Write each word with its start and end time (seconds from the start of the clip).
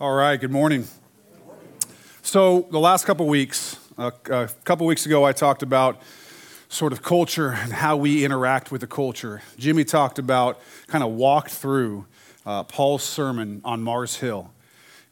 All 0.00 0.14
right, 0.14 0.40
good 0.40 0.50
morning. 0.50 0.88
So, 2.22 2.66
the 2.70 2.80
last 2.80 3.04
couple 3.04 3.26
weeks, 3.28 3.78
uh, 3.96 4.10
a 4.30 4.48
couple 4.64 4.86
weeks 4.86 5.06
ago, 5.06 5.24
I 5.24 5.32
talked 5.32 5.62
about 5.62 6.02
sort 6.68 6.92
of 6.92 7.02
culture 7.02 7.50
and 7.50 7.72
how 7.72 7.96
we 7.96 8.24
interact 8.24 8.72
with 8.72 8.80
the 8.80 8.86
culture. 8.88 9.42
Jimmy 9.58 9.84
talked 9.84 10.18
about, 10.18 10.60
kind 10.88 11.04
of 11.04 11.12
walked 11.12 11.50
through 11.50 12.06
uh, 12.44 12.64
Paul's 12.64 13.04
sermon 13.04 13.60
on 13.64 13.82
Mars 13.82 14.16
Hill 14.16 14.50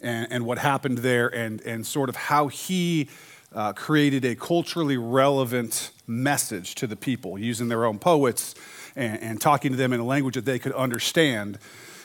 and, 0.01 0.27
and 0.33 0.47
what 0.47 0.59
happened 0.59 0.99
there 0.99 1.29
and, 1.29 1.61
and 1.61 1.87
sort 1.87 2.09
of 2.09 2.17
how 2.17 2.49
he 2.49 3.09
uh, 3.55 3.73
created 3.75 4.25
a 4.25 4.35
culturally 4.35 4.97
relevant 4.97 5.93
message 6.07 6.75
to 6.77 6.89
the 6.89 6.97
people 6.97 7.39
using 7.39 7.69
their 7.69 7.85
own 7.85 7.99
poets 7.99 8.55
and, 8.97 9.21
and 9.21 9.41
talking 9.41 9.71
to 9.71 9.77
them 9.77 9.93
in 9.93 10.01
a 10.01 10.05
language 10.05 10.35
that 10.35 10.47
they 10.47 10.59
could 10.59 10.73
understand 10.73 11.59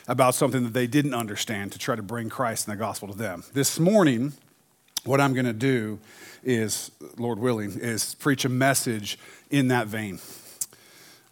about 0.07 0.35
something 0.35 0.63
that 0.63 0.73
they 0.73 0.87
didn't 0.87 1.13
understand 1.13 1.71
to 1.71 1.79
try 1.79 1.95
to 1.95 2.03
bring 2.03 2.29
Christ 2.29 2.67
and 2.67 2.77
the 2.77 2.79
gospel 2.79 3.07
to 3.07 3.17
them. 3.17 3.43
This 3.53 3.79
morning, 3.79 4.33
what 5.03 5.19
I'm 5.19 5.33
going 5.33 5.45
to 5.45 5.53
do 5.53 5.99
is, 6.43 6.91
Lord 7.17 7.39
willing, 7.39 7.79
is 7.79 8.15
preach 8.15 8.45
a 8.45 8.49
message 8.49 9.17
in 9.49 9.67
that 9.69 9.87
vein. 9.87 10.19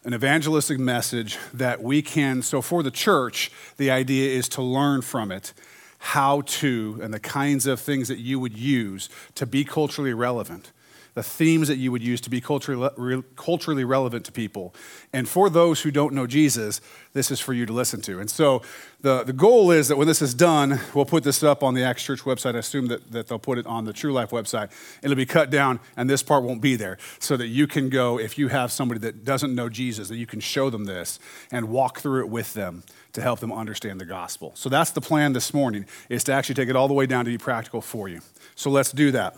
An 0.04 0.12
evangelistic 0.12 0.78
message 0.78 1.38
that 1.54 1.82
we 1.82 2.02
can, 2.02 2.42
so 2.42 2.60
for 2.60 2.82
the 2.82 2.90
church, 2.90 3.50
the 3.78 3.90
idea 3.90 4.36
is 4.36 4.48
to 4.50 4.62
learn 4.62 5.02
from 5.02 5.32
it 5.32 5.52
how 5.98 6.42
to 6.42 6.98
and 7.02 7.14
the 7.14 7.20
kinds 7.20 7.66
of 7.66 7.80
things 7.80 8.08
that 8.08 8.18
you 8.18 8.38
would 8.38 8.58
use 8.58 9.08
to 9.34 9.46
be 9.46 9.64
culturally 9.64 10.12
relevant 10.12 10.70
the 11.14 11.22
themes 11.22 11.68
that 11.68 11.76
you 11.76 11.92
would 11.92 12.02
use 12.02 12.20
to 12.20 12.30
be 12.30 12.40
culturally, 12.40 13.22
culturally 13.36 13.84
relevant 13.84 14.24
to 14.26 14.32
people. 14.32 14.74
And 15.12 15.28
for 15.28 15.48
those 15.48 15.82
who 15.82 15.90
don't 15.90 16.12
know 16.12 16.26
Jesus, 16.26 16.80
this 17.12 17.30
is 17.30 17.38
for 17.38 17.52
you 17.52 17.66
to 17.66 17.72
listen 17.72 18.00
to. 18.02 18.18
And 18.18 18.28
so 18.28 18.62
the, 19.00 19.22
the 19.22 19.32
goal 19.32 19.70
is 19.70 19.88
that 19.88 19.96
when 19.96 20.08
this 20.08 20.20
is 20.20 20.34
done, 20.34 20.80
we'll 20.92 21.04
put 21.04 21.22
this 21.22 21.44
up 21.44 21.62
on 21.62 21.74
the 21.74 21.84
Acts 21.84 22.02
Church 22.02 22.22
website. 22.22 22.56
I 22.56 22.58
assume 22.58 22.88
that, 22.88 23.12
that 23.12 23.28
they'll 23.28 23.38
put 23.38 23.58
it 23.58 23.66
on 23.66 23.84
the 23.84 23.92
True 23.92 24.12
Life 24.12 24.30
website. 24.30 24.72
It'll 25.02 25.16
be 25.16 25.24
cut 25.26 25.50
down, 25.50 25.78
and 25.96 26.10
this 26.10 26.22
part 26.22 26.42
won't 26.42 26.60
be 26.60 26.74
there, 26.74 26.98
so 27.20 27.36
that 27.36 27.46
you 27.46 27.68
can 27.68 27.90
go, 27.90 28.18
if 28.18 28.36
you 28.36 28.48
have 28.48 28.72
somebody 28.72 28.98
that 29.00 29.24
doesn't 29.24 29.54
know 29.54 29.68
Jesus, 29.68 30.08
that 30.08 30.16
you 30.16 30.26
can 30.26 30.40
show 30.40 30.68
them 30.68 30.84
this 30.84 31.20
and 31.52 31.68
walk 31.68 32.00
through 32.00 32.24
it 32.24 32.28
with 32.28 32.54
them 32.54 32.82
to 33.12 33.22
help 33.22 33.38
them 33.38 33.52
understand 33.52 34.00
the 34.00 34.04
gospel. 34.04 34.50
So 34.56 34.68
that's 34.68 34.90
the 34.90 35.00
plan 35.00 35.32
this 35.32 35.54
morning, 35.54 35.86
is 36.08 36.24
to 36.24 36.32
actually 36.32 36.56
take 36.56 36.68
it 36.68 36.74
all 36.74 36.88
the 36.88 36.94
way 36.94 37.06
down 37.06 37.24
to 37.24 37.30
be 37.30 37.38
practical 37.38 37.80
for 37.80 38.08
you. 38.08 38.20
So 38.56 38.70
let's 38.70 38.90
do 38.90 39.12
that. 39.12 39.36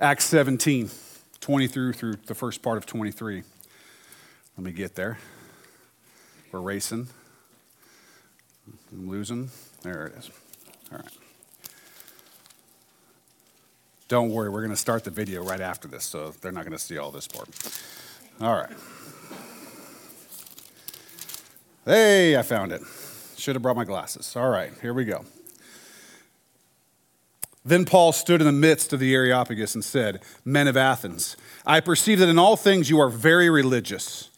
Acts 0.00 0.24
17, 0.24 0.90
20 1.40 1.66
through 1.68 1.92
through 1.92 2.14
the 2.26 2.34
first 2.34 2.62
part 2.62 2.78
of 2.78 2.86
23. 2.86 3.42
Let 4.56 4.64
me 4.64 4.72
get 4.72 4.94
there. 4.94 5.18
We're 6.50 6.60
racing. 6.60 7.08
I'm 8.92 9.08
losing. 9.08 9.50
There 9.82 10.06
it 10.06 10.18
is. 10.18 10.30
All 10.90 10.98
right. 10.98 11.08
Don't 14.08 14.30
worry, 14.30 14.50
we're 14.50 14.60
going 14.60 14.70
to 14.70 14.76
start 14.76 15.02
the 15.04 15.10
video 15.10 15.42
right 15.42 15.60
after 15.60 15.88
this, 15.88 16.04
so 16.04 16.34
they're 16.40 16.52
not 16.52 16.64
going 16.64 16.76
to 16.76 16.82
see 16.82 16.98
all 16.98 17.10
this 17.10 17.26
part. 17.26 17.48
All 18.40 18.54
right. 18.54 18.76
Hey, 21.84 22.36
I 22.36 22.42
found 22.42 22.72
it. 22.72 22.82
Should 23.36 23.56
have 23.56 23.62
brought 23.62 23.76
my 23.76 23.84
glasses. 23.84 24.36
All 24.36 24.48
right, 24.48 24.72
here 24.82 24.94
we 24.94 25.04
go. 25.04 25.24
Then 27.64 27.86
Paul 27.86 28.12
stood 28.12 28.42
in 28.42 28.46
the 28.46 28.52
midst 28.52 28.92
of 28.92 29.00
the 29.00 29.14
Areopagus 29.14 29.74
and 29.74 29.82
said, 29.82 30.22
Men 30.44 30.68
of 30.68 30.76
Athens, 30.76 31.34
I 31.64 31.80
perceive 31.80 32.18
that 32.18 32.28
in 32.28 32.38
all 32.38 32.56
things 32.56 32.90
you 32.90 33.00
are 33.00 33.08
very 33.08 33.48
religious. 33.48 34.28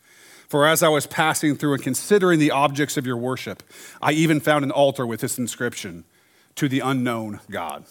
For 0.49 0.65
as 0.65 0.85
I 0.85 0.89
was 0.89 1.09
passing 1.09 1.57
through 1.57 1.75
and 1.75 1.83
considering 1.83 2.39
the 2.39 2.53
objects 2.53 2.97
of 2.97 3.05
your 3.05 3.17
worship, 3.17 3.65
I 4.01 4.13
even 4.13 4.39
found 4.39 4.65
an 4.65 4.71
altar 4.71 5.05
with 5.05 5.21
this 5.21 5.39
inscription 5.39 6.05
To 6.57 6.69
the 6.69 6.81
unknown 6.81 7.41
God. 7.51 7.85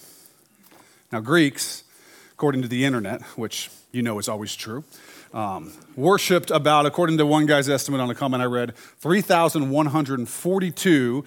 Now, 1.11 1.19
Greeks, 1.19 1.83
according 2.31 2.61
to 2.61 2.69
the 2.69 2.85
internet, 2.85 3.21
which 3.37 3.69
you 3.91 4.01
know 4.01 4.17
is 4.19 4.29
always 4.29 4.55
true, 4.55 4.85
um, 5.33 5.73
worshiped 5.97 6.49
about, 6.49 6.85
according 6.85 7.17
to 7.17 7.25
one 7.25 7.45
guy's 7.45 7.67
estimate 7.69 7.99
on 7.99 8.09
a 8.09 8.15
comment 8.15 8.41
I 8.41 8.45
read, 8.45 8.73
3,142 8.75 11.25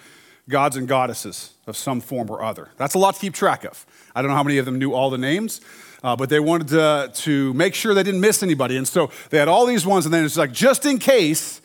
gods 0.49 0.77
and 0.77 0.89
goddesses 0.89 1.53
of 1.67 1.77
some 1.77 2.01
form 2.01 2.31
or 2.31 2.43
other. 2.43 2.71
That's 2.77 2.95
a 2.95 2.99
lot 2.99 3.15
to 3.15 3.21
keep 3.21 3.35
track 3.35 3.65
of. 3.65 3.85
I 4.15 4.23
don't 4.23 4.31
know 4.31 4.37
how 4.37 4.43
many 4.43 4.59
of 4.59 4.65
them 4.65 4.79
knew 4.79 4.93
all 4.93 5.11
the 5.11 5.19
names, 5.19 5.61
uh, 6.03 6.17
but 6.17 6.31
they 6.31 6.41
wanted 6.41 6.69
to, 6.69 7.11
to 7.13 7.55
make 7.55 7.75
sure 7.75 7.95
they 7.95 8.03
didn't 8.03 8.21
miss 8.21 8.43
anybody. 8.43 8.77
And 8.77 8.89
so 8.89 9.11
they 9.31 9.39
had 9.39 9.49
all 9.49 9.67
these 9.67 9.87
ones, 9.87 10.07
and 10.07 10.15
then 10.15 10.25
it's 10.25 10.37
like, 10.37 10.53
just 10.53 10.87
in 10.87 10.99
case 10.99 11.61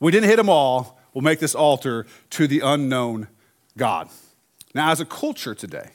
we 0.00 0.10
didn't 0.10 0.28
hit 0.28 0.36
them 0.36 0.48
all, 0.48 0.98
we'll 1.14 1.22
make 1.22 1.38
this 1.38 1.54
altar 1.54 2.06
to 2.30 2.46
the 2.46 2.60
unknown 2.60 3.28
God. 3.76 4.08
Now, 4.74 4.90
as 4.90 5.00
a 5.00 5.06
culture 5.06 5.54
today, 5.54 5.90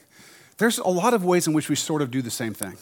there's 0.58 0.78
a 0.78 0.88
lot 0.88 1.14
of 1.14 1.24
ways 1.24 1.46
in 1.46 1.52
which 1.52 1.68
we 1.68 1.76
sort 1.76 2.02
of 2.02 2.10
do 2.10 2.22
the 2.22 2.30
same 2.30 2.54
thing. 2.54 2.76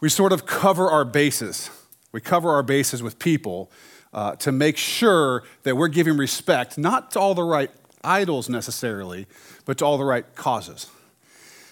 We 0.00 0.08
sort 0.08 0.32
of 0.32 0.46
cover 0.46 0.90
our 0.90 1.04
bases. 1.04 1.70
We 2.12 2.20
cover 2.20 2.50
our 2.50 2.62
bases 2.62 3.02
with 3.02 3.18
people 3.18 3.70
uh, 4.12 4.36
to 4.36 4.52
make 4.52 4.76
sure 4.76 5.44
that 5.62 5.76
we're 5.76 5.88
giving 5.88 6.16
respect, 6.16 6.78
not 6.78 7.12
to 7.12 7.20
all 7.20 7.34
the 7.34 7.44
right 7.44 7.70
idols 8.02 8.48
necessarily, 8.48 9.26
but 9.64 9.78
to 9.78 9.84
all 9.84 9.98
the 9.98 10.04
right 10.04 10.34
causes. 10.34 10.88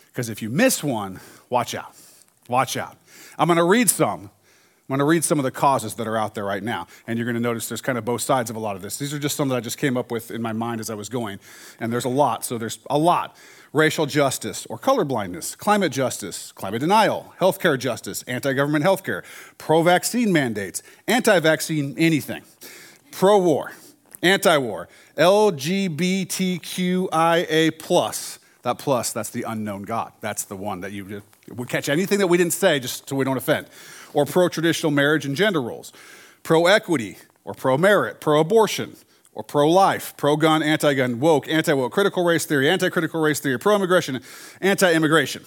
Because 0.08 0.28
if 0.28 0.42
you 0.42 0.50
miss 0.50 0.82
one, 0.82 1.20
watch 1.48 1.74
out. 1.74 1.94
Watch 2.48 2.76
out. 2.76 2.96
I'm 3.38 3.46
going 3.46 3.58
to 3.58 3.64
read 3.64 3.88
some. 3.88 4.30
I'm 4.90 4.96
going 4.96 5.00
to 5.00 5.04
read 5.04 5.22
some 5.22 5.38
of 5.38 5.44
the 5.44 5.50
causes 5.50 5.94
that 5.96 6.08
are 6.08 6.16
out 6.16 6.34
there 6.34 6.44
right 6.44 6.62
now. 6.62 6.86
And 7.06 7.18
you're 7.18 7.26
going 7.26 7.34
to 7.34 7.40
notice 7.40 7.68
there's 7.68 7.82
kind 7.82 7.98
of 7.98 8.06
both 8.06 8.22
sides 8.22 8.48
of 8.48 8.56
a 8.56 8.58
lot 8.58 8.74
of 8.74 8.80
this. 8.80 8.96
These 8.96 9.12
are 9.12 9.18
just 9.18 9.36
some 9.36 9.48
that 9.50 9.56
I 9.56 9.60
just 9.60 9.76
came 9.76 9.98
up 9.98 10.10
with 10.10 10.30
in 10.30 10.40
my 10.40 10.54
mind 10.54 10.80
as 10.80 10.88
I 10.88 10.94
was 10.94 11.10
going. 11.10 11.40
And 11.78 11.92
there's 11.92 12.06
a 12.06 12.10
lot. 12.10 12.42
So 12.44 12.56
there's 12.56 12.78
a 12.88 12.96
lot 12.96 13.36
racial 13.72 14.06
justice 14.06 14.66
or 14.66 14.78
colorblindness, 14.78 15.56
climate 15.58 15.92
justice, 15.92 16.52
climate 16.52 16.80
denial, 16.80 17.34
healthcare 17.38 17.78
justice, 17.78 18.22
anti 18.22 18.52
government 18.54 18.84
healthcare, 18.84 19.24
pro 19.58 19.82
vaccine 19.82 20.32
mandates, 20.32 20.82
anti 21.06 21.38
vaccine 21.40 21.94
anything, 21.98 22.42
pro 23.10 23.38
war, 23.38 23.72
anti 24.22 24.58
war, 24.58 24.88
LGBTQIA. 25.16 26.38
That 28.62 28.78
plus, 28.78 29.12
that's 29.12 29.30
the 29.30 29.44
unknown 29.44 29.82
God. 29.82 30.12
That's 30.20 30.44
the 30.44 30.56
one 30.56 30.80
that 30.80 30.92
you 30.92 31.22
would 31.48 31.68
catch 31.68 31.88
anything 31.88 32.18
that 32.18 32.26
we 32.26 32.36
didn't 32.36 32.52
say 32.52 32.80
just 32.80 33.08
so 33.08 33.16
we 33.16 33.24
don't 33.24 33.36
offend. 33.36 33.68
Or 34.14 34.26
pro 34.26 34.48
traditional 34.48 34.90
marriage 34.90 35.24
and 35.24 35.36
gender 35.36 35.62
roles, 35.62 35.92
pro 36.42 36.66
equity, 36.66 37.18
or 37.44 37.54
pro 37.54 37.78
merit, 37.78 38.20
pro 38.20 38.40
abortion, 38.40 38.96
or 39.32 39.42
pro 39.44 39.70
life, 39.70 40.14
pro 40.16 40.36
gun, 40.36 40.62
anti 40.62 40.94
gun, 40.94 41.20
woke, 41.20 41.48
anti 41.48 41.72
woke, 41.72 41.92
critical 41.92 42.24
race 42.24 42.44
theory, 42.44 42.68
anti 42.68 42.90
critical 42.90 43.20
race 43.20 43.40
theory, 43.40 43.58
pro 43.58 43.76
immigration, 43.76 44.20
anti 44.60 44.92
immigration, 44.92 45.44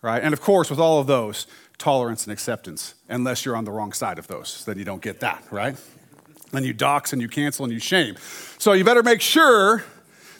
right? 0.00 0.22
And 0.22 0.32
of 0.32 0.40
course, 0.40 0.70
with 0.70 0.78
all 0.78 1.00
of 1.00 1.06
those, 1.06 1.46
tolerance 1.78 2.24
and 2.24 2.32
acceptance, 2.32 2.94
unless 3.08 3.44
you're 3.44 3.56
on 3.56 3.64
the 3.64 3.72
wrong 3.72 3.92
side 3.92 4.18
of 4.18 4.28
those, 4.28 4.64
then 4.64 4.78
you 4.78 4.84
don't 4.84 5.02
get 5.02 5.18
that, 5.20 5.42
right? 5.50 5.76
Then 6.52 6.64
you 6.64 6.72
dox 6.72 7.12
and 7.12 7.20
you 7.20 7.28
cancel 7.28 7.64
and 7.64 7.72
you 7.72 7.80
shame. 7.80 8.16
So 8.58 8.72
you 8.72 8.84
better 8.84 9.02
make 9.02 9.20
sure 9.20 9.84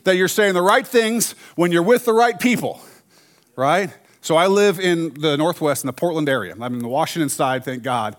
that 0.04 0.16
you're 0.16 0.28
saying 0.28 0.54
the 0.54 0.62
right 0.62 0.86
things 0.86 1.34
when 1.56 1.72
you're 1.72 1.82
with 1.82 2.04
the 2.04 2.12
right 2.12 2.38
people, 2.38 2.80
right? 3.56 3.90
So 4.20 4.36
I 4.36 4.46
live 4.46 4.78
in 4.78 5.14
the 5.14 5.36
Northwest 5.36 5.82
in 5.82 5.86
the 5.86 5.92
Portland 5.92 6.28
area. 6.28 6.52
I'm 6.52 6.74
in 6.74 6.78
the 6.78 6.88
Washington 6.88 7.28
side, 7.28 7.64
thank 7.64 7.82
God. 7.82 8.16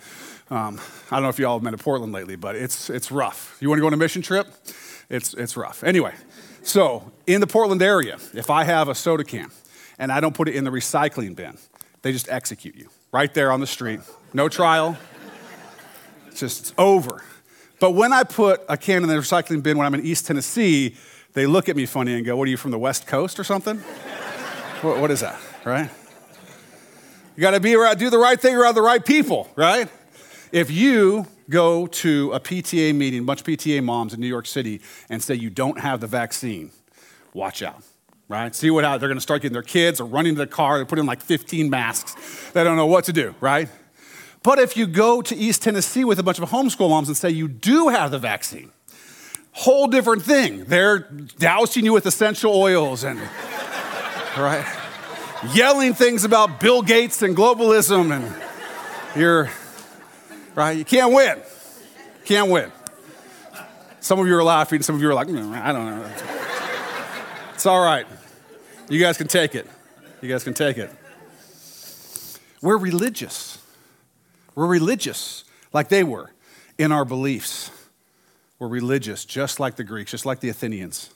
Um, 0.49 0.79
I 1.09 1.15
don't 1.15 1.23
know 1.23 1.29
if 1.29 1.39
y'all 1.39 1.55
have 1.57 1.63
been 1.63 1.71
to 1.71 1.81
Portland 1.81 2.13
lately, 2.13 2.35
but 2.35 2.55
it's, 2.55 2.89
it's 2.89 3.11
rough. 3.11 3.57
You 3.61 3.69
want 3.69 3.77
to 3.77 3.81
go 3.81 3.87
on 3.87 3.93
a 3.93 3.97
mission 3.97 4.21
trip? 4.21 4.47
It's, 5.09 5.33
it's 5.33 5.55
rough. 5.55 5.83
Anyway, 5.83 6.13
so 6.63 7.11
in 7.27 7.41
the 7.41 7.47
Portland 7.47 7.81
area, 7.81 8.17
if 8.33 8.49
I 8.49 8.63
have 8.63 8.89
a 8.89 8.95
soda 8.95 9.23
can 9.23 9.51
and 9.99 10.11
I 10.11 10.19
don't 10.19 10.35
put 10.35 10.49
it 10.49 10.55
in 10.55 10.63
the 10.63 10.71
recycling 10.71 11.35
bin, 11.35 11.57
they 12.01 12.11
just 12.11 12.29
execute 12.29 12.75
you 12.75 12.89
right 13.11 13.33
there 13.33 13.51
on 13.51 13.59
the 13.59 13.67
street. 13.67 13.99
No 14.33 14.49
trial. 14.49 14.97
It's 16.27 16.39
just 16.39 16.59
it's 16.61 16.73
over. 16.77 17.23
But 17.83 17.95
when 17.95 18.13
I 18.13 18.23
put 18.23 18.61
a 18.69 18.77
can 18.77 19.03
in 19.03 19.09
the 19.09 19.15
recycling 19.15 19.61
bin 19.61 19.77
when 19.77 19.85
I'm 19.85 19.93
in 19.93 20.05
East 20.05 20.25
Tennessee, 20.25 20.95
they 21.33 21.45
look 21.45 21.67
at 21.67 21.75
me 21.75 21.85
funny 21.85 22.13
and 22.13 22.25
go, 22.25 22.37
What 22.37 22.47
are 22.47 22.49
you 22.49 22.55
from 22.55 22.71
the 22.71 22.79
West 22.79 23.07
Coast 23.07 23.41
or 23.41 23.43
something? 23.43 23.77
what, 24.81 24.99
what 24.99 25.11
is 25.11 25.19
that, 25.19 25.37
right? 25.65 25.89
You 27.35 27.41
got 27.41 27.51
to 27.51 27.59
be 27.59 27.75
around, 27.75 27.99
do 27.99 28.09
the 28.09 28.17
right 28.17 28.39
thing 28.39 28.55
around 28.55 28.75
the 28.75 28.81
right 28.81 29.05
people, 29.05 29.49
right? 29.57 29.89
If 30.53 30.71
you 30.71 31.27
go 31.49 31.87
to 31.87 32.31
a 32.31 32.39
PTA 32.39 32.95
meeting, 32.95 33.25
bunch 33.25 33.41
of 33.41 33.47
PTA 33.47 33.83
moms 33.83 34.13
in 34.13 34.21
New 34.21 34.27
York 34.27 34.45
City, 34.45 34.79
and 35.09 35.21
say 35.21 35.35
you 35.35 35.49
don't 35.49 35.77
have 35.77 35.99
the 35.99 36.07
vaccine, 36.07 36.71
watch 37.33 37.61
out, 37.61 37.83
right? 38.29 38.55
See 38.55 38.71
what 38.71 38.85
out. 38.85 39.01
They're 39.01 39.13
to 39.13 39.19
start 39.19 39.41
getting 39.41 39.51
their 39.51 39.61
kids 39.61 39.99
or 39.99 40.05
running 40.05 40.35
to 40.35 40.39
the 40.39 40.47
car. 40.47 40.77
They're 40.77 40.85
putting 40.85 41.05
like 41.05 41.19
15 41.21 41.69
masks. 41.69 42.15
They 42.53 42.63
don't 42.63 42.77
know 42.77 42.87
what 42.87 43.03
to 43.03 43.11
do, 43.11 43.35
right? 43.41 43.67
But 44.43 44.59
if 44.59 44.75
you 44.75 44.85
go 44.87 45.21
to 45.21 45.35
East 45.35 45.63
Tennessee 45.63 46.03
with 46.03 46.19
a 46.19 46.23
bunch 46.23 46.37
of 46.37 46.49
homeschool 46.49 46.89
moms 46.89 47.07
and 47.07 47.15
say 47.15 47.29
you 47.29 47.47
do 47.47 47.87
have 47.87 48.11
the 48.11 48.19
vaccine, 48.19 48.71
whole 49.53 49.87
different 49.87 50.23
thing. 50.23 50.65
They're 50.65 50.99
dousing 50.99 51.85
you 51.85 51.93
with 51.93 52.05
essential 52.05 52.53
oils 52.53 53.03
and, 53.03 53.19
right? 54.37 54.65
Yelling 55.53 55.93
things 55.93 56.25
about 56.25 56.59
Bill 56.59 56.81
Gates 56.81 57.21
and 57.21 57.35
globalism, 57.35 58.11
and 58.11 58.35
you're, 59.15 59.49
right? 60.55 60.77
You 60.77 60.85
can't 60.85 61.13
win. 61.13 61.39
Can't 62.25 62.49
win. 62.49 62.71
Some 63.99 64.19
of 64.19 64.27
you 64.27 64.35
are 64.35 64.43
laughing, 64.43 64.81
some 64.81 64.95
of 64.95 65.01
you 65.01 65.09
are 65.09 65.13
like, 65.13 65.27
mm, 65.27 65.53
I 65.53 65.71
don't 65.71 65.85
know. 65.85 66.11
It's 67.53 67.65
all 67.65 67.83
right. 67.83 68.05
You 68.89 68.99
guys 68.99 69.17
can 69.17 69.27
take 69.27 69.55
it. 69.55 69.67
You 70.21 70.29
guys 70.29 70.43
can 70.43 70.53
take 70.53 70.77
it. 70.77 70.89
We're 72.61 72.77
religious. 72.77 73.62
We're 74.55 74.67
religious 74.67 75.43
like 75.71 75.89
they 75.89 76.03
were 76.03 76.31
in 76.77 76.91
our 76.91 77.05
beliefs. 77.05 77.71
We're 78.59 78.67
religious 78.67 79.25
just 79.25 79.59
like 79.59 79.75
the 79.75 79.83
Greeks, 79.83 80.11
just 80.11 80.25
like 80.25 80.39
the 80.39 80.49
Athenians. 80.49 81.09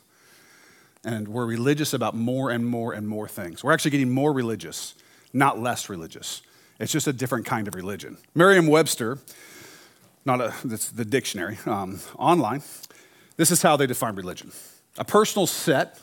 And 1.03 1.27
we're 1.27 1.45
religious 1.45 1.93
about 1.93 2.15
more 2.15 2.49
and 2.49 2.65
more 2.65 2.93
and 2.93 3.07
more 3.07 3.27
things. 3.27 3.63
We're 3.63 3.71
actually 3.71 3.91
getting 3.91 4.09
more 4.09 4.33
religious, 4.33 4.95
not 5.31 5.59
less 5.59 5.89
religious. 5.89 6.41
It's 6.79 6.91
just 6.91 7.07
a 7.07 7.13
different 7.13 7.45
kind 7.45 7.67
of 7.67 7.75
religion. 7.75 8.17
Merriam 8.35 8.67
Webster, 8.67 9.19
not 10.25 10.41
a, 10.41 10.53
the 10.63 11.05
dictionary, 11.05 11.57
um, 11.65 11.99
online, 12.17 12.61
this 13.37 13.51
is 13.51 13.61
how 13.61 13.77
they 13.77 13.87
define 13.87 14.15
religion 14.15 14.51
a 14.97 15.05
personal 15.05 15.45
set 15.45 15.99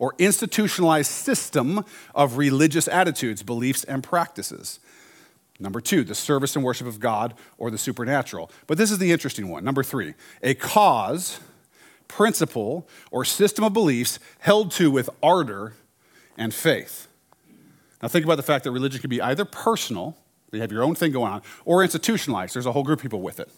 or 0.00 0.14
institutionalized 0.18 1.10
system 1.10 1.84
of 2.14 2.36
religious 2.36 2.88
attitudes, 2.88 3.42
beliefs, 3.42 3.84
and 3.84 4.02
practices. 4.02 4.80
Number 5.60 5.80
two, 5.80 6.04
the 6.04 6.14
service 6.14 6.56
and 6.56 6.64
worship 6.64 6.86
of 6.86 6.98
God 6.98 7.34
or 7.58 7.70
the 7.70 7.78
supernatural. 7.78 8.50
But 8.66 8.78
this 8.78 8.90
is 8.90 8.98
the 8.98 9.12
interesting 9.12 9.48
one. 9.48 9.62
Number 9.62 9.82
three, 9.82 10.14
a 10.42 10.54
cause, 10.54 11.38
principle, 12.08 12.88
or 13.10 13.24
system 13.24 13.64
of 13.64 13.74
beliefs 13.74 14.18
held 14.38 14.70
to 14.72 14.90
with 14.90 15.10
ardor 15.22 15.74
and 16.38 16.54
faith. 16.54 17.08
Now, 18.02 18.08
think 18.08 18.24
about 18.24 18.36
the 18.36 18.42
fact 18.42 18.64
that 18.64 18.70
religion 18.70 19.00
can 19.00 19.10
be 19.10 19.20
either 19.20 19.44
personal, 19.44 20.16
you 20.50 20.60
have 20.60 20.72
your 20.72 20.82
own 20.82 20.94
thing 20.94 21.12
going 21.12 21.30
on, 21.30 21.42
or 21.66 21.82
institutionalized. 21.82 22.54
There's 22.54 22.66
a 22.66 22.72
whole 22.72 22.82
group 22.82 23.00
of 23.00 23.02
people 23.02 23.20
with 23.20 23.38
it. 23.38 23.50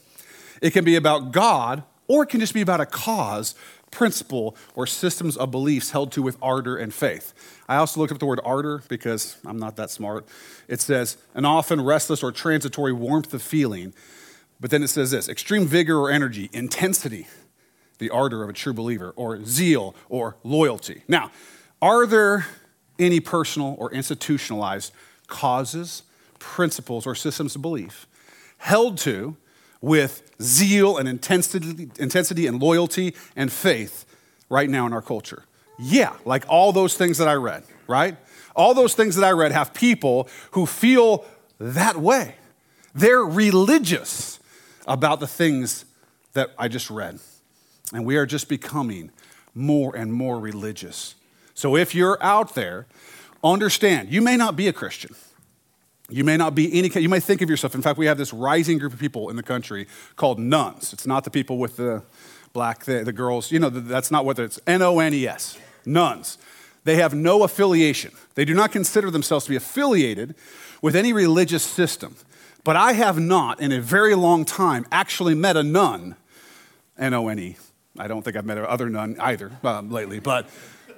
It 0.61 0.73
can 0.73 0.85
be 0.85 0.97
about 0.97 1.31
God, 1.31 1.85
or 2.09 2.25
it 2.25 2.29
can 2.29 2.41
just 2.41 2.53
be 2.53 2.61
about 2.61 2.81
a 2.81 2.87
cause, 2.87 3.55
principle, 3.93 4.57
or 4.75 4.87
systems 4.89 5.37
of 5.37 5.53
beliefs 5.53 5.91
held 5.91 6.11
to 6.13 6.23
with 6.23 6.37
ardor 6.43 6.77
and 6.77 6.93
faith. 6.93 7.33
I 7.69 7.77
also 7.77 8.01
looked 8.01 8.13
up 8.13 8.19
the 8.19 8.27
word 8.27 8.41
ardor 8.45 8.83
because 8.89 9.37
I'm 9.47 9.59
not 9.59 9.77
that 9.77 9.91
smart. 9.91 10.27
It 10.67 10.81
says 10.81 11.17
an 11.35 11.45
often 11.45 11.81
restless 11.81 12.25
or 12.25 12.33
transitory 12.33 12.93
warmth 12.93 13.33
of 13.33 13.43
feeling. 13.43 13.95
But 14.59 14.71
then 14.71 14.83
it 14.83 14.89
says 14.89 15.11
this 15.13 15.29
extreme 15.29 15.67
vigor 15.67 15.99
or 15.99 16.11
energy, 16.11 16.51
intensity, 16.53 17.29
the 17.99 18.11
ardor 18.11 18.43
of 18.43 18.49
a 18.49 18.53
true 18.53 18.73
believer, 18.73 19.13
or 19.15 19.45
zeal 19.45 19.95
or 20.09 20.37
loyalty. 20.43 21.03
Now, 21.07 21.31
are 21.81 22.07
there 22.07 22.47
any 22.99 23.21
personal 23.21 23.77
or 23.79 23.93
institutionalized 23.93 24.93
causes, 25.27 26.03
principles, 26.39 27.07
or 27.07 27.15
systems 27.15 27.55
of 27.55 27.63
belief 27.63 28.07
held 28.59 28.97
to 28.97 29.37
with 29.83 30.23
zeal 30.41 30.97
and 30.97 31.07
intensity, 31.07 31.91
intensity 31.99 32.47
and 32.47 32.63
loyalty 32.63 33.15
and 33.37 33.53
faith 33.53 34.07
right 34.49 34.71
now 34.71 34.87
in 34.87 34.95
our 34.95 35.03
culture? 35.03 35.45
Yeah, 35.79 36.17
like 36.25 36.45
all 36.49 36.73
those 36.73 36.97
things 36.97 37.19
that 37.19 37.29
I 37.29 37.35
read, 37.35 37.65
right? 37.87 38.17
All 38.57 38.73
those 38.73 38.95
things 38.95 39.17
that 39.17 39.25
I 39.25 39.33
read 39.33 39.53
have 39.53 39.75
people 39.75 40.29
who 40.53 40.65
feel 40.65 41.27
that 41.59 41.97
way. 41.97 42.37
They're 42.95 43.25
religious 43.25 44.39
about 44.87 45.21
the 45.21 45.27
things 45.27 45.85
that 46.33 46.51
I 46.59 46.69
just 46.69 46.91
read. 46.91 47.19
And 47.93 48.07
we 48.07 48.17
are 48.17 48.27
just 48.27 48.49
becoming 48.49 49.11
more 49.55 49.95
and 49.95 50.13
more 50.13 50.39
religious. 50.39 51.15
So 51.55 51.77
if 51.77 51.95
you're 51.95 52.23
out 52.23 52.55
there, 52.55 52.87
understand 53.45 54.11
you 54.11 54.23
may 54.23 54.37
not 54.37 54.57
be 54.57 54.69
a 54.69 54.73
Christian. 54.73 55.15
You 56.13 56.25
may 56.25 56.37
not 56.37 56.55
be 56.55 56.79
any, 56.79 56.91
you 57.01 57.09
may 57.09 57.21
think 57.21 57.41
of 57.41 57.49
yourself. 57.49 57.75
In 57.75 57.83
fact, 57.83 57.99
we 57.99 58.07
have 58.07 58.19
this 58.19 58.33
rising 58.33 58.79
group 58.79 58.93
of 58.93 58.99
people 58.99 59.31
in 59.31 59.37
the 59.37 59.43
country 59.43 59.87
called 60.17 60.39
nones. 60.39 60.93
It's 60.93 61.07
not 61.07 61.25
the 61.25 61.31
people 61.31 61.57
with 61.59 61.77
the 61.77 62.03
black, 62.53 62.85
the, 62.85 63.03
the 63.03 63.13
girls, 63.13 63.51
you 63.51 63.59
know, 63.59 63.71
that's 63.71 64.11
not 64.11 64.25
what 64.25 64.39
it's 64.39 64.61
N 64.67 64.83
O 64.83 64.99
N 64.99 65.15
E 65.15 65.27
S, 65.27 65.59
nones. 65.87 66.37
They 66.85 66.97
have 66.97 67.15
no 67.15 67.45
affiliation. 67.45 68.13
They 68.35 68.45
do 68.45 68.55
not 68.55 68.73
consider 68.73 69.11
themselves 69.11 69.47
to 69.47 69.51
be 69.51 69.57
affiliated 69.57 70.35
with 70.83 70.97
any 70.97 71.13
religious 71.13 71.63
system. 71.63 72.17
But 72.65 72.77
I 72.77 72.93
have 72.93 73.19
not, 73.19 73.61
in 73.61 73.73
a 73.73 73.81
very 73.81 74.15
long 74.15 74.45
time, 74.45 74.87
actually 74.93 75.35
met 75.35 75.57
a 75.57 75.63
nun, 75.63 76.17
N 76.99 77.15
O 77.15 77.29
N 77.29 77.39
E. 77.39 77.57
I 77.99 78.07
don't 78.09 78.23
think 78.23 78.37
I've 78.37 78.45
met 78.45 78.59
other 78.59 78.89
nun 78.89 79.17
either 79.19 79.51
um, 79.65 79.91
lately, 79.91 80.19
but 80.19 80.49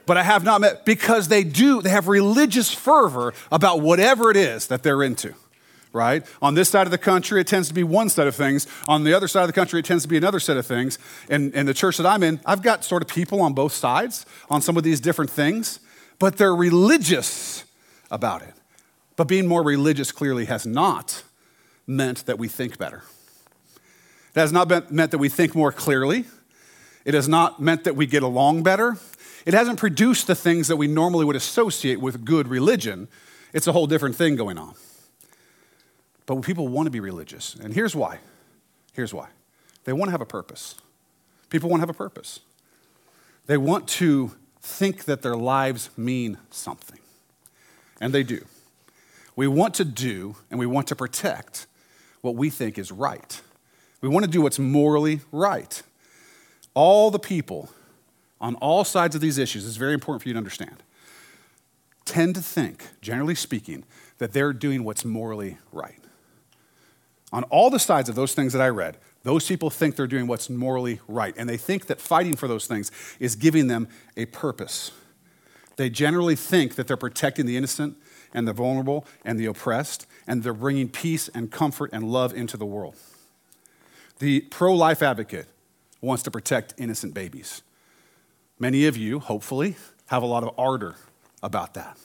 but 0.07 0.17
I 0.17 0.23
have 0.23 0.45
not 0.45 0.61
met 0.61 0.85
because 0.85 1.29
they 1.29 1.45
do, 1.45 1.83
they 1.83 1.91
have 1.91 2.09
religious 2.09 2.73
fervor 2.73 3.33
about 3.51 3.81
whatever 3.81 4.31
it 4.31 4.37
is 4.37 4.67
that 4.69 4.83
they're 4.83 5.03
into, 5.03 5.35
right? 5.93 6.25
On 6.43 6.55
this 6.55 6.69
side 6.69 6.87
of 6.87 6.91
the 6.91 6.99
country, 6.99 7.41
it 7.41 7.47
tends 7.47 7.69
to 7.69 7.75
be 7.75 7.85
one 7.85 8.09
set 8.09 8.27
of 8.27 8.35
things. 8.35 8.67
On 8.87 9.05
the 9.05 9.15
other 9.15 9.29
side 9.29 9.43
of 9.43 9.49
the 9.49 9.53
country, 9.53 9.81
it 9.81 9.85
tends 9.85 10.03
to 10.05 10.09
be 10.09 10.17
another 10.17 10.41
set 10.41 10.57
of 10.57 10.67
things. 10.67 10.99
And 11.29 11.55
in 11.55 11.67
the 11.67 11.75
church 11.75 11.97
that 11.97 12.07
I'm 12.07 12.23
in, 12.23 12.41
I've 12.45 12.63
got 12.63 12.85
sort 12.85 13.03
of 13.03 13.09
people 13.09 13.41
on 13.41 13.55
both 13.55 13.73
sides 13.73 14.27
on 14.51 14.61
some 14.61 14.77
of 14.77 14.83
these 14.83 15.01
different 15.01 15.31
things, 15.31 15.81
but 16.19 16.37
they're 16.37 16.55
religious 16.55 17.65
about 18.11 18.43
it. 18.43 18.55
But 19.17 19.29
being 19.29 19.47
more 19.47 19.63
religious 19.63 20.13
clearly 20.13 20.47
has 20.47 20.67
not 20.67 21.23
meant 21.87 22.27
that 22.27 22.39
we 22.39 22.49
think 22.49 22.79
better. 22.79 23.03
It 24.35 24.41
has 24.41 24.53
not 24.53 24.69
been, 24.69 24.85
meant 24.91 25.13
that 25.13 25.19
we 25.19 25.29
think 25.29 25.55
more 25.55 25.71
clearly. 25.71 26.25
It 27.05 27.15
has 27.15 27.29
not 27.29 27.61
meant 27.61 27.85
that 27.85 27.95
we 27.95 28.07
get 28.07 28.23
along 28.23 28.63
better. 28.63 28.97
It 29.45 29.55
hasn't 29.55 29.79
produced 29.79 30.27
the 30.27 30.35
things 30.35 30.69
that 30.69 30.77
we 30.77 30.87
normally 30.87 31.25
would 31.25 31.37
associate 31.37 32.01
with 32.01 32.25
good 32.25 32.49
religion. 32.49 33.09
It's 33.53 33.67
a 33.67 33.73
whole 33.73 33.87
different 33.87 34.17
thing 34.17 34.37
going 34.37 34.59
on. 34.59 34.75
But 36.27 36.41
people 36.43 36.69
want 36.69 36.87
to 36.87 36.91
be 36.91 37.01
religious. 37.01 37.55
And 37.55 37.75
here's 37.75 37.95
why. 37.95 38.19
Here's 38.95 39.13
why. 39.13 39.29
They 39.85 39.93
want 39.93 40.09
to 40.09 40.13
have 40.13 40.23
a 40.23 40.27
purpose. 40.27 40.77
People 41.51 41.69
want 41.69 41.81
to 41.81 41.83
have 41.83 41.95
a 41.95 41.99
purpose. 41.99 42.41
They 43.47 43.59
want 43.59 43.87
to 43.89 44.33
think 44.63 45.05
that 45.05 45.21
their 45.21 45.37
lives 45.37 45.91
mean 45.97 46.39
something. 46.51 46.99
And 48.01 48.15
they 48.15 48.23
do. 48.23 48.47
We 49.37 49.47
want 49.47 49.75
to 49.75 49.85
do 49.85 50.37
and 50.51 50.59
we 50.59 50.67
want 50.67 50.87
to 50.89 50.97
protect 50.97 51.67
what 52.23 52.35
we 52.35 52.49
think 52.49 52.79
is 52.79 52.91
right. 52.91 53.41
We 54.01 54.09
want 54.09 54.25
to 54.25 54.31
do 54.31 54.41
what's 54.41 54.59
morally 54.59 55.21
right. 55.31 55.83
All 56.73 57.11
the 57.11 57.19
people 57.19 57.71
on 58.45 58.57
all 58.57 58.85
sides 58.85 59.15
of 59.15 59.23
these 59.23 59.39
issues, 59.39 59.67
it's 59.67 59.79
very 59.79 59.95
important 59.95 60.23
for 60.23 60.29
you 60.29 60.35
to 60.35 60.39
understand, 60.39 60.83
tend 62.05 62.35
to 62.35 62.43
think, 62.43 62.89
generally 63.01 63.35
speaking, 63.35 63.85
that 64.19 64.35
they're 64.35 64.53
doing 64.53 64.85
what's 64.85 65.03
morally 65.03 65.57
right. 65.73 65.99
On 67.33 67.45
all 67.45 67.71
the 67.71 67.79
sides 67.79 68.11
of 68.11 68.17
those 68.17 68.35
things 68.35 68.53
that 68.53 68.61
I 68.61 68.69
read, 68.69 68.99
those 69.23 69.49
people 69.49 69.71
think 69.71 69.97
they're 69.97 70.07
doing 70.07 70.27
what's 70.27 70.51
morally 70.51 71.01
right, 71.09 71.35
and 71.39 71.49
they 71.49 71.57
think 71.57 71.87
that 71.87 72.03
fighting 72.03 72.37
for 72.37 72.47
those 72.47 72.67
things 72.67 72.93
is 73.19 73.35
giving 73.35 73.69
them 73.69 73.89
a 74.15 74.27
purpose. 74.27 74.91
They 75.77 75.89
generally 75.89 76.37
think 76.37 76.75
that 76.75 76.87
they're 76.87 76.99
protecting 76.99 77.47
the 77.47 77.57
innocent 77.57 77.97
and 78.35 78.47
the 78.47 78.53
vulnerable 78.53 79.07
and 79.25 79.41
the 79.41 79.47
oppressed, 79.47 80.07
and 80.27 80.43
they're 80.43 80.53
bringing 80.53 80.91
peace 80.91 81.29
and 81.29 81.51
comfort 81.51 81.89
and 81.95 82.13
love 82.13 82.35
into 82.35 82.59
the 82.59 82.67
world. 82.67 82.97
The 84.19 84.43
pro 84.43 84.75
life 84.75 85.03
advocate 85.03 85.47
wants 86.03 86.23
to 86.25 86.31
protect 86.31 86.75
innocent 86.77 87.15
babies. 87.15 87.63
Many 88.59 88.87
of 88.87 88.97
you, 88.97 89.19
hopefully, 89.19 89.77
have 90.07 90.23
a 90.23 90.27
lot 90.27 90.43
of 90.43 90.51
ardor 90.59 90.97
about 91.43 91.75
that. 91.75 91.99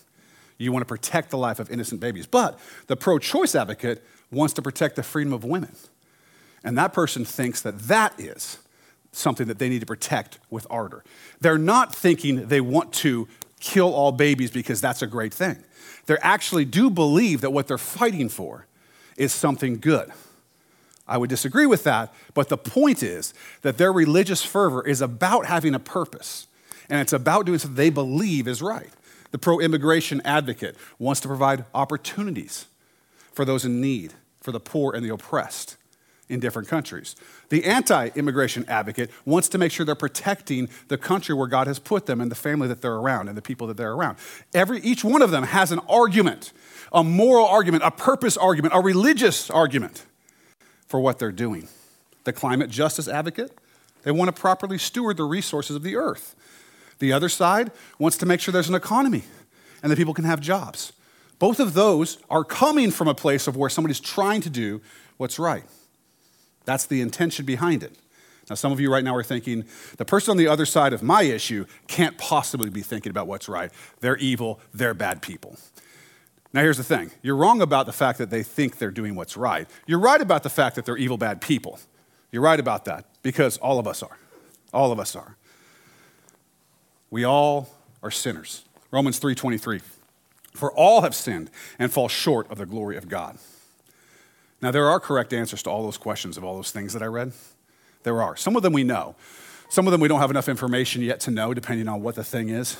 You 0.57 0.71
want 0.71 0.81
to 0.81 0.87
protect 0.87 1.29
the 1.29 1.37
life 1.37 1.59
of 1.59 1.71
innocent 1.71 2.01
babies. 2.01 2.27
But 2.27 2.59
the 2.87 2.95
pro 2.95 3.17
choice 3.19 3.55
advocate 3.55 4.03
wants 4.31 4.53
to 4.55 4.61
protect 4.61 4.95
the 4.95 5.03
freedom 5.03 5.31
of 5.33 5.43
women. 5.43 5.75
And 6.63 6.77
that 6.77 6.93
person 6.93 7.23
thinks 7.23 7.61
that 7.61 7.79
that 7.83 8.19
is 8.19 8.57
something 9.11 9.47
that 9.47 9.57
they 9.57 9.69
need 9.69 9.79
to 9.79 9.85
protect 9.85 10.39
with 10.49 10.67
ardor. 10.69 11.03
They're 11.39 11.57
not 11.57 11.95
thinking 11.95 12.47
they 12.47 12.61
want 12.61 12.93
to 12.95 13.27
kill 13.59 13.93
all 13.93 14.11
babies 14.11 14.51
because 14.51 14.81
that's 14.81 15.01
a 15.01 15.07
great 15.07 15.33
thing. 15.33 15.63
They 16.05 16.17
actually 16.21 16.65
do 16.65 16.89
believe 16.89 17.41
that 17.41 17.51
what 17.51 17.67
they're 17.67 17.77
fighting 17.77 18.29
for 18.29 18.67
is 19.17 19.33
something 19.33 19.79
good. 19.79 20.11
I 21.09 21.17
would 21.17 21.29
disagree 21.29 21.65
with 21.65 21.83
that, 21.85 22.13
but 22.35 22.49
the 22.49 22.57
point 22.57 23.01
is 23.01 23.33
that 23.63 23.77
their 23.77 23.91
religious 23.91 24.43
fervor 24.43 24.85
is 24.87 25.01
about 25.01 25.47
having 25.47 25.73
a 25.73 25.79
purpose, 25.79 26.47
and 26.87 27.01
it's 27.01 27.13
about 27.13 27.47
doing 27.47 27.57
something 27.57 27.75
they 27.75 27.89
believe 27.89 28.47
is 28.47 28.61
right. 28.61 28.91
The 29.31 29.39
pro 29.39 29.59
immigration 29.59 30.21
advocate 30.23 30.75
wants 30.99 31.19
to 31.21 31.27
provide 31.27 31.65
opportunities 31.73 32.67
for 33.33 33.43
those 33.43 33.65
in 33.65 33.81
need, 33.81 34.13
for 34.39 34.51
the 34.51 34.59
poor 34.59 34.95
and 34.95 35.03
the 35.03 35.13
oppressed 35.13 35.77
in 36.29 36.39
different 36.39 36.67
countries. 36.67 37.15
The 37.49 37.65
anti 37.65 38.09
immigration 38.09 38.63
advocate 38.67 39.09
wants 39.25 39.49
to 39.49 39.57
make 39.57 39.71
sure 39.71 39.85
they're 39.85 39.95
protecting 39.95 40.69
the 40.89 40.97
country 40.97 41.33
where 41.33 41.47
God 41.47 41.65
has 41.65 41.79
put 41.79 42.05
them 42.05 42.21
and 42.21 42.29
the 42.29 42.35
family 42.35 42.67
that 42.67 42.81
they're 42.81 42.95
around 42.95 43.29
and 43.29 43.37
the 43.37 43.41
people 43.41 43.65
that 43.67 43.77
they're 43.77 43.93
around. 43.93 44.17
Every, 44.53 44.79
each 44.81 45.03
one 45.03 45.23
of 45.23 45.31
them 45.31 45.43
has 45.43 45.71
an 45.71 45.79
argument, 45.89 46.53
a 46.93 47.03
moral 47.03 47.47
argument, 47.47 47.83
a 47.83 47.91
purpose 47.91 48.37
argument, 48.37 48.75
a 48.75 48.79
religious 48.79 49.49
argument 49.49 50.05
for 50.89 50.99
what 50.99 51.19
they're 51.19 51.31
doing. 51.31 51.69
The 52.25 52.33
climate 52.33 52.69
justice 52.69 53.07
advocate, 53.07 53.57
they 54.03 54.11
want 54.11 54.35
to 54.35 54.41
properly 54.41 54.77
steward 54.77 55.15
the 55.15 55.23
resources 55.23 55.75
of 55.75 55.83
the 55.83 55.95
earth. 55.95 56.35
The 56.97 57.13
other 57.13 57.29
side 57.29 57.71
wants 57.97 58.17
to 58.17 58.25
make 58.25 58.41
sure 58.41 58.51
there's 58.51 58.67
an 58.67 58.75
economy 58.75 59.23
and 59.81 59.91
that 59.91 59.95
people 59.95 60.13
can 60.13 60.25
have 60.25 60.41
jobs. 60.41 60.91
Both 61.37 61.61
of 61.61 61.73
those 61.73 62.17
are 62.29 62.43
coming 62.43 62.91
from 62.91 63.07
a 63.07 63.15
place 63.15 63.47
of 63.47 63.55
where 63.55 63.69
somebody's 63.69 64.01
trying 64.01 64.41
to 64.41 64.49
do 64.49 64.81
what's 65.15 65.39
right. 65.39 65.63
That's 66.65 66.85
the 66.85 66.99
intention 66.99 67.45
behind 67.45 67.83
it. 67.83 67.95
Now, 68.49 68.55
some 68.55 68.71
of 68.71 68.79
you 68.79 68.91
right 68.91 69.03
now 69.03 69.15
are 69.15 69.23
thinking, 69.23 69.63
the 69.97 70.05
person 70.05 70.31
on 70.31 70.37
the 70.37 70.47
other 70.47 70.65
side 70.65 70.91
of 70.91 71.03
my 71.03 71.21
issue 71.21 71.65
can't 71.87 72.17
possibly 72.17 72.69
be 72.69 72.81
thinking 72.81 73.11
about 73.11 73.27
what's 73.27 73.47
right. 73.47 73.71
They're 74.01 74.17
evil, 74.17 74.59
they're 74.73 74.95
bad 74.95 75.21
people. 75.21 75.55
Now, 76.51 76.61
here's 76.61 76.77
the 76.77 76.83
thing 76.83 77.11
you're 77.21 77.35
wrong 77.35 77.61
about 77.61 77.85
the 77.85 77.93
fact 77.93 78.17
that 78.17 78.29
they 78.29 78.43
think 78.43 78.77
they're 78.77 78.91
doing 78.91 79.15
what's 79.15 79.37
right. 79.37 79.67
You're 79.85 79.99
right 79.99 80.21
about 80.21 80.43
the 80.43 80.49
fact 80.49 80.75
that 80.75 80.85
they're 80.85 80.97
evil, 80.97 81.17
bad 81.17 81.41
people. 81.41 81.79
You're 82.31 82.41
right 82.41 82.59
about 82.59 82.85
that 82.85 83.05
because 83.21 83.57
all 83.57 83.79
of 83.79 83.87
us 83.87 84.03
are. 84.03 84.17
All 84.73 84.91
of 84.91 84.99
us 84.99 85.15
are. 85.15 85.35
We 87.09 87.23
all 87.23 87.69
are 88.03 88.11
sinners. 88.11 88.63
Romans 88.91 89.19
3:23. 89.19 89.81
For 90.53 90.71
all 90.71 91.01
have 91.01 91.15
sinned 91.15 91.51
and 91.77 91.91
fall 91.91 92.09
short 92.09 92.49
of 92.51 92.57
the 92.57 92.65
glory 92.65 92.97
of 92.97 93.07
God. 93.07 93.37
Now, 94.61 94.71
there 94.71 94.89
are 94.89 94.99
correct 94.99 95.31
answers 95.31 95.63
to 95.63 95.69
all 95.69 95.83
those 95.83 95.97
questions 95.97 96.35
of 96.37 96.43
all 96.43 96.55
those 96.55 96.71
things 96.71 96.93
that 96.93 97.01
I 97.01 97.05
read. 97.05 97.31
There 98.03 98.21
are. 98.21 98.35
Some 98.35 98.55
of 98.55 98.63
them 98.63 98.73
we 98.73 98.83
know. 98.83 99.15
Some 99.69 99.87
of 99.87 99.91
them 99.91 100.01
we 100.01 100.07
don't 100.07 100.19
have 100.19 100.31
enough 100.31 100.49
information 100.49 101.01
yet 101.01 101.19
to 101.21 101.31
know, 101.31 101.53
depending 101.53 101.87
on 101.87 102.01
what 102.01 102.15
the 102.15 102.23
thing 102.23 102.49
is. 102.49 102.77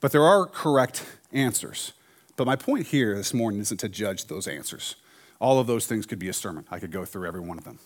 But 0.00 0.12
there 0.12 0.22
are 0.22 0.46
correct 0.46 1.04
answers. 1.32 1.92
But 2.40 2.46
my 2.46 2.56
point 2.56 2.86
here 2.86 3.14
this 3.16 3.34
morning 3.34 3.60
isn't 3.60 3.76
to 3.80 3.88
judge 3.90 4.24
those 4.24 4.48
answers. 4.48 4.96
All 5.42 5.58
of 5.58 5.66
those 5.66 5.86
things 5.86 6.06
could 6.06 6.18
be 6.18 6.30
a 6.30 6.32
sermon. 6.32 6.64
I 6.70 6.78
could 6.78 6.90
go 6.90 7.04
through 7.04 7.28
every 7.28 7.42
one 7.42 7.58
of 7.58 7.64
them. 7.64 7.78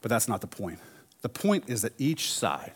But 0.00 0.10
that's 0.10 0.28
not 0.28 0.40
the 0.40 0.46
point. 0.46 0.78
The 1.22 1.28
point 1.28 1.64
is 1.66 1.82
that 1.82 1.92
each 1.98 2.30
side 2.32 2.70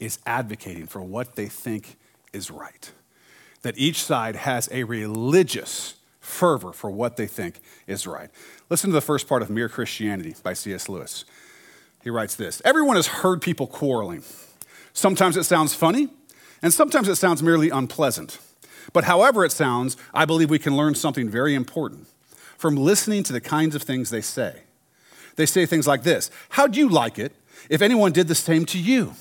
is 0.00 0.20
advocating 0.24 0.86
for 0.86 1.02
what 1.02 1.36
they 1.36 1.48
think 1.48 1.98
is 2.32 2.50
right. 2.50 2.90
That 3.60 3.76
each 3.76 4.02
side 4.02 4.36
has 4.36 4.70
a 4.72 4.84
religious 4.84 5.96
fervor 6.18 6.72
for 6.72 6.90
what 6.90 7.18
they 7.18 7.26
think 7.26 7.60
is 7.86 8.06
right. 8.06 8.30
Listen 8.70 8.88
to 8.88 8.94
the 8.94 9.02
first 9.02 9.28
part 9.28 9.42
of 9.42 9.50
Mere 9.50 9.68
Christianity 9.68 10.34
by 10.42 10.54
C.S. 10.54 10.88
Lewis. 10.88 11.26
He 12.02 12.08
writes 12.08 12.36
this 12.36 12.62
Everyone 12.64 12.96
has 12.96 13.06
heard 13.06 13.42
people 13.42 13.66
quarreling. 13.66 14.22
Sometimes 14.94 15.36
it 15.36 15.44
sounds 15.44 15.74
funny, 15.74 16.08
and 16.62 16.72
sometimes 16.72 17.06
it 17.08 17.16
sounds 17.16 17.42
merely 17.42 17.68
unpleasant. 17.68 18.38
But 18.92 19.04
however 19.04 19.44
it 19.44 19.52
sounds, 19.52 19.96
I 20.12 20.24
believe 20.24 20.50
we 20.50 20.58
can 20.58 20.76
learn 20.76 20.94
something 20.94 21.28
very 21.28 21.54
important 21.54 22.08
from 22.56 22.76
listening 22.76 23.22
to 23.24 23.32
the 23.32 23.40
kinds 23.40 23.74
of 23.74 23.82
things 23.82 24.10
they 24.10 24.20
say. 24.20 24.62
They 25.36 25.46
say 25.46 25.66
things 25.66 25.86
like 25.86 26.02
this 26.02 26.30
How'd 26.50 26.76
you 26.76 26.88
like 26.88 27.18
it 27.18 27.32
if 27.68 27.82
anyone 27.82 28.12
did 28.12 28.28
the 28.28 28.34
same 28.34 28.64
to 28.66 28.78
you? 28.78 29.14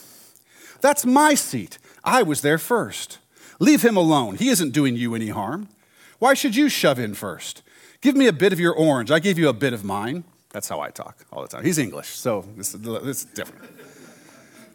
That's 0.81 1.05
my 1.05 1.35
seat. 1.35 1.77
I 2.03 2.23
was 2.23 2.41
there 2.41 2.57
first. 2.57 3.19
Leave 3.59 3.83
him 3.83 3.95
alone. 3.95 4.37
He 4.37 4.49
isn't 4.49 4.71
doing 4.71 4.95
you 4.95 5.13
any 5.13 5.29
harm. 5.29 5.69
Why 6.17 6.33
should 6.33 6.55
you 6.55 6.69
shove 6.69 6.99
in 6.99 7.13
first? 7.13 7.61
Give 8.01 8.15
me 8.15 8.27
a 8.27 8.33
bit 8.33 8.51
of 8.51 8.59
your 8.59 8.73
orange. 8.73 9.11
I 9.11 9.19
gave 9.19 9.37
you 9.37 9.47
a 9.47 9.53
bit 9.53 9.73
of 9.73 9.83
mine. 9.83 10.23
That's 10.49 10.67
how 10.67 10.79
I 10.79 10.89
talk 10.89 11.25
all 11.31 11.41
the 11.43 11.47
time. 11.47 11.63
He's 11.63 11.77
English, 11.77 12.09
so 12.09 12.45
this, 12.57 12.73
is 12.73 13.25
different. 13.25 13.63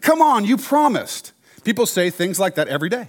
Come 0.01 0.23
on, 0.23 0.45
you 0.45 0.57
promised. 0.57 1.33
People 1.65 1.87
say 1.87 2.11
things 2.11 2.39
like 2.39 2.55
that 2.55 2.69
every 2.69 2.89
day. 2.89 3.09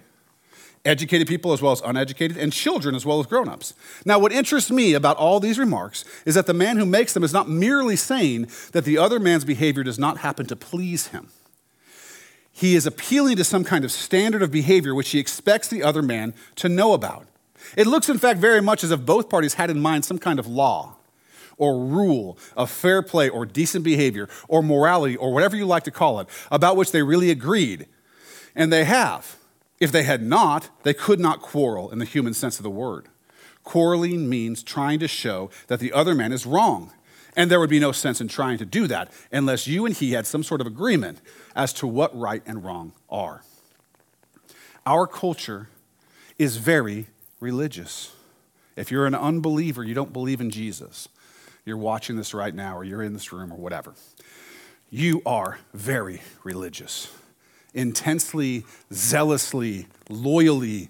Educated 0.86 1.28
people 1.28 1.52
as 1.52 1.62
well 1.62 1.72
as 1.72 1.82
uneducated, 1.82 2.38
and 2.38 2.54
children 2.54 2.96
as 2.96 3.06
well 3.06 3.20
as 3.20 3.26
grown 3.26 3.50
ups. 3.50 3.74
Now, 4.06 4.20
what 4.20 4.32
interests 4.32 4.72
me 4.72 4.94
about 4.94 5.18
all 5.18 5.40
these 5.40 5.60
remarks 5.60 6.06
is 6.26 6.36
that 6.36 6.46
the 6.46 6.54
man 6.54 6.78
who 6.78 6.86
makes 6.86 7.14
them 7.14 7.24
is 7.24 7.34
not 7.34 7.50
merely 7.50 7.96
saying 7.96 8.50
that 8.72 8.86
the 8.86 8.98
other 8.98 9.20
man's 9.20 9.44
behavior 9.46 9.84
does 9.84 10.00
not 10.00 10.20
happen 10.20 10.46
to 10.46 10.56
please 10.56 11.08
him. 11.08 11.30
He 12.52 12.76
is 12.76 12.88
appealing 12.88 13.36
to 13.38 13.44
some 13.44 13.64
kind 13.64 13.86
of 13.86 13.92
standard 13.92 14.42
of 14.42 14.52
behavior 14.52 14.96
which 14.96 15.10
he 15.10 15.20
expects 15.20 15.68
the 15.68 15.84
other 15.84 16.02
man 16.02 16.34
to 16.56 16.68
know 16.68 16.94
about. 16.94 17.28
It 17.76 17.86
looks, 17.86 18.10
in 18.10 18.18
fact, 18.18 18.40
very 18.40 18.62
much 18.62 18.84
as 18.84 18.92
if 18.92 19.06
both 19.06 19.30
parties 19.30 19.56
had 19.56 19.70
in 19.70 19.80
mind 19.80 20.06
some 20.06 20.18
kind 20.18 20.40
of 20.40 20.48
law 20.48 20.96
or 21.58 21.84
rule 21.84 22.38
of 22.56 22.72
fair 22.72 23.02
play 23.02 23.30
or 23.30 23.46
decent 23.46 23.84
behavior 23.84 24.30
or 24.48 24.64
morality 24.64 25.16
or 25.16 25.34
whatever 25.34 25.56
you 25.56 25.66
like 25.66 25.84
to 25.84 25.92
call 25.92 26.20
it, 26.20 26.28
about 26.52 26.78
which 26.78 26.92
they 26.92 27.04
really 27.04 27.30
agreed. 27.30 27.88
And 28.56 28.72
they 28.72 28.86
have. 28.86 29.38
If 29.80 29.92
they 29.92 30.04
had 30.04 30.24
not, 30.24 30.70
they 30.84 30.94
could 30.94 31.20
not 31.20 31.42
quarrel 31.42 31.92
in 31.92 32.00
the 32.00 32.06
human 32.06 32.34
sense 32.34 32.58
of 32.58 32.64
the 32.64 32.70
word. 32.70 33.08
Quarreling 33.64 34.30
means 34.30 34.64
trying 34.64 35.00
to 35.00 35.08
show 35.08 35.50
that 35.68 35.80
the 35.80 35.94
other 35.94 36.16
man 36.16 36.32
is 36.32 36.46
wrong. 36.46 36.92
And 37.36 37.52
there 37.52 37.60
would 37.60 37.70
be 37.70 37.80
no 37.80 37.92
sense 37.92 38.20
in 38.20 38.28
trying 38.28 38.58
to 38.58 38.66
do 38.66 38.88
that 38.88 39.12
unless 39.32 39.68
you 39.68 39.86
and 39.86 39.94
he 39.94 40.14
had 40.14 40.26
some 40.26 40.42
sort 40.42 40.60
of 40.60 40.66
agreement 40.66 41.22
as 41.56 41.72
to 41.74 41.86
what 41.86 42.18
right 42.18 42.42
and 42.48 42.64
wrong 42.64 42.94
are. 43.10 43.44
Our 44.88 45.06
culture 45.06 45.70
is 46.40 46.58
very 46.58 47.08
religious. 47.40 48.14
If 48.76 48.90
you're 48.90 49.06
an 49.06 49.14
unbeliever, 49.16 49.84
you 49.84 49.94
don't 49.94 50.14
believe 50.14 50.42
in 50.42 50.50
Jesus, 50.50 51.10
you're 51.66 51.78
watching 51.78 52.16
this 52.16 52.34
right 52.34 52.56
now, 52.56 52.78
or 52.78 52.84
you're 52.84 53.04
in 53.04 53.14
this 53.14 53.32
room, 53.34 53.52
or 53.52 53.58
whatever, 53.58 53.94
you 54.90 55.22
are 55.26 55.60
very 55.74 56.22
religious, 56.44 57.12
intensely, 57.74 58.66
zealously, 58.92 59.88
loyally 60.10 60.90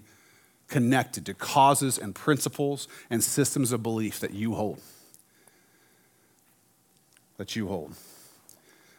connected 0.68 1.26
to 1.26 1.34
causes 1.34 1.98
and 1.98 2.14
principles 2.14 2.88
and 3.10 3.22
systems 3.22 3.72
of 3.72 3.82
belief 3.82 4.20
that 4.20 4.32
you 4.32 4.54
hold. 4.54 4.80
That 7.36 7.56
you 7.56 7.68
hold. 7.68 7.94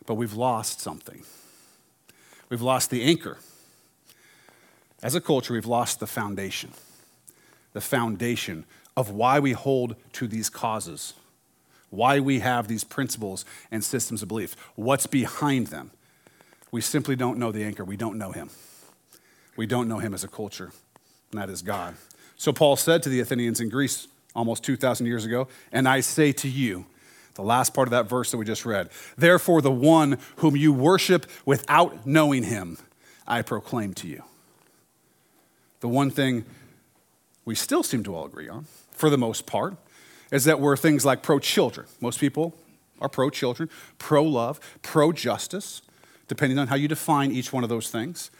But 0.06 0.16
we've 0.16 0.34
lost 0.34 0.82
something. 0.82 1.24
We've 2.50 2.62
lost 2.62 2.90
the 2.90 3.04
anchor. 3.04 3.38
As 5.04 5.16
a 5.16 5.22
culture, 5.22 5.54
we've 5.54 5.66
lost 5.66 6.00
the 6.00 6.08
foundation. 6.08 6.72
The 7.74 7.82
foundation 7.82 8.66
of 8.98 9.12
why 9.12 9.40
we 9.40 9.52
hold 9.52 9.96
to 10.14 10.28
these 10.28 10.50
causes 10.50 11.14
why 11.90 12.20
we 12.20 12.40
have 12.40 12.68
these 12.68 12.84
principles 12.84 13.46
and 13.72 13.84
systems 13.84 14.22
of 14.22 14.28
belief, 14.28 14.56
what's 14.76 15.08
behind 15.08 15.68
them. 15.68 15.92
We 16.72 16.82
simply 16.82 17.16
don't 17.16 17.38
know 17.38 17.52
the 17.52 17.64
anchor. 17.64 17.84
We 17.84 17.98
don't 17.98 18.18
know 18.18 18.32
him. 18.32 18.50
We 19.56 19.66
don't 19.66 19.88
know 19.88 20.00
him 20.00 20.14
as 20.14 20.24
a 20.24 20.28
culture, 20.28 20.72
and 21.32 21.42
that 21.42 21.50
is 21.50 21.62
God. 21.62 21.96
So 22.38 22.54
Paul 22.54 22.76
said 22.76 23.04
to 23.04 23.10
the 23.10 23.20
Athenians 23.20 23.60
in 23.60 23.70
Greece 23.70 24.08
almost 24.36 24.64
2,000 24.64 25.06
years 25.06 25.26
ago, 25.26 25.48
and 25.72 25.88
I 25.88 26.00
say 26.00 26.32
to 26.34 26.48
you, 26.48 26.86
the 27.36 27.42
last 27.42 27.74
part 27.74 27.88
of 27.88 27.92
that 27.92 28.08
verse 28.08 28.32
that 28.32 28.38
we 28.38 28.46
just 28.46 28.66
read, 28.66 28.90
therefore, 29.18 29.62
the 29.62 29.72
one 29.72 30.18
whom 30.38 30.56
you 30.56 30.72
worship 30.72 31.26
without 31.46 32.06
knowing 32.06 32.44
him, 32.44 32.78
I 33.28 33.42
proclaim 33.42 33.94
to 33.96 34.08
you. 34.08 34.24
The 35.80 35.88
one 35.88 36.12
thing 36.12 36.46
we 37.46 37.56
still 37.56 37.84
seem 37.84 38.04
to 38.04 38.16
all 38.16 38.26
agree 38.26 38.50
on, 38.50 38.66
for 38.92 39.10
the 39.10 39.18
most 39.18 39.46
part, 39.46 39.76
is 40.32 40.44
that 40.46 40.60
we're 40.60 40.78
things 40.78 41.06
like 41.06 41.24
pro 41.24 41.40
children. 41.40 41.88
Most 42.00 42.20
people 42.20 42.56
are 43.02 43.10
pro 43.10 43.30
children, 43.30 43.70
pro 43.98 44.24
love, 44.24 44.60
pro 44.82 45.12
justice, 45.12 45.82
depending 46.30 46.58
on 46.58 46.68
how 46.68 46.76
you 46.76 46.88
define 46.88 47.34
each 47.34 47.52
one 47.52 47.64
of 47.64 47.70
those 47.70 47.90
things. 47.90 48.32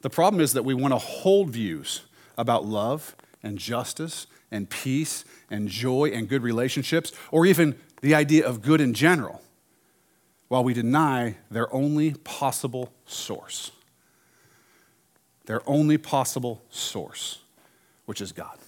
The 0.00 0.08
problem 0.08 0.40
is 0.40 0.54
that 0.54 0.64
we 0.64 0.72
want 0.72 0.94
to 0.94 0.98
hold 0.98 1.50
views 1.50 2.02
about 2.38 2.64
love 2.64 3.14
and 3.42 3.58
justice 3.58 4.26
and 4.50 4.70
peace 4.70 5.24
and 5.50 5.68
joy 5.68 6.10
and 6.14 6.28
good 6.28 6.42
relationships, 6.42 7.12
or 7.30 7.44
even 7.44 7.74
the 8.00 8.14
idea 8.14 8.46
of 8.46 8.62
good 8.62 8.80
in 8.80 8.94
general, 8.94 9.42
while 10.48 10.62
we 10.64 10.72
deny 10.72 11.36
their 11.50 11.72
only 11.74 12.14
possible 12.14 12.92
source. 13.06 13.72
Their 15.46 15.68
only 15.68 15.98
possible 15.98 16.62
source, 16.70 17.40
which 18.06 18.20
is 18.20 18.32
God. 18.32 18.58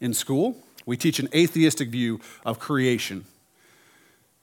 In 0.00 0.14
school, 0.14 0.56
we 0.86 0.96
teach 0.96 1.18
an 1.18 1.28
atheistic 1.34 1.90
view 1.90 2.20
of 2.44 2.58
creation 2.58 3.24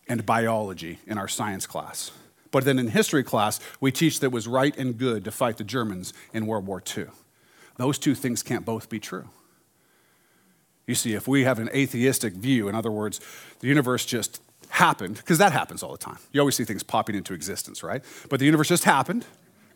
and 0.07 0.25
biology 0.25 0.99
in 1.07 1.17
our 1.17 1.27
science 1.27 1.65
class. 1.65 2.11
But 2.53 2.65
then 2.65 2.77
in 2.77 2.89
history 2.89 3.23
class, 3.23 3.59
we 3.81 3.91
teach 3.91 4.19
that 4.19 4.27
it 4.27 4.31
was 4.31 4.47
right 4.47 4.77
and 4.77 4.95
good 4.95 5.25
to 5.25 5.31
fight 5.31 5.57
the 5.57 5.63
Germans 5.63 6.13
in 6.33 6.45
World 6.45 6.67
War 6.67 6.83
II. 6.95 7.07
Those 7.77 7.97
two 7.97 8.13
things 8.13 8.43
can't 8.43 8.63
both 8.63 8.89
be 8.89 8.99
true. 8.99 9.27
You 10.85 10.93
see, 10.93 11.15
if 11.15 11.27
we 11.27 11.45
have 11.45 11.57
an 11.57 11.69
atheistic 11.73 12.33
view, 12.33 12.67
in 12.69 12.75
other 12.75 12.91
words, 12.91 13.19
the 13.59 13.67
universe 13.67 14.05
just 14.05 14.39
happened, 14.69 15.15
because 15.15 15.39
that 15.39 15.51
happens 15.51 15.81
all 15.81 15.93
the 15.93 15.97
time. 15.97 16.19
You 16.31 16.41
always 16.41 16.55
see 16.55 16.63
things 16.63 16.83
popping 16.83 17.15
into 17.15 17.33
existence, 17.33 17.81
right? 17.81 18.03
But 18.29 18.39
the 18.39 18.45
universe 18.45 18.69
just 18.69 18.83
happened, 18.83 19.25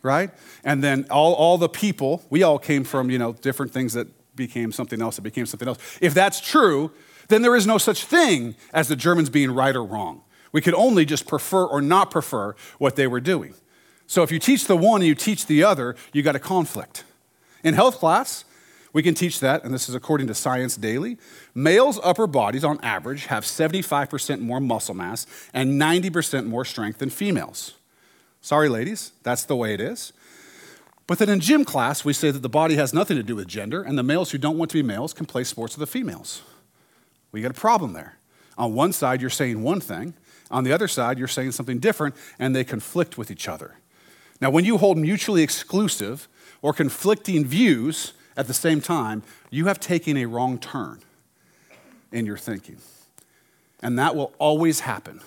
right? 0.02 0.30
And 0.62 0.82
then 0.82 1.04
all, 1.10 1.34
all 1.34 1.58
the 1.58 1.68
people, 1.68 2.22
we 2.30 2.44
all 2.44 2.60
came 2.60 2.84
from, 2.84 3.10
you 3.10 3.18
know, 3.18 3.32
different 3.32 3.72
things 3.72 3.92
that 3.94 4.06
became 4.36 4.70
something 4.70 5.02
else, 5.02 5.16
that 5.16 5.22
became 5.22 5.46
something 5.46 5.66
else. 5.66 5.78
If 6.00 6.14
that's 6.14 6.40
true, 6.40 6.92
then 7.26 7.42
there 7.42 7.56
is 7.56 7.66
no 7.66 7.76
such 7.76 8.04
thing 8.04 8.54
as 8.72 8.86
the 8.86 8.94
Germans 8.94 9.30
being 9.30 9.50
right 9.50 9.74
or 9.74 9.84
wrong. 9.84 10.22
We 10.52 10.60
could 10.60 10.74
only 10.74 11.04
just 11.04 11.26
prefer 11.26 11.64
or 11.64 11.80
not 11.80 12.10
prefer 12.10 12.54
what 12.78 12.96
they 12.96 13.06
were 13.06 13.20
doing. 13.20 13.54
So 14.06 14.22
if 14.22 14.32
you 14.32 14.38
teach 14.38 14.66
the 14.66 14.76
one 14.76 15.02
and 15.02 15.08
you 15.08 15.14
teach 15.14 15.46
the 15.46 15.62
other, 15.62 15.94
you 16.12 16.22
got 16.22 16.34
a 16.34 16.40
conflict. 16.40 17.04
In 17.62 17.74
health 17.74 17.98
class, 17.98 18.44
we 18.92 19.02
can 19.02 19.14
teach 19.14 19.40
that, 19.40 19.64
and 19.64 19.74
this 19.74 19.88
is 19.88 19.94
according 19.94 20.28
to 20.28 20.34
Science 20.34 20.76
Daily. 20.76 21.18
Males' 21.54 22.00
upper 22.02 22.26
bodies, 22.26 22.64
on 22.64 22.80
average, 22.82 23.26
have 23.26 23.44
75% 23.44 24.40
more 24.40 24.60
muscle 24.60 24.94
mass 24.94 25.26
and 25.52 25.80
90% 25.80 26.46
more 26.46 26.64
strength 26.64 26.98
than 26.98 27.10
females. 27.10 27.74
Sorry, 28.40 28.68
ladies, 28.68 29.12
that's 29.22 29.44
the 29.44 29.56
way 29.56 29.74
it 29.74 29.80
is. 29.80 30.12
But 31.06 31.18
then 31.18 31.28
in 31.28 31.40
gym 31.40 31.64
class, 31.64 32.04
we 32.04 32.12
say 32.12 32.30
that 32.30 32.40
the 32.40 32.48
body 32.48 32.76
has 32.76 32.94
nothing 32.94 33.16
to 33.16 33.22
do 33.22 33.36
with 33.36 33.48
gender, 33.48 33.82
and 33.82 33.98
the 33.98 34.02
males 34.02 34.30
who 34.30 34.38
don't 34.38 34.58
want 34.58 34.70
to 34.70 34.78
be 34.78 34.82
males 34.82 35.12
can 35.12 35.26
play 35.26 35.44
sports 35.44 35.76
with 35.76 35.86
the 35.86 35.90
females. 35.90 36.42
We 37.30 37.42
got 37.42 37.50
a 37.50 37.54
problem 37.54 37.92
there. 37.92 38.16
On 38.56 38.74
one 38.74 38.92
side, 38.92 39.20
you're 39.20 39.30
saying 39.30 39.62
one 39.62 39.80
thing, 39.80 40.14
On 40.50 40.64
the 40.64 40.72
other 40.72 40.88
side, 40.88 41.18
you're 41.18 41.28
saying 41.28 41.52
something 41.52 41.78
different, 41.78 42.14
and 42.38 42.54
they 42.54 42.64
conflict 42.64 43.18
with 43.18 43.30
each 43.30 43.48
other. 43.48 43.74
Now, 44.40 44.50
when 44.50 44.64
you 44.64 44.78
hold 44.78 44.96
mutually 44.98 45.42
exclusive 45.42 46.28
or 46.62 46.72
conflicting 46.72 47.44
views 47.44 48.12
at 48.36 48.46
the 48.46 48.54
same 48.54 48.80
time, 48.80 49.22
you 49.50 49.66
have 49.66 49.80
taken 49.80 50.16
a 50.16 50.26
wrong 50.26 50.58
turn 50.58 51.00
in 52.12 52.24
your 52.24 52.38
thinking. 52.38 52.78
And 53.80 53.98
that 53.98 54.16
will 54.16 54.32
always 54.38 54.80
happen 54.80 55.20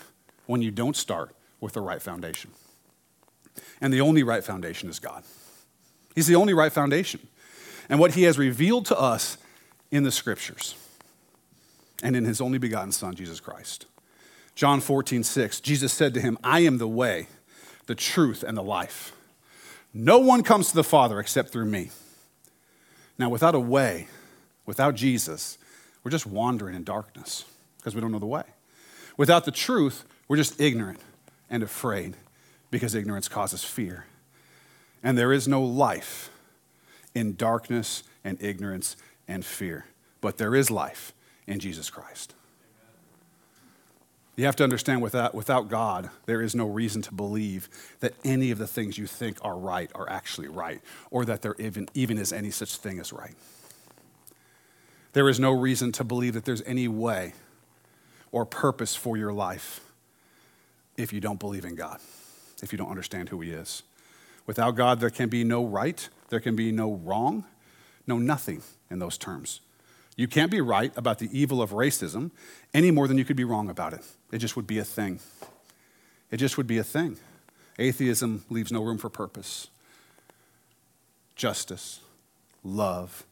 when 0.46 0.62
you 0.62 0.72
don't 0.72 0.96
start 0.96 1.36
with 1.60 1.74
the 1.74 1.82
right 1.82 2.02
foundation. 2.02 2.52
And 3.80 3.94
the 3.94 4.02
only 4.02 4.24
right 4.24 4.44
foundation 4.44 4.90
is 4.90 5.00
God. 5.00 5.24
He's 6.16 6.28
the 6.28 6.36
only 6.36 6.54
right 6.54 6.72
foundation. 6.72 7.22
And 7.90 8.00
what 8.00 8.16
He 8.16 8.24
has 8.24 8.38
revealed 8.38 8.86
to 8.88 9.00
us 9.00 9.38
in 9.92 10.04
the 10.04 10.12
scriptures 10.12 10.76
and 12.02 12.16
in 12.16 12.26
His 12.26 12.42
only 12.42 12.58
begotten 12.58 12.92
Son, 12.92 13.14
Jesus 13.14 13.40
Christ. 13.40 13.86
John 14.56 14.82
14, 14.82 15.24
6, 15.24 15.60
Jesus 15.62 15.94
said 15.94 16.14
to 16.14 16.22
him, 16.22 16.38
I 16.44 16.60
am 16.62 16.78
the 16.78 16.88
way, 16.88 17.28
the 17.88 17.96
truth, 17.96 18.44
and 18.44 18.58
the 18.58 18.64
life. 18.64 19.14
No 19.94 20.20
one 20.20 20.44
comes 20.44 20.70
to 20.70 20.76
the 20.76 20.84
Father 20.84 21.20
except 21.20 21.52
through 21.52 21.66
me. 21.66 21.90
Now, 23.18 23.30
without 23.30 23.56
a 23.56 23.60
way, 23.60 24.08
without 24.66 24.96
Jesus, 24.96 25.58
we're 26.04 26.12
just 26.12 26.26
wandering 26.26 26.76
in 26.76 26.84
darkness 26.84 27.46
because 27.78 27.96
we 27.96 28.02
don't 28.02 28.12
know 28.12 28.20
the 28.20 28.26
way. 28.26 28.44
Without 29.18 29.46
the 29.46 29.52
truth, 29.52 30.06
we're 30.28 30.38
just 30.38 30.60
ignorant 30.60 31.00
and 31.50 31.62
afraid 31.64 32.16
because 32.72 32.96
ignorance 32.96 33.28
causes 33.28 33.64
fear. 33.64 34.06
And 35.04 35.18
there 35.18 35.34
is 35.34 35.48
no 35.48 35.62
life 35.62 36.30
in 37.14 37.36
darkness 37.36 38.04
and 38.24 38.42
ignorance 38.42 38.96
and 39.28 39.44
fear, 39.44 39.86
but 40.22 40.38
there 40.38 40.56
is 40.56 40.72
life 40.72 41.14
in 41.48 41.60
Jesus 41.60 41.90
Christ. 41.90 42.34
You 44.36 44.46
have 44.46 44.56
to 44.58 44.64
understand 44.64 45.02
without, 45.02 45.36
without 45.36 45.70
God, 45.70 46.10
there 46.26 46.42
is 46.42 46.56
no 46.56 46.66
reason 46.66 47.02
to 47.04 47.14
believe 47.14 47.70
that 48.00 48.14
any 48.24 48.50
of 48.52 48.58
the 48.58 48.68
things 48.68 48.98
you 48.98 49.06
think 49.06 49.38
are 49.42 49.58
right 49.58 49.92
are 49.94 50.10
actually 50.10 50.48
right, 50.48 50.82
or 51.10 51.26
that 51.26 51.42
there 51.42 51.56
even, 51.60 51.90
even 51.94 52.18
is 52.18 52.32
any 52.32 52.50
such 52.50 52.78
thing 52.78 53.00
as 53.00 53.12
right. 53.12 53.36
There 55.14 55.28
is 55.28 55.40
no 55.40 55.52
reason 55.52 55.92
to 55.94 56.04
believe 56.06 56.34
that 56.34 56.46
there's 56.46 56.62
any 56.64 56.88
way 56.88 57.34
or 58.32 58.46
purpose 58.46 58.96
for 58.96 59.18
your 59.18 59.34
life 59.34 59.82
if 60.96 61.12
you 61.12 61.20
don't 61.20 61.40
believe 61.40 61.66
in 61.66 61.76
God, 61.76 62.00
if 62.64 62.72
you 62.72 62.78
don't 62.78 62.90
understand 62.90 63.30
who 63.30 63.42
He 63.42 63.52
is. 63.52 63.84
Without 64.48 64.72
God, 64.72 65.00
there 65.02 65.10
can 65.10 65.28
be 65.28 65.44
no 65.44 65.66
right, 65.66 66.08
there 66.30 66.40
can 66.40 66.56
be 66.56 66.72
no 66.72 66.94
wrong, 66.94 67.44
no 68.08 68.18
nothing 68.18 68.64
in 68.90 69.00
those 69.00 69.18
terms. 69.18 69.60
You 70.22 70.28
can't 70.28 70.52
be 70.52 70.62
right 70.62 70.96
about 70.96 71.18
the 71.18 71.36
evil 71.36 71.64
of 71.64 71.72
racism 71.72 72.30
any 72.76 72.92
more 72.92 73.08
than 73.08 73.18
you 73.18 73.26
could 73.26 73.36
be 73.36 73.44
wrong 73.44 73.72
about 73.72 73.92
it. 73.94 74.02
It 74.32 74.38
just 74.38 74.56
would 74.56 74.68
be 74.68 74.78
a 74.78 74.84
thing. 74.84 75.20
It 76.30 76.38
just 76.38 76.58
would 76.58 76.68
be 76.68 76.78
a 76.78 76.84
thing. 76.84 77.18
Atheism 77.80 78.46
leaves 78.48 78.72
no 78.72 78.84
room 78.84 79.00
for 79.00 79.10
purpose, 79.10 79.70
justice, 81.36 82.02
love, 82.64 83.24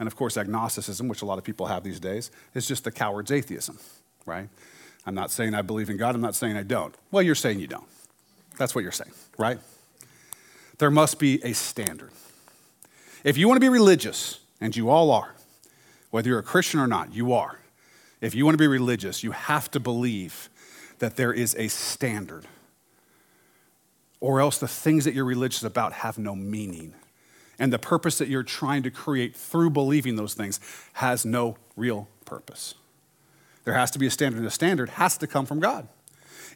and 0.00 0.08
of 0.08 0.16
course, 0.16 0.36
agnosticism, 0.36 1.06
which 1.06 1.22
a 1.22 1.24
lot 1.24 1.38
of 1.38 1.44
people 1.44 1.66
have 1.66 1.84
these 1.84 2.00
days, 2.00 2.32
is 2.52 2.66
just 2.66 2.82
the 2.82 2.90
coward's 2.90 3.30
atheism, 3.30 3.78
right? 4.26 4.48
I'm 5.06 5.14
not 5.14 5.30
saying 5.30 5.54
I 5.54 5.62
believe 5.62 5.88
in 5.88 5.98
God, 5.98 6.16
I'm 6.16 6.20
not 6.20 6.34
saying 6.34 6.56
I 6.56 6.64
don't. 6.64 6.96
Well, 7.12 7.22
you're 7.22 7.36
saying 7.36 7.60
you 7.60 7.68
don't. 7.68 7.86
That's 8.58 8.74
what 8.74 8.82
you're 8.82 8.90
saying, 8.90 9.12
right? 9.38 9.60
There 10.78 10.90
must 10.90 11.20
be 11.20 11.40
a 11.44 11.52
standard. 11.52 12.10
If 13.22 13.36
you 13.36 13.46
want 13.46 13.58
to 13.58 13.64
be 13.64 13.68
religious, 13.68 14.40
and 14.60 14.74
you 14.74 14.90
all 14.90 15.12
are, 15.12 15.36
whether 16.16 16.30
you're 16.30 16.38
a 16.38 16.42
Christian 16.42 16.80
or 16.80 16.86
not, 16.86 17.14
you 17.14 17.34
are. 17.34 17.58
If 18.22 18.34
you 18.34 18.46
want 18.46 18.54
to 18.54 18.58
be 18.58 18.66
religious, 18.66 19.22
you 19.22 19.32
have 19.32 19.70
to 19.72 19.78
believe 19.78 20.48
that 20.98 21.16
there 21.16 21.30
is 21.30 21.54
a 21.56 21.68
standard, 21.68 22.46
or 24.18 24.40
else 24.40 24.56
the 24.56 24.66
things 24.66 25.04
that 25.04 25.12
you're 25.12 25.26
religious 25.26 25.62
about 25.62 25.92
have 25.92 26.16
no 26.16 26.34
meaning 26.34 26.94
and 27.58 27.70
the 27.70 27.78
purpose 27.78 28.16
that 28.16 28.28
you're 28.28 28.42
trying 28.42 28.82
to 28.84 28.90
create 28.90 29.36
through 29.36 29.68
believing 29.68 30.16
those 30.16 30.32
things 30.32 30.58
has 30.94 31.26
no 31.26 31.58
real 31.76 32.08
purpose. 32.24 32.76
There 33.64 33.74
has 33.74 33.90
to 33.90 33.98
be 33.98 34.06
a 34.06 34.10
standard, 34.10 34.38
and 34.38 34.46
the 34.46 34.50
standard 34.50 34.88
has 34.88 35.18
to 35.18 35.26
come 35.26 35.44
from 35.44 35.60
God. 35.60 35.86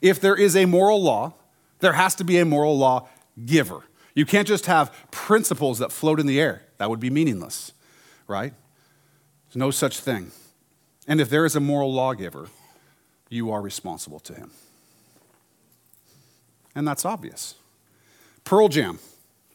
If 0.00 0.22
there 0.22 0.36
is 0.36 0.56
a 0.56 0.64
moral 0.64 1.02
law, 1.02 1.34
there 1.80 1.92
has 1.92 2.14
to 2.14 2.24
be 2.24 2.38
a 2.38 2.46
moral 2.46 2.78
law 2.78 3.10
giver. 3.44 3.82
You 4.14 4.24
can't 4.24 4.48
just 4.48 4.64
have 4.64 4.90
principles 5.10 5.80
that 5.80 5.92
float 5.92 6.18
in 6.18 6.24
the 6.24 6.40
air. 6.40 6.62
That 6.78 6.88
would 6.88 6.98
be 6.98 7.10
meaningless, 7.10 7.72
right? 8.26 8.54
There's 9.50 9.58
no 9.58 9.72
such 9.72 9.98
thing. 9.98 10.30
And 11.08 11.20
if 11.20 11.28
there 11.28 11.44
is 11.44 11.56
a 11.56 11.60
moral 11.60 11.92
lawgiver, 11.92 12.48
you 13.28 13.50
are 13.50 13.60
responsible 13.60 14.20
to 14.20 14.34
him. 14.34 14.52
And 16.74 16.86
that's 16.86 17.04
obvious. 17.04 17.56
Pearl 18.44 18.68
Jam 18.68 19.00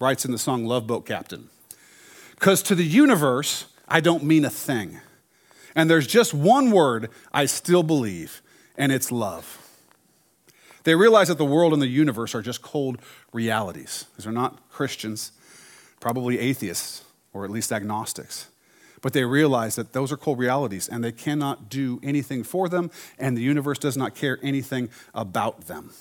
writes 0.02 0.26
in 0.26 0.34
the 0.34 0.38
song 0.38 0.66
Love 0.66 0.86
Boat 0.86 1.06
Captain. 1.06 1.50
Because 2.32 2.62
to 2.64 2.76
the 2.76 2.84
universe, 2.84 3.68
I 3.88 4.02
don't 4.02 4.24
mean 4.24 4.44
a 4.44 4.50
thing. 4.50 5.00
And 5.76 5.90
there's 5.90 6.08
just 6.08 6.34
one 6.34 6.72
word 6.72 7.10
I 7.34 7.46
still 7.46 7.84
believe, 7.84 8.42
and 8.78 8.92
it's 8.92 9.14
love. 9.14 9.62
They 10.84 10.96
realize 10.96 11.30
that 11.30 11.38
the 11.38 11.46
world 11.46 11.72
and 11.72 11.82
the 11.82 11.88
universe 11.88 12.36
are 12.36 12.42
just 12.42 12.62
cold 12.62 13.00
realities. 13.32 14.06
These 14.18 14.28
are 14.28 14.32
not 14.34 14.70
Christians, 14.70 15.32
probably 16.02 16.38
atheists, 16.38 17.04
or 17.34 17.46
at 17.46 17.52
least 17.52 17.72
agnostics. 17.72 18.50
But 19.06 19.14
they 19.14 19.24
realize 19.24 19.76
that 19.76 19.94
those 19.94 20.12
are 20.12 20.18
cold 20.18 20.40
realities 20.40 20.90
and 20.90 21.04
they 21.04 21.12
cannot 21.12 21.70
do 21.70 22.00
anything 22.02 22.44
for 22.44 22.68
them, 22.68 22.90
and 23.20 23.38
the 23.38 23.42
universe 23.44 23.78
does 23.78 23.96
not 23.96 24.16
care 24.16 24.40
anything 24.42 24.90
about 25.14 25.68
them. 25.68 25.92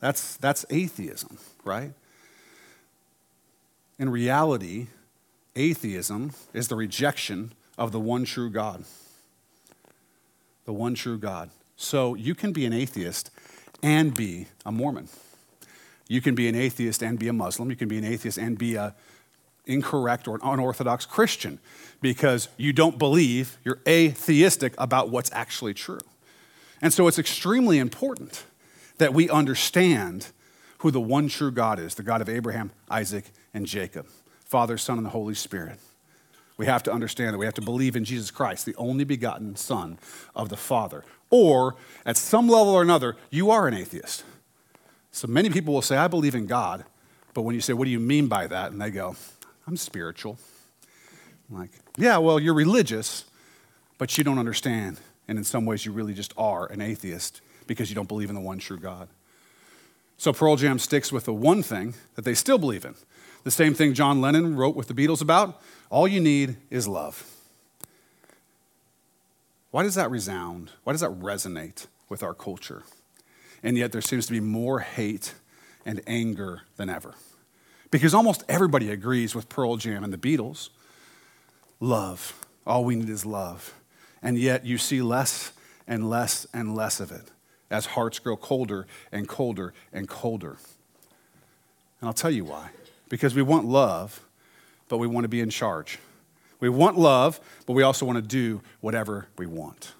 That's, 0.00 0.36
that's 0.36 0.66
atheism, 0.68 1.38
right? 1.64 1.94
In 3.98 4.10
reality, 4.10 4.88
atheism 5.54 6.32
is 6.52 6.68
the 6.68 6.76
rejection 6.76 7.54
of 7.78 7.90
the 7.92 8.00
one 8.00 8.26
true 8.26 8.50
God. 8.50 8.84
The 10.66 10.74
one 10.74 10.94
true 10.94 11.16
God. 11.16 11.48
So 11.78 12.14
you 12.14 12.34
can 12.34 12.52
be 12.52 12.66
an 12.66 12.74
atheist 12.74 13.30
and 13.82 14.12
be 14.12 14.48
a 14.66 14.70
Mormon. 14.70 15.08
You 16.06 16.20
can 16.20 16.34
be 16.34 16.48
an 16.48 16.54
atheist 16.54 17.02
and 17.02 17.18
be 17.18 17.28
a 17.28 17.32
Muslim. 17.32 17.70
You 17.70 17.76
can 17.76 17.88
be 17.88 17.96
an 17.96 18.04
atheist 18.04 18.36
and 18.36 18.58
be 18.58 18.74
a 18.74 18.94
incorrect 19.66 20.28
or 20.28 20.38
unorthodox 20.42 21.04
Christian 21.06 21.58
because 22.00 22.48
you 22.56 22.72
don't 22.72 22.98
believe, 22.98 23.58
you're 23.64 23.80
atheistic 23.86 24.74
about 24.78 25.10
what's 25.10 25.30
actually 25.32 25.74
true. 25.74 26.00
And 26.80 26.92
so 26.92 27.08
it's 27.08 27.18
extremely 27.18 27.78
important 27.78 28.44
that 28.98 29.12
we 29.12 29.28
understand 29.28 30.28
who 30.78 30.90
the 30.90 31.00
one 31.00 31.28
true 31.28 31.50
God 31.50 31.78
is 31.78 31.94
the 31.94 32.02
God 32.02 32.20
of 32.20 32.28
Abraham, 32.28 32.70
Isaac, 32.90 33.24
and 33.52 33.66
Jacob 33.66 34.06
Father, 34.44 34.78
Son, 34.78 34.96
and 34.96 35.04
the 35.04 35.10
Holy 35.10 35.34
Spirit. 35.34 35.78
We 36.56 36.66
have 36.66 36.82
to 36.84 36.92
understand 36.92 37.34
that 37.34 37.38
we 37.38 37.44
have 37.44 37.54
to 37.54 37.62
believe 37.62 37.96
in 37.96 38.04
Jesus 38.04 38.30
Christ, 38.30 38.64
the 38.64 38.76
only 38.76 39.04
begotten 39.04 39.56
Son 39.56 39.98
of 40.34 40.48
the 40.48 40.56
Father. 40.56 41.04
Or, 41.28 41.74
at 42.06 42.16
some 42.16 42.48
level 42.48 42.72
or 42.72 42.80
another, 42.80 43.16
you 43.30 43.50
are 43.50 43.66
an 43.66 43.74
atheist. 43.74 44.24
So 45.10 45.26
many 45.26 45.50
people 45.50 45.74
will 45.74 45.82
say, 45.82 45.96
I 45.96 46.08
believe 46.08 46.34
in 46.34 46.46
God. 46.46 46.84
But 47.34 47.42
when 47.42 47.54
you 47.54 47.60
say, 47.60 47.72
What 47.72 47.84
do 47.84 47.90
you 47.90 48.00
mean 48.00 48.28
by 48.28 48.46
that? 48.46 48.70
And 48.70 48.80
they 48.80 48.90
go, 48.90 49.16
I'm 49.66 49.76
spiritual. 49.76 50.38
I'm 51.50 51.58
like, 51.58 51.70
yeah, 51.96 52.18
well, 52.18 52.38
you're 52.38 52.54
religious, 52.54 53.24
but 53.98 54.16
you 54.16 54.24
don't 54.24 54.38
understand. 54.38 55.00
And 55.28 55.38
in 55.38 55.44
some 55.44 55.66
ways, 55.66 55.84
you 55.84 55.92
really 55.92 56.14
just 56.14 56.32
are 56.36 56.66
an 56.66 56.80
atheist 56.80 57.40
because 57.66 57.88
you 57.90 57.94
don't 57.96 58.08
believe 58.08 58.28
in 58.28 58.34
the 58.34 58.40
one 58.40 58.58
true 58.58 58.78
God. 58.78 59.08
So 60.18 60.32
Pearl 60.32 60.56
Jam 60.56 60.78
sticks 60.78 61.12
with 61.12 61.24
the 61.24 61.34
one 61.34 61.62
thing 61.62 61.94
that 62.14 62.24
they 62.24 62.34
still 62.34 62.58
believe 62.58 62.84
in. 62.84 62.94
The 63.44 63.50
same 63.50 63.74
thing 63.74 63.94
John 63.94 64.20
Lennon 64.20 64.56
wrote 64.56 64.74
with 64.74 64.88
the 64.88 64.94
Beatles 64.94 65.20
about 65.20 65.60
all 65.90 66.08
you 66.08 66.20
need 66.20 66.56
is 66.70 66.88
love. 66.88 67.30
Why 69.70 69.82
does 69.82 69.94
that 69.94 70.10
resound? 70.10 70.70
Why 70.84 70.92
does 70.92 71.02
that 71.02 71.10
resonate 71.10 71.86
with 72.08 72.22
our 72.22 72.34
culture? 72.34 72.82
And 73.62 73.76
yet 73.76 73.92
there 73.92 74.00
seems 74.00 74.26
to 74.26 74.32
be 74.32 74.40
more 74.40 74.80
hate 74.80 75.34
and 75.84 76.00
anger 76.06 76.62
than 76.76 76.88
ever. 76.88 77.14
Because 77.90 78.14
almost 78.14 78.44
everybody 78.48 78.90
agrees 78.90 79.34
with 79.34 79.48
Pearl 79.48 79.76
Jam 79.76 80.04
and 80.04 80.12
the 80.12 80.18
Beatles 80.18 80.70
love. 81.80 82.44
All 82.66 82.84
we 82.84 82.96
need 82.96 83.08
is 83.08 83.24
love. 83.24 83.74
And 84.22 84.38
yet 84.38 84.66
you 84.66 84.78
see 84.78 85.02
less 85.02 85.52
and 85.86 86.10
less 86.10 86.46
and 86.52 86.74
less 86.74 87.00
of 87.00 87.12
it 87.12 87.30
as 87.70 87.86
hearts 87.86 88.18
grow 88.18 88.36
colder 88.36 88.86
and 89.12 89.28
colder 89.28 89.72
and 89.92 90.08
colder. 90.08 90.56
And 92.00 92.08
I'll 92.08 92.14
tell 92.14 92.30
you 92.30 92.44
why. 92.44 92.70
Because 93.08 93.34
we 93.34 93.42
want 93.42 93.66
love, 93.66 94.20
but 94.88 94.98
we 94.98 95.06
want 95.06 95.24
to 95.24 95.28
be 95.28 95.40
in 95.40 95.50
charge. 95.50 95.98
We 96.58 96.68
want 96.68 96.98
love, 96.98 97.40
but 97.66 97.74
we 97.74 97.82
also 97.82 98.06
want 98.06 98.16
to 98.16 98.22
do 98.22 98.62
whatever 98.80 99.28
we 99.36 99.46
want. 99.46 99.92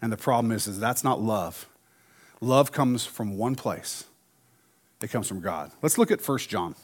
And 0.00 0.12
the 0.12 0.16
problem 0.16 0.52
is, 0.52 0.66
is 0.66 0.78
that's 0.78 1.04
not 1.04 1.20
love. 1.20 1.68
Love 2.40 2.72
comes 2.72 3.06
from 3.06 3.36
one 3.36 3.54
place. 3.54 4.04
It 5.02 5.10
comes 5.10 5.28
from 5.28 5.40
God. 5.40 5.70
Let's 5.82 5.98
look 5.98 6.10
at 6.10 6.26
1 6.26 6.38
John. 6.38 6.74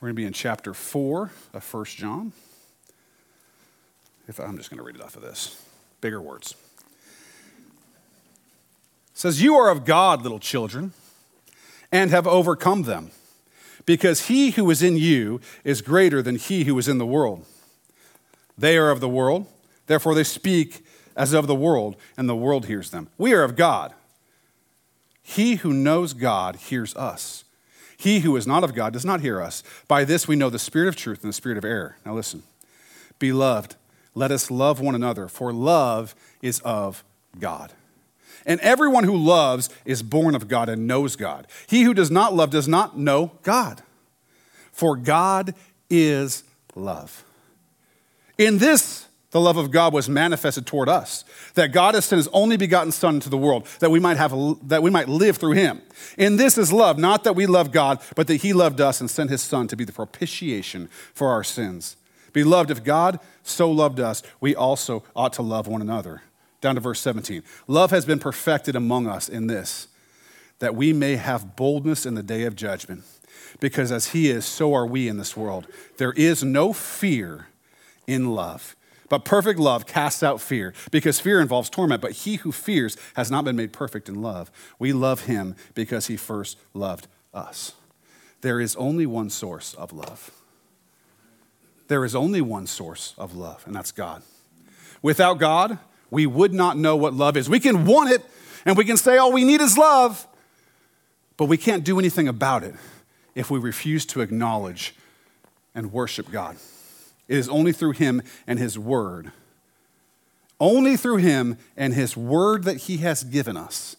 We're 0.00 0.06
going 0.06 0.14
to 0.14 0.22
be 0.22 0.26
in 0.26 0.32
chapter 0.32 0.74
4 0.74 1.30
of 1.54 1.74
1 1.74 1.84
John. 1.86 2.32
If 4.28 4.38
I'm 4.38 4.56
just 4.56 4.70
going 4.70 4.78
to 4.78 4.84
read 4.84 4.94
it 4.94 5.02
off 5.02 5.16
of 5.16 5.22
this 5.22 5.60
bigger 6.00 6.20
words. 6.22 6.54
says, 9.12 9.42
You 9.42 9.56
are 9.56 9.70
of 9.70 9.84
God, 9.84 10.22
little 10.22 10.38
children, 10.38 10.92
and 11.90 12.12
have 12.12 12.28
overcome 12.28 12.84
them, 12.84 13.10
because 13.86 14.28
he 14.28 14.50
who 14.52 14.70
is 14.70 14.84
in 14.84 14.96
you 14.96 15.40
is 15.64 15.82
greater 15.82 16.22
than 16.22 16.36
he 16.36 16.62
who 16.62 16.78
is 16.78 16.86
in 16.86 16.98
the 16.98 17.06
world. 17.06 17.44
They 18.56 18.78
are 18.78 18.90
of 18.90 19.00
the 19.00 19.08
world, 19.08 19.46
therefore 19.88 20.14
they 20.14 20.22
speak 20.22 20.86
as 21.16 21.32
of 21.32 21.48
the 21.48 21.56
world, 21.56 21.96
and 22.16 22.28
the 22.28 22.36
world 22.36 22.66
hears 22.66 22.90
them. 22.90 23.08
We 23.18 23.32
are 23.32 23.42
of 23.42 23.56
God. 23.56 23.94
He 25.22 25.56
who 25.56 25.72
knows 25.72 26.12
God 26.12 26.54
hears 26.54 26.94
us. 26.94 27.42
He 27.98 28.20
who 28.20 28.36
is 28.36 28.46
not 28.46 28.62
of 28.64 28.74
God 28.74 28.92
does 28.92 29.04
not 29.04 29.20
hear 29.20 29.42
us. 29.42 29.62
By 29.88 30.04
this 30.04 30.28
we 30.28 30.36
know 30.36 30.48
the 30.48 30.58
spirit 30.58 30.88
of 30.88 30.96
truth 30.96 31.22
and 31.22 31.28
the 31.28 31.34
spirit 31.34 31.58
of 31.58 31.64
error. 31.64 31.96
Now 32.06 32.14
listen. 32.14 32.44
Beloved, 33.18 33.74
let 34.14 34.30
us 34.30 34.50
love 34.50 34.80
one 34.80 34.94
another, 34.94 35.26
for 35.26 35.52
love 35.52 36.14
is 36.40 36.60
of 36.60 37.02
God. 37.38 37.72
And 38.46 38.60
everyone 38.60 39.02
who 39.02 39.16
loves 39.16 39.68
is 39.84 40.02
born 40.04 40.36
of 40.36 40.46
God 40.46 40.68
and 40.68 40.86
knows 40.86 41.16
God. 41.16 41.48
He 41.66 41.82
who 41.82 41.92
does 41.92 42.10
not 42.10 42.34
love 42.34 42.50
does 42.50 42.68
not 42.68 42.96
know 42.96 43.32
God, 43.42 43.82
for 44.72 44.96
God 44.96 45.54
is 45.90 46.44
love. 46.76 47.24
In 48.38 48.58
this, 48.58 49.07
the 49.30 49.40
love 49.40 49.58
of 49.58 49.70
God 49.70 49.92
was 49.92 50.08
manifested 50.08 50.66
toward 50.66 50.88
us, 50.88 51.24
that 51.54 51.72
God 51.72 51.94
has 51.94 52.06
sent 52.06 52.18
his 52.18 52.28
only 52.28 52.56
begotten 52.56 52.92
Son 52.92 53.16
into 53.16 53.28
the 53.28 53.36
world, 53.36 53.66
that 53.80 53.90
we 53.90 54.00
might 54.00 54.16
have 54.16 54.32
that 54.68 54.82
we 54.82 54.90
might 54.90 55.08
live 55.08 55.36
through 55.36 55.52
him. 55.52 55.82
In 56.16 56.36
this 56.36 56.56
is 56.56 56.72
love, 56.72 56.98
not 56.98 57.24
that 57.24 57.36
we 57.36 57.46
love 57.46 57.70
God, 57.70 58.00
but 58.16 58.26
that 58.28 58.36
he 58.36 58.52
loved 58.52 58.80
us 58.80 59.00
and 59.00 59.10
sent 59.10 59.30
his 59.30 59.42
Son 59.42 59.68
to 59.68 59.76
be 59.76 59.84
the 59.84 59.92
propitiation 59.92 60.88
for 61.12 61.28
our 61.28 61.44
sins. 61.44 61.96
Beloved, 62.32 62.70
if 62.70 62.84
God 62.84 63.20
so 63.42 63.70
loved 63.70 64.00
us, 64.00 64.22
we 64.40 64.54
also 64.54 65.04
ought 65.14 65.32
to 65.34 65.42
love 65.42 65.66
one 65.66 65.82
another. 65.82 66.22
Down 66.60 66.74
to 66.74 66.80
verse 66.80 67.00
17. 67.00 67.42
Love 67.66 67.90
has 67.90 68.04
been 68.04 68.18
perfected 68.18 68.74
among 68.76 69.06
us 69.06 69.28
in 69.28 69.46
this, 69.46 69.88
that 70.58 70.74
we 70.74 70.92
may 70.92 71.16
have 71.16 71.54
boldness 71.54 72.06
in 72.06 72.14
the 72.14 72.22
day 72.22 72.44
of 72.44 72.56
judgment. 72.56 73.04
Because 73.60 73.92
as 73.92 74.08
he 74.08 74.30
is, 74.30 74.44
so 74.44 74.74
are 74.74 74.86
we 74.86 75.08
in 75.08 75.18
this 75.18 75.36
world. 75.36 75.66
There 75.98 76.12
is 76.12 76.42
no 76.42 76.72
fear 76.72 77.48
in 78.06 78.34
love 78.34 78.74
but 79.08 79.24
perfect 79.24 79.58
love 79.58 79.86
casts 79.86 80.22
out 80.22 80.40
fear, 80.40 80.74
because 80.90 81.18
fear 81.20 81.40
involves 81.40 81.70
torment. 81.70 82.02
But 82.02 82.12
he 82.12 82.36
who 82.36 82.52
fears 82.52 82.96
has 83.14 83.30
not 83.30 83.44
been 83.44 83.56
made 83.56 83.72
perfect 83.72 84.08
in 84.08 84.20
love. 84.20 84.50
We 84.78 84.92
love 84.92 85.26
him 85.26 85.56
because 85.74 86.08
he 86.08 86.16
first 86.16 86.58
loved 86.74 87.08
us. 87.32 87.72
There 88.40 88.60
is 88.60 88.76
only 88.76 89.06
one 89.06 89.30
source 89.30 89.74
of 89.74 89.92
love. 89.92 90.30
There 91.88 92.04
is 92.04 92.14
only 92.14 92.40
one 92.40 92.66
source 92.66 93.14
of 93.16 93.34
love, 93.34 93.64
and 93.66 93.74
that's 93.74 93.92
God. 93.92 94.22
Without 95.00 95.38
God, 95.38 95.78
we 96.10 96.26
would 96.26 96.52
not 96.52 96.76
know 96.76 96.96
what 96.96 97.14
love 97.14 97.36
is. 97.36 97.48
We 97.48 97.60
can 97.60 97.86
want 97.86 98.10
it, 98.10 98.22
and 98.64 98.76
we 98.76 98.84
can 98.84 98.96
say, 98.96 99.16
all 99.16 99.32
we 99.32 99.44
need 99.44 99.60
is 99.60 99.78
love, 99.78 100.26
but 101.36 101.46
we 101.46 101.56
can't 101.56 101.84
do 101.84 101.98
anything 101.98 102.28
about 102.28 102.62
it 102.62 102.74
if 103.34 103.50
we 103.50 103.58
refuse 103.58 104.04
to 104.06 104.20
acknowledge 104.20 104.94
and 105.74 105.92
worship 105.92 106.30
God. 106.30 106.56
It 107.28 107.36
is 107.36 107.48
only 107.48 107.72
through 107.72 107.92
him 107.92 108.22
and 108.46 108.58
his 108.58 108.78
word. 108.78 109.32
Only 110.58 110.96
through 110.96 111.18
him 111.18 111.58
and 111.76 111.94
his 111.94 112.16
word 112.16 112.64
that 112.64 112.78
he 112.78 112.96
has 112.98 113.22
given 113.22 113.56
us 113.56 113.96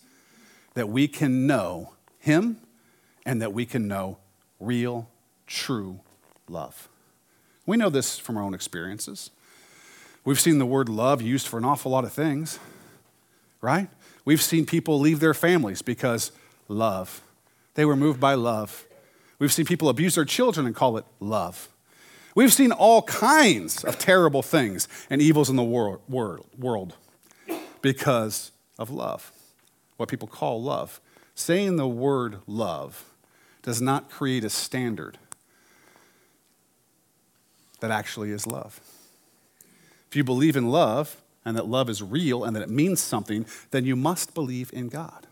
that 0.74 0.89
we 0.89 1.08
can 1.08 1.48
know 1.48 1.94
him 2.20 2.58
and 3.26 3.42
that 3.42 3.54
we 3.54 3.65
can 3.65 3.88
know 3.88 4.18
real, 4.60 5.10
true 5.48 6.00
love. 6.48 6.88
We 7.65 7.78
know 7.78 7.89
this 7.89 8.18
from 8.18 8.38
our 8.38 8.44
own 8.44 8.54
experiences. 8.54 9.30
We've 10.26 10.39
seen 10.39 10.58
the 10.58 10.65
word 10.65 10.89
love 10.89 11.22
used 11.22 11.48
for 11.48 11.58
an 11.58 11.65
awful 11.65 11.92
lot 11.92 12.04
of 12.04 12.13
things, 12.13 12.60
right? 13.62 13.89
We've 14.26 14.42
seen 14.42 14.65
people 14.65 15.00
leave 15.00 15.20
their 15.20 15.34
families 15.34 15.82
because 15.82 16.32
love. 16.68 17.22
They 17.76 17.86
were 17.86 17.96
moved 17.96 18.20
by 18.20 18.36
love. 18.36 18.86
We've 19.38 19.54
seen 19.54 19.65
people 19.65 19.89
abuse 19.89 20.15
their 20.15 20.26
children 20.26 20.65
and 20.65 20.76
call 20.76 20.98
it 20.98 21.06
love. 21.20 21.70
We've 22.36 22.54
seen 22.54 22.72
all 22.72 23.02
kinds 23.04 23.84
of 23.84 23.98
terrible 23.98 24.42
things 24.42 24.88
and 25.10 25.22
evils 25.22 25.50
in 25.50 25.56
the 25.56 25.63
world, 25.63 26.02
world 26.08 26.96
because 27.82 28.52
of 28.78 28.89
love, 28.89 29.32
what 29.98 30.10
people 30.10 30.28
call 30.28 30.62
love. 30.62 31.02
Saying 31.36 31.78
the 31.78 31.88
word 31.88 32.39
love 32.48 33.06
does 33.62 33.82
not 33.82 34.10
create 34.10 34.44
a 34.44 34.50
standard 34.50 35.18
that 37.80 37.92
actually 37.92 38.32
is 38.32 38.46
love. 38.46 38.80
If 40.10 40.15
you 40.15 40.24
believe 40.24 40.56
in 40.56 40.70
love 40.70 41.22
and 41.46 41.56
that 41.56 41.68
love 41.68 41.89
is 41.89 42.02
real 42.02 42.44
and 42.44 42.56
that 42.56 42.63
it 42.63 42.70
means 42.70 43.00
something, 43.00 43.46
then 43.72 43.86
you 43.86 43.96
must 43.96 44.34
believe 44.34 44.72
in 44.74 44.89
God. 44.89 45.28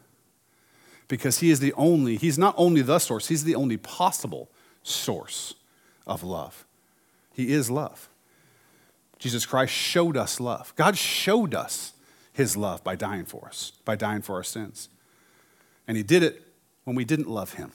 Because 1.08 1.40
He 1.40 1.50
is 1.50 1.60
the 1.60 1.74
only, 1.74 2.16
He's 2.18 2.38
not 2.38 2.54
only 2.58 2.82
the 2.82 3.00
source, 3.00 3.28
He's 3.28 3.44
the 3.44 3.56
only 3.56 3.78
possible 3.78 4.50
source 4.84 5.56
of 6.06 6.24
love. 6.24 6.67
He 7.38 7.54
is 7.54 7.70
love. 7.70 8.10
Jesus 9.20 9.46
Christ 9.46 9.72
showed 9.72 10.18
us 10.18 10.40
love. 10.40 10.74
God 10.76 10.98
showed 10.98 11.54
us 11.54 11.94
his 12.34 12.58
love 12.58 12.84
by 12.84 12.96
dying 12.96 13.26
for 13.26 13.46
us, 13.46 13.74
by 13.86 13.96
dying 13.96 14.24
for 14.24 14.34
our 14.38 14.44
sins. 14.44 14.90
And 15.88 15.96
he 15.96 16.02
did 16.02 16.24
it 16.24 16.42
when 16.84 16.96
we 16.96 17.06
didn't 17.06 17.30
love 17.30 17.54
him. 17.54 17.74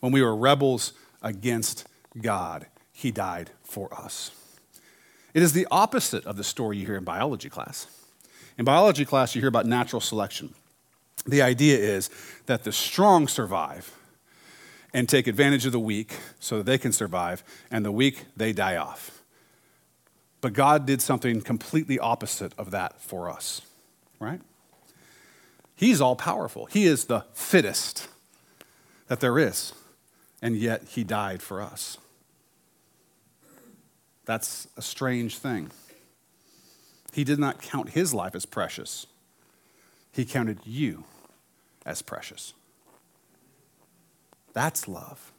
When 0.00 0.10
we 0.10 0.22
were 0.22 0.34
rebels 0.34 0.92
against 1.22 1.86
God, 2.20 2.66
he 2.92 3.12
died 3.12 3.50
for 3.62 3.94
us. 3.94 4.32
It 5.32 5.42
is 5.42 5.52
the 5.52 5.68
opposite 5.70 6.26
of 6.26 6.36
the 6.36 6.44
story 6.44 6.78
you 6.78 6.86
hear 6.86 6.96
in 6.96 7.04
biology 7.04 7.48
class. 7.48 7.86
In 8.58 8.64
biology 8.64 9.04
class, 9.04 9.36
you 9.36 9.40
hear 9.40 9.48
about 9.48 9.66
natural 9.66 10.00
selection. 10.00 10.52
The 11.26 11.42
idea 11.42 11.78
is 11.78 12.10
that 12.46 12.64
the 12.64 12.72
strong 12.72 13.28
survive 13.28 13.95
and 14.96 15.10
take 15.10 15.26
advantage 15.26 15.66
of 15.66 15.72
the 15.72 15.78
weak 15.78 16.16
so 16.40 16.56
that 16.56 16.64
they 16.64 16.78
can 16.78 16.90
survive, 16.90 17.44
and 17.70 17.84
the 17.84 17.92
weak, 17.92 18.24
they 18.34 18.50
die 18.50 18.76
off. 18.76 19.22
But 20.40 20.54
God 20.54 20.86
did 20.86 21.02
something 21.02 21.42
completely 21.42 21.98
opposite 21.98 22.54
of 22.56 22.70
that 22.70 22.98
for 23.02 23.28
us, 23.28 23.60
right? 24.18 24.40
He's 25.74 26.00
all 26.00 26.16
powerful, 26.16 26.64
He 26.64 26.86
is 26.86 27.04
the 27.04 27.26
fittest 27.34 28.08
that 29.08 29.20
there 29.20 29.38
is, 29.38 29.74
and 30.40 30.56
yet 30.56 30.82
He 30.84 31.04
died 31.04 31.42
for 31.42 31.60
us. 31.60 31.98
That's 34.24 34.66
a 34.78 34.82
strange 34.82 35.36
thing. 35.36 35.72
He 37.12 37.22
did 37.22 37.38
not 37.38 37.60
count 37.60 37.90
His 37.90 38.14
life 38.14 38.34
as 38.34 38.46
precious, 38.46 39.06
He 40.10 40.24
counted 40.24 40.60
you 40.64 41.04
as 41.84 42.00
precious. 42.00 42.54
That's 44.56 44.88
love. 44.88 45.32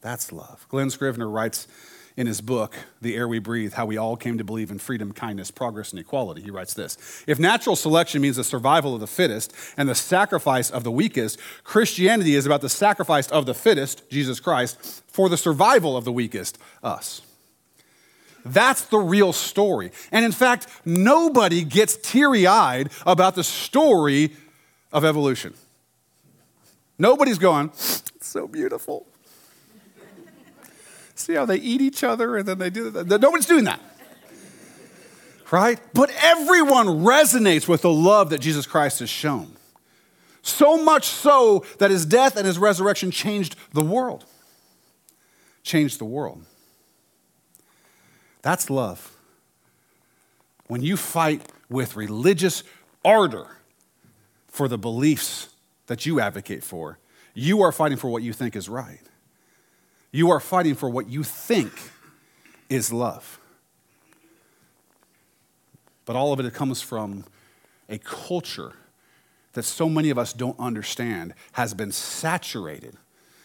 That's 0.00 0.32
love. 0.32 0.66
Glen 0.68 0.90
Scrivener 0.90 1.28
writes 1.30 1.68
in 2.16 2.26
his 2.26 2.40
book, 2.40 2.74
The 3.00 3.14
Air 3.14 3.28
We 3.28 3.38
Breathe, 3.38 3.74
how 3.74 3.86
we 3.86 3.96
all 3.96 4.16
came 4.16 4.38
to 4.38 4.44
believe 4.44 4.72
in 4.72 4.80
freedom, 4.80 5.12
kindness, 5.12 5.52
progress, 5.52 5.92
and 5.92 6.00
equality. 6.00 6.42
He 6.42 6.50
writes 6.50 6.74
this 6.74 7.22
If 7.28 7.38
natural 7.38 7.76
selection 7.76 8.22
means 8.22 8.34
the 8.34 8.42
survival 8.42 8.92
of 8.92 8.98
the 8.98 9.06
fittest 9.06 9.54
and 9.76 9.88
the 9.88 9.94
sacrifice 9.94 10.68
of 10.68 10.82
the 10.82 10.90
weakest, 10.90 11.38
Christianity 11.62 12.34
is 12.34 12.44
about 12.44 12.60
the 12.60 12.68
sacrifice 12.68 13.28
of 13.28 13.46
the 13.46 13.54
fittest, 13.54 14.10
Jesus 14.10 14.40
Christ, 14.40 14.82
for 15.06 15.28
the 15.28 15.36
survival 15.36 15.96
of 15.96 16.04
the 16.04 16.10
weakest, 16.10 16.58
us. 16.82 17.22
That's 18.44 18.80
the 18.86 18.98
real 18.98 19.32
story. 19.32 19.92
And 20.10 20.24
in 20.24 20.32
fact, 20.32 20.66
nobody 20.84 21.62
gets 21.62 21.96
teary 21.96 22.48
eyed 22.48 22.90
about 23.06 23.36
the 23.36 23.44
story 23.44 24.32
of 24.92 25.04
evolution. 25.04 25.54
Nobody's 26.98 27.38
going, 27.38 27.72
so 27.74 28.46
beautiful. 28.46 29.06
See 31.14 31.34
how 31.34 31.44
they 31.44 31.56
eat 31.56 31.80
each 31.80 32.04
other 32.04 32.36
and 32.36 32.46
then 32.46 32.58
they 32.58 32.70
do 32.70 32.90
that? 32.90 33.20
Nobody's 33.20 33.46
doing 33.46 33.64
that. 33.64 33.80
Right? 35.50 35.78
But 35.92 36.10
everyone 36.22 36.86
resonates 36.86 37.68
with 37.68 37.82
the 37.82 37.92
love 37.92 38.30
that 38.30 38.40
Jesus 38.40 38.66
Christ 38.66 39.00
has 39.00 39.10
shown. 39.10 39.52
So 40.42 40.82
much 40.82 41.06
so 41.06 41.64
that 41.78 41.90
his 41.90 42.04
death 42.04 42.36
and 42.36 42.46
his 42.46 42.58
resurrection 42.58 43.10
changed 43.10 43.56
the 43.72 43.84
world. 43.84 44.24
Changed 45.62 45.98
the 45.98 46.04
world. 46.04 46.44
That's 48.42 48.68
love. 48.68 49.16
When 50.66 50.82
you 50.82 50.96
fight 50.96 51.50
with 51.70 51.96
religious 51.96 52.62
ardor 53.04 53.56
for 54.48 54.68
the 54.68 54.76
beliefs 54.76 55.53
that 55.86 56.06
you 56.06 56.20
advocate 56.20 56.64
for, 56.64 56.98
you 57.34 57.62
are 57.62 57.72
fighting 57.72 57.98
for 57.98 58.08
what 58.08 58.22
you 58.22 58.32
think 58.32 58.56
is 58.56 58.68
right. 58.68 59.02
You 60.12 60.30
are 60.30 60.40
fighting 60.40 60.74
for 60.74 60.88
what 60.88 61.08
you 61.08 61.24
think 61.24 61.72
is 62.68 62.92
love. 62.92 63.40
But 66.04 66.16
all 66.16 66.32
of 66.32 66.40
it 66.40 66.54
comes 66.54 66.82
from 66.82 67.24
a 67.88 67.98
culture 67.98 68.72
that 69.54 69.64
so 69.64 69.88
many 69.88 70.10
of 70.10 70.18
us 70.18 70.32
don't 70.32 70.58
understand 70.58 71.34
has 71.52 71.74
been 71.74 71.92
saturated 71.92 72.96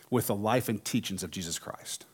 with 0.09 0.27
the 0.27 0.35
life 0.35 0.69
and 0.69 0.83
teachings 0.83 1.23
of 1.23 1.31
Jesus 1.31 1.59
Christ. 1.59 2.05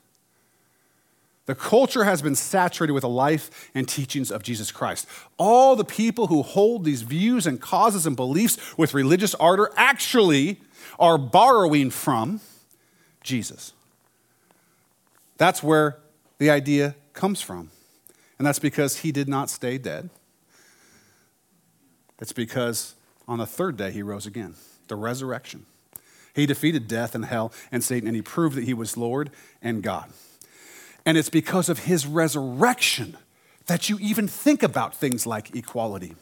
The 1.45 1.55
culture 1.55 2.05
has 2.05 2.21
been 2.21 2.35
saturated 2.35 2.93
with 2.93 3.01
the 3.01 3.09
life 3.09 3.69
and 3.75 3.87
teachings 3.87 4.31
of 4.31 4.41
Jesus 4.41 4.71
Christ. 4.71 5.07
All 5.37 5.75
the 5.75 5.85
people 5.85 6.27
who 6.27 6.41
hold 6.41 6.83
these 6.83 7.03
views 7.03 7.45
and 7.45 7.61
causes 7.61 8.07
and 8.07 8.15
beliefs 8.15 8.77
with 8.77 8.95
religious 8.95 9.35
ardor 9.35 9.71
actually 9.75 10.59
are 10.97 11.17
borrowing 11.17 11.91
from 11.91 12.41
Jesus. 13.21 13.73
That's 15.37 15.61
where 15.61 15.97
the 16.39 16.49
idea 16.49 16.95
comes 17.13 17.41
from. 17.41 17.69
And 18.37 18.47
that's 18.47 18.59
because 18.59 18.97
he 18.97 19.11
did 19.11 19.29
not 19.29 19.49
stay 19.49 19.77
dead. 19.77 20.09
It's 22.19 22.33
because 22.33 22.95
on 23.27 23.37
the 23.39 23.45
third 23.45 23.77
day 23.77 23.91
he 23.91 24.01
rose 24.01 24.25
again, 24.25 24.55
the 24.87 24.95
resurrection. 24.95 25.65
He 26.33 26.45
defeated 26.45 26.87
death 26.87 27.15
and 27.15 27.25
hell 27.25 27.53
and 27.71 27.83
Satan, 27.83 28.07
and 28.07 28.15
he 28.15 28.21
proved 28.21 28.55
that 28.57 28.65
he 28.65 28.73
was 28.73 28.97
Lord 28.97 29.31
and 29.61 29.81
God. 29.81 30.11
And 31.05 31.17
it's 31.17 31.29
because 31.29 31.69
of 31.69 31.79
his 31.79 32.05
resurrection 32.07 33.17
that 33.67 33.89
you 33.89 33.97
even 33.99 34.27
think 34.27 34.63
about 34.63 34.95
things 34.95 35.25
like 35.25 35.55
equality. 35.55 36.15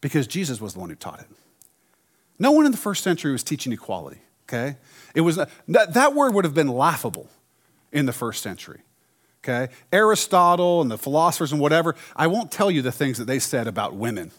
Because 0.00 0.26
Jesus 0.26 0.60
was 0.60 0.74
the 0.74 0.80
one 0.80 0.90
who 0.90 0.96
taught 0.96 1.20
it. 1.20 1.26
No 2.38 2.50
one 2.50 2.66
in 2.66 2.72
the 2.72 2.78
first 2.78 3.02
century 3.02 3.32
was 3.32 3.42
teaching 3.42 3.72
equality, 3.72 4.20
okay? 4.48 4.76
It 5.14 5.22
was 5.22 5.38
that 5.68 6.14
word 6.14 6.34
would 6.34 6.44
have 6.44 6.54
been 6.54 6.68
laughable 6.68 7.28
in 7.92 8.06
the 8.06 8.12
first 8.12 8.42
century. 8.42 8.80
Okay? 9.42 9.72
Aristotle 9.92 10.82
and 10.82 10.90
the 10.90 10.98
philosophers 10.98 11.52
and 11.52 11.60
whatever, 11.60 11.94
I 12.16 12.26
won't 12.26 12.50
tell 12.50 12.70
you 12.70 12.82
the 12.82 12.90
things 12.90 13.16
that 13.18 13.26
they 13.26 13.38
said 13.38 13.68
about 13.68 13.94
women 13.94 14.32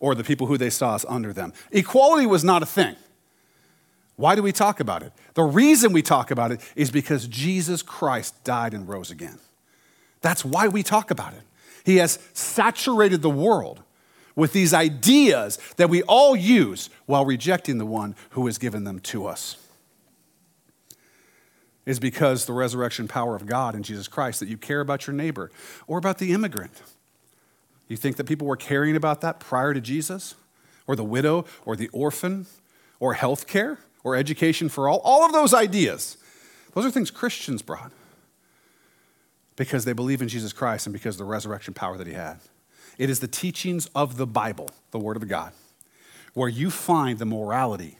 or 0.00 0.14
the 0.14 0.24
people 0.24 0.46
who 0.46 0.56
they 0.56 0.70
saw 0.70 0.94
as 0.94 1.04
under 1.06 1.34
them. 1.34 1.52
Equality 1.70 2.26
was 2.26 2.44
not 2.44 2.62
a 2.62 2.66
thing. 2.66 2.96
Why 4.18 4.34
do 4.34 4.42
we 4.42 4.50
talk 4.50 4.80
about 4.80 5.04
it? 5.04 5.12
The 5.34 5.44
reason 5.44 5.92
we 5.92 6.02
talk 6.02 6.32
about 6.32 6.50
it 6.50 6.60
is 6.74 6.90
because 6.90 7.28
Jesus 7.28 7.82
Christ 7.82 8.42
died 8.42 8.74
and 8.74 8.88
rose 8.88 9.12
again. 9.12 9.38
That's 10.22 10.44
why 10.44 10.66
we 10.66 10.82
talk 10.82 11.12
about 11.12 11.34
it. 11.34 11.42
He 11.84 11.98
has 11.98 12.18
saturated 12.32 13.22
the 13.22 13.30
world 13.30 13.80
with 14.34 14.52
these 14.52 14.74
ideas 14.74 15.56
that 15.76 15.88
we 15.88 16.02
all 16.02 16.34
use 16.34 16.90
while 17.06 17.24
rejecting 17.24 17.78
the 17.78 17.86
one 17.86 18.16
who 18.30 18.44
has 18.46 18.58
given 18.58 18.82
them 18.82 18.98
to 18.98 19.24
us. 19.24 19.56
Is 21.86 22.00
because 22.00 22.46
the 22.46 22.52
resurrection 22.52 23.06
power 23.06 23.36
of 23.36 23.46
God 23.46 23.76
in 23.76 23.84
Jesus 23.84 24.08
Christ 24.08 24.40
that 24.40 24.48
you 24.48 24.58
care 24.58 24.80
about 24.80 25.06
your 25.06 25.14
neighbor 25.14 25.52
or 25.86 25.96
about 25.96 26.18
the 26.18 26.32
immigrant. 26.32 26.82
You 27.86 27.96
think 27.96 28.16
that 28.16 28.24
people 28.24 28.48
were 28.48 28.56
caring 28.56 28.96
about 28.96 29.20
that 29.20 29.38
prior 29.38 29.72
to 29.72 29.80
Jesus? 29.80 30.34
Or 30.88 30.96
the 30.96 31.04
widow 31.04 31.44
or 31.64 31.76
the 31.76 31.88
orphan 31.92 32.46
or 32.98 33.14
health 33.14 33.46
care? 33.46 33.78
Or 34.04 34.16
education 34.16 34.68
for 34.68 34.88
all, 34.88 35.00
all 35.04 35.24
of 35.24 35.32
those 35.32 35.52
ideas, 35.52 36.16
those 36.74 36.84
are 36.84 36.90
things 36.90 37.10
Christians 37.10 37.62
brought 37.62 37.92
because 39.56 39.84
they 39.84 39.92
believe 39.92 40.22
in 40.22 40.28
Jesus 40.28 40.52
Christ 40.52 40.86
and 40.86 40.92
because 40.92 41.16
of 41.16 41.18
the 41.18 41.24
resurrection 41.24 41.74
power 41.74 41.98
that 41.98 42.06
he 42.06 42.12
had. 42.12 42.38
It 42.96 43.10
is 43.10 43.20
the 43.20 43.28
teachings 43.28 43.86
of 43.94 44.16
the 44.16 44.26
Bible, 44.26 44.70
the 44.90 44.98
Word 44.98 45.16
of 45.16 45.26
God, 45.28 45.52
where 46.34 46.48
you 46.48 46.70
find 46.70 47.18
the 47.18 47.26
morality 47.26 47.98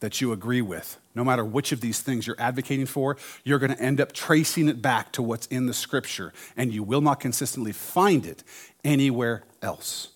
that 0.00 0.20
you 0.20 0.32
agree 0.32 0.62
with. 0.62 0.98
No 1.14 1.24
matter 1.24 1.44
which 1.44 1.72
of 1.72 1.80
these 1.80 2.00
things 2.00 2.26
you're 2.26 2.40
advocating 2.40 2.86
for, 2.86 3.16
you're 3.44 3.58
going 3.58 3.72
to 3.72 3.80
end 3.80 4.00
up 4.00 4.12
tracing 4.12 4.68
it 4.68 4.80
back 4.80 5.12
to 5.12 5.22
what's 5.22 5.46
in 5.48 5.66
the 5.66 5.74
scripture, 5.74 6.32
and 6.56 6.72
you 6.72 6.82
will 6.82 7.00
not 7.00 7.20
consistently 7.20 7.72
find 7.72 8.26
it 8.26 8.42
anywhere 8.84 9.44
else. 9.60 10.08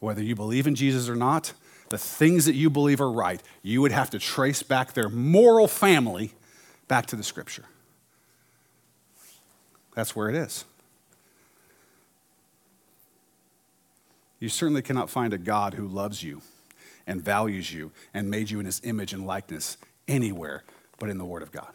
Whether 0.00 0.22
you 0.22 0.34
believe 0.34 0.66
in 0.66 0.74
Jesus 0.74 1.08
or 1.08 1.16
not, 1.16 1.52
the 1.90 1.98
things 1.98 2.46
that 2.46 2.54
you 2.54 2.70
believe 2.70 3.00
are 3.00 3.10
right, 3.10 3.42
you 3.62 3.80
would 3.82 3.92
have 3.92 4.10
to 4.10 4.18
trace 4.18 4.62
back 4.62 4.92
their 4.92 5.08
moral 5.08 5.68
family 5.68 6.32
back 6.88 7.06
to 7.06 7.16
the 7.16 7.22
scripture. 7.22 7.64
That's 9.94 10.14
where 10.14 10.28
it 10.28 10.34
is. 10.34 10.64
You 14.38 14.48
certainly 14.48 14.82
cannot 14.82 15.08
find 15.08 15.32
a 15.32 15.38
God 15.38 15.74
who 15.74 15.88
loves 15.88 16.22
you 16.22 16.42
and 17.06 17.22
values 17.22 17.72
you 17.72 17.92
and 18.12 18.30
made 18.30 18.50
you 18.50 18.60
in 18.60 18.66
his 18.66 18.80
image 18.84 19.12
and 19.12 19.26
likeness 19.26 19.78
anywhere 20.06 20.64
but 20.98 21.08
in 21.08 21.18
the 21.18 21.24
Word 21.24 21.42
of 21.42 21.52
God. 21.52 21.70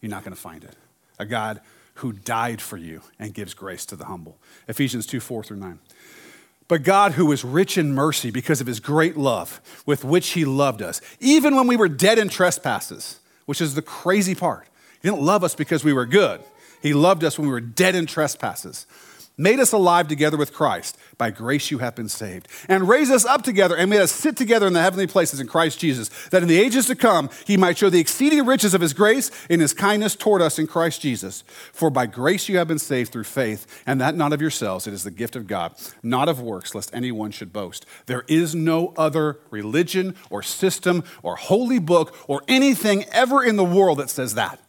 You're 0.00 0.10
not 0.10 0.24
going 0.24 0.34
to 0.34 0.40
find 0.40 0.64
it. 0.64 0.76
A 1.18 1.26
God 1.26 1.60
who 1.94 2.12
died 2.12 2.60
for 2.60 2.76
you 2.76 3.02
and 3.18 3.34
gives 3.34 3.54
grace 3.54 3.84
to 3.86 3.96
the 3.96 4.06
humble. 4.06 4.38
Ephesians 4.68 5.06
2 5.06 5.20
4 5.20 5.44
through 5.44 5.58
9. 5.58 5.78
But 6.70 6.84
God, 6.84 7.14
who 7.14 7.32
is 7.32 7.44
rich 7.44 7.76
in 7.76 7.94
mercy 7.94 8.30
because 8.30 8.60
of 8.60 8.68
his 8.68 8.78
great 8.78 9.16
love 9.16 9.60
with 9.86 10.04
which 10.04 10.28
he 10.30 10.44
loved 10.44 10.82
us, 10.82 11.00
even 11.18 11.56
when 11.56 11.66
we 11.66 11.76
were 11.76 11.88
dead 11.88 12.16
in 12.16 12.28
trespasses, 12.28 13.18
which 13.44 13.60
is 13.60 13.74
the 13.74 13.82
crazy 13.82 14.36
part. 14.36 14.68
He 15.02 15.08
didn't 15.08 15.20
love 15.20 15.42
us 15.42 15.56
because 15.56 15.82
we 15.82 15.92
were 15.92 16.06
good, 16.06 16.40
he 16.80 16.94
loved 16.94 17.24
us 17.24 17.36
when 17.36 17.48
we 17.48 17.52
were 17.52 17.60
dead 17.60 17.96
in 17.96 18.06
trespasses 18.06 18.86
made 19.40 19.58
us 19.58 19.72
alive 19.72 20.06
together 20.06 20.36
with 20.36 20.52
Christ. 20.52 20.98
By 21.16 21.30
grace 21.30 21.70
you 21.70 21.78
have 21.78 21.94
been 21.94 22.08
saved. 22.08 22.46
And 22.68 22.88
raised 22.88 23.10
us 23.10 23.24
up 23.24 23.42
together 23.42 23.74
and 23.74 23.88
made 23.88 24.02
us 24.02 24.12
sit 24.12 24.36
together 24.36 24.66
in 24.66 24.74
the 24.74 24.82
heavenly 24.82 25.06
places 25.06 25.40
in 25.40 25.46
Christ 25.46 25.80
Jesus, 25.80 26.08
that 26.28 26.42
in 26.42 26.48
the 26.48 26.60
ages 26.60 26.86
to 26.86 26.94
come 26.94 27.30
he 27.46 27.56
might 27.56 27.78
show 27.78 27.88
the 27.88 27.98
exceeding 27.98 28.44
riches 28.44 28.74
of 28.74 28.82
his 28.82 28.92
grace 28.92 29.30
in 29.48 29.60
his 29.60 29.72
kindness 29.72 30.14
toward 30.14 30.42
us 30.42 30.58
in 30.58 30.66
Christ 30.66 31.00
Jesus. 31.00 31.42
For 31.72 31.88
by 31.88 32.06
grace 32.06 32.48
you 32.48 32.58
have 32.58 32.68
been 32.68 32.78
saved 32.78 33.12
through 33.12 33.24
faith, 33.24 33.82
and 33.86 34.00
that 34.00 34.14
not 34.14 34.32
of 34.32 34.42
yourselves, 34.42 34.86
it 34.86 34.92
is 34.92 35.04
the 35.04 35.10
gift 35.10 35.36
of 35.36 35.46
God, 35.46 35.74
not 36.02 36.28
of 36.28 36.40
works, 36.40 36.74
lest 36.74 36.94
anyone 36.94 37.30
should 37.30 37.52
boast. 37.52 37.86
There 38.06 38.24
is 38.28 38.54
no 38.54 38.92
other 38.96 39.40
religion 39.50 40.14
or 40.28 40.42
system 40.42 41.02
or 41.22 41.36
holy 41.36 41.78
book 41.78 42.14
or 42.28 42.42
anything 42.46 43.04
ever 43.04 43.42
in 43.42 43.56
the 43.56 43.64
world 43.64 43.98
that 43.98 44.10
says 44.10 44.34
that, 44.34 44.60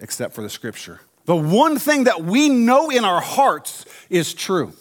except 0.00 0.34
for 0.34 0.42
the 0.42 0.50
scripture. 0.50 1.00
The 1.28 1.36
one 1.36 1.78
thing 1.78 2.04
that 2.04 2.24
we 2.24 2.48
know 2.48 2.88
in 2.88 3.04
our 3.04 3.20
hearts 3.20 3.84
is 4.08 4.32
true. 4.32 4.72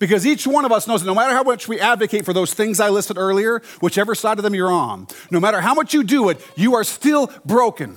Because 0.00 0.26
each 0.26 0.44
one 0.44 0.64
of 0.64 0.72
us 0.72 0.88
knows 0.88 1.00
that 1.00 1.06
no 1.06 1.14
matter 1.14 1.32
how 1.32 1.44
much 1.44 1.68
we 1.68 1.78
advocate 1.78 2.24
for 2.24 2.32
those 2.32 2.52
things 2.52 2.80
I 2.80 2.88
listed 2.88 3.16
earlier, 3.16 3.62
whichever 3.78 4.16
side 4.16 4.36
of 4.36 4.42
them 4.42 4.52
you're 4.52 4.72
on, 4.72 5.06
no 5.30 5.38
matter 5.38 5.60
how 5.60 5.74
much 5.74 5.94
you 5.94 6.02
do 6.02 6.28
it, 6.28 6.44
you 6.56 6.74
are 6.74 6.82
still 6.82 7.32
broken. 7.44 7.96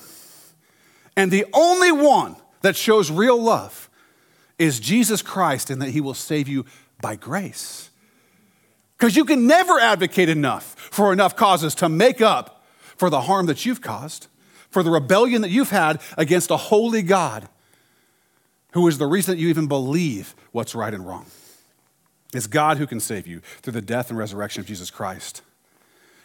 And 1.17 1.31
the 1.31 1.47
only 1.51 1.91
one 1.91 2.35
that 2.61 2.75
shows 2.75 3.09
real 3.09 3.41
love 3.41 3.89
is 4.59 4.79
Jesus 4.79 5.23
Christ, 5.23 5.71
and 5.71 5.81
that 5.81 5.89
he 5.89 5.99
will 5.99 6.13
save 6.13 6.47
you 6.47 6.67
by 7.01 7.15
grace. 7.15 7.89
Because 8.99 9.15
you 9.15 9.25
can 9.25 9.47
never 9.47 9.79
advocate 9.79 10.29
enough 10.29 10.75
for 10.91 11.11
enough 11.11 11.35
causes 11.35 11.73
to 11.73 11.89
make 11.89 12.21
up 12.21 12.63
for 12.95 13.09
the 13.09 13.21
harm 13.21 13.47
that 13.47 13.65
you've 13.65 13.81
caused, 13.81 14.27
for 14.69 14.83
the 14.83 14.91
rebellion 14.91 15.41
that 15.41 15.49
you've 15.49 15.71
had 15.71 15.99
against 16.19 16.51
a 16.51 16.57
holy 16.57 17.01
God 17.01 17.49
who 18.71 18.87
is 18.87 18.97
the 18.97 19.07
reason 19.07 19.35
that 19.35 19.41
you 19.41 19.49
even 19.49 19.67
believe 19.67 20.35
what's 20.51 20.75
right 20.75 20.93
and 20.93 21.05
wrong. 21.05 21.25
It's 22.33 22.47
God 22.47 22.77
who 22.77 22.85
can 22.85 22.99
save 22.99 23.25
you 23.25 23.39
through 23.61 23.73
the 23.73 23.81
death 23.81 24.09
and 24.09 24.17
resurrection 24.17 24.61
of 24.61 24.67
Jesus 24.67 24.91
Christ. 24.91 25.41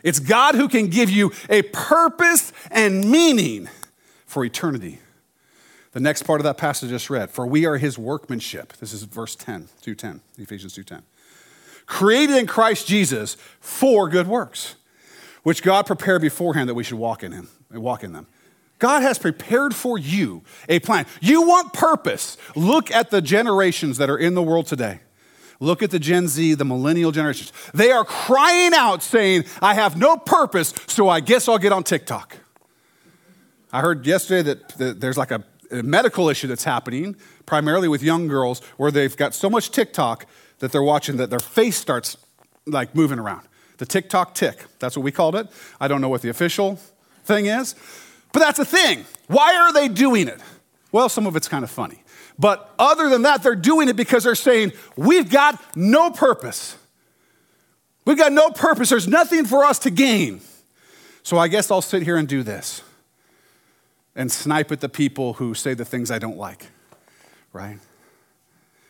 It's 0.02 0.20
God 0.20 0.54
who 0.54 0.68
can 0.68 0.88
give 0.88 1.08
you 1.08 1.32
a 1.48 1.62
purpose 1.62 2.52
and 2.70 3.10
meaning 3.10 3.68
for 4.26 4.44
eternity. 4.44 4.98
The 5.92 6.00
next 6.00 6.24
part 6.24 6.40
of 6.40 6.44
that 6.44 6.58
passage 6.58 6.90
I 6.90 6.92
just 6.92 7.08
read, 7.08 7.30
for 7.30 7.46
we 7.46 7.64
are 7.64 7.78
his 7.78 7.96
workmanship. 7.96 8.74
This 8.74 8.92
is 8.92 9.04
verse 9.04 9.34
10, 9.34 9.68
210, 9.80 10.20
Ephesians 10.38 10.74
2:10. 10.74 11.02
Created 11.86 12.36
in 12.36 12.46
Christ 12.46 12.86
Jesus 12.86 13.36
for 13.60 14.08
good 14.08 14.26
works, 14.26 14.74
which 15.42 15.62
God 15.62 15.86
prepared 15.86 16.20
beforehand 16.20 16.68
that 16.68 16.74
we 16.74 16.82
should 16.82 16.98
walk 16.98 17.22
in 17.22 17.32
him, 17.32 17.48
walk 17.70 18.02
in 18.02 18.12
them. 18.12 18.26
God 18.78 19.02
has 19.02 19.18
prepared 19.18 19.74
for 19.74 19.98
you 19.98 20.42
a 20.68 20.78
plan. 20.80 21.06
You 21.20 21.42
want 21.42 21.72
purpose. 21.72 22.36
Look 22.54 22.90
at 22.90 23.10
the 23.10 23.22
generations 23.22 23.98
that 23.98 24.10
are 24.10 24.18
in 24.18 24.34
the 24.34 24.42
world 24.42 24.66
today. 24.66 25.00
Look 25.60 25.82
at 25.82 25.90
the 25.90 25.98
Gen 25.98 26.28
Z, 26.28 26.54
the 26.54 26.64
millennial 26.64 27.12
generations. 27.12 27.52
They 27.72 27.90
are 27.90 28.04
crying 28.04 28.72
out 28.74 29.02
saying, 29.02 29.44
I 29.62 29.74
have 29.74 29.96
no 29.96 30.16
purpose, 30.16 30.74
so 30.86 31.08
I 31.08 31.20
guess 31.20 31.48
I'll 31.48 31.58
get 31.58 31.72
on 31.72 31.84
TikTok. 31.84 32.36
I 33.72 33.80
heard 33.80 34.06
yesterday 34.06 34.54
that 34.54 35.00
there's 35.00 35.16
like 35.16 35.30
a, 35.30 35.44
medical 35.82 36.28
issue 36.28 36.46
that's 36.46 36.62
happening, 36.62 37.16
primarily 37.46 37.88
with 37.88 38.02
young 38.02 38.28
girls, 38.28 38.60
where 38.76 38.92
they've 38.92 39.16
got 39.16 39.34
so 39.34 39.50
much 39.50 39.70
TikTok 39.70 40.26
that 40.58 40.70
they're 40.70 40.82
watching 40.82 41.16
that 41.16 41.30
their 41.30 41.40
face 41.40 41.76
starts 41.76 42.16
like 42.66 42.94
moving 42.94 43.18
around. 43.18 43.48
The 43.78 43.86
TikTok 43.86 44.34
tick, 44.34 44.66
that's 44.78 44.96
what 44.96 45.02
we 45.02 45.10
called 45.10 45.34
it. 45.34 45.48
I 45.80 45.88
don't 45.88 46.00
know 46.00 46.08
what 46.08 46.22
the 46.22 46.28
official 46.28 46.78
thing 47.24 47.46
is. 47.46 47.74
But 48.34 48.40
that's 48.40 48.58
the 48.58 48.64
thing. 48.64 49.06
Why 49.28 49.56
are 49.56 49.72
they 49.72 49.86
doing 49.86 50.26
it? 50.26 50.40
Well, 50.90 51.08
some 51.08 51.26
of 51.26 51.36
it's 51.36 51.46
kind 51.46 51.62
of 51.62 51.70
funny. 51.70 52.02
But 52.36 52.74
other 52.80 53.08
than 53.08 53.22
that, 53.22 53.44
they're 53.44 53.54
doing 53.54 53.88
it 53.88 53.94
because 53.94 54.24
they're 54.24 54.34
saying, 54.34 54.72
we've 54.96 55.30
got 55.30 55.62
no 55.76 56.10
purpose. 56.10 56.76
We've 58.04 58.18
got 58.18 58.32
no 58.32 58.50
purpose. 58.50 58.90
There's 58.90 59.06
nothing 59.06 59.44
for 59.44 59.64
us 59.64 59.78
to 59.80 59.90
gain. 59.90 60.40
So 61.22 61.38
I 61.38 61.46
guess 61.46 61.70
I'll 61.70 61.80
sit 61.80 62.02
here 62.02 62.16
and 62.16 62.26
do 62.26 62.42
this 62.42 62.82
and 64.16 64.30
snipe 64.32 64.72
at 64.72 64.80
the 64.80 64.88
people 64.88 65.34
who 65.34 65.54
say 65.54 65.74
the 65.74 65.84
things 65.84 66.10
I 66.10 66.18
don't 66.18 66.36
like, 66.36 66.66
right? 67.52 67.78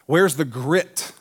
Where's 0.07 0.37
the 0.37 0.47
grit? 0.47 1.13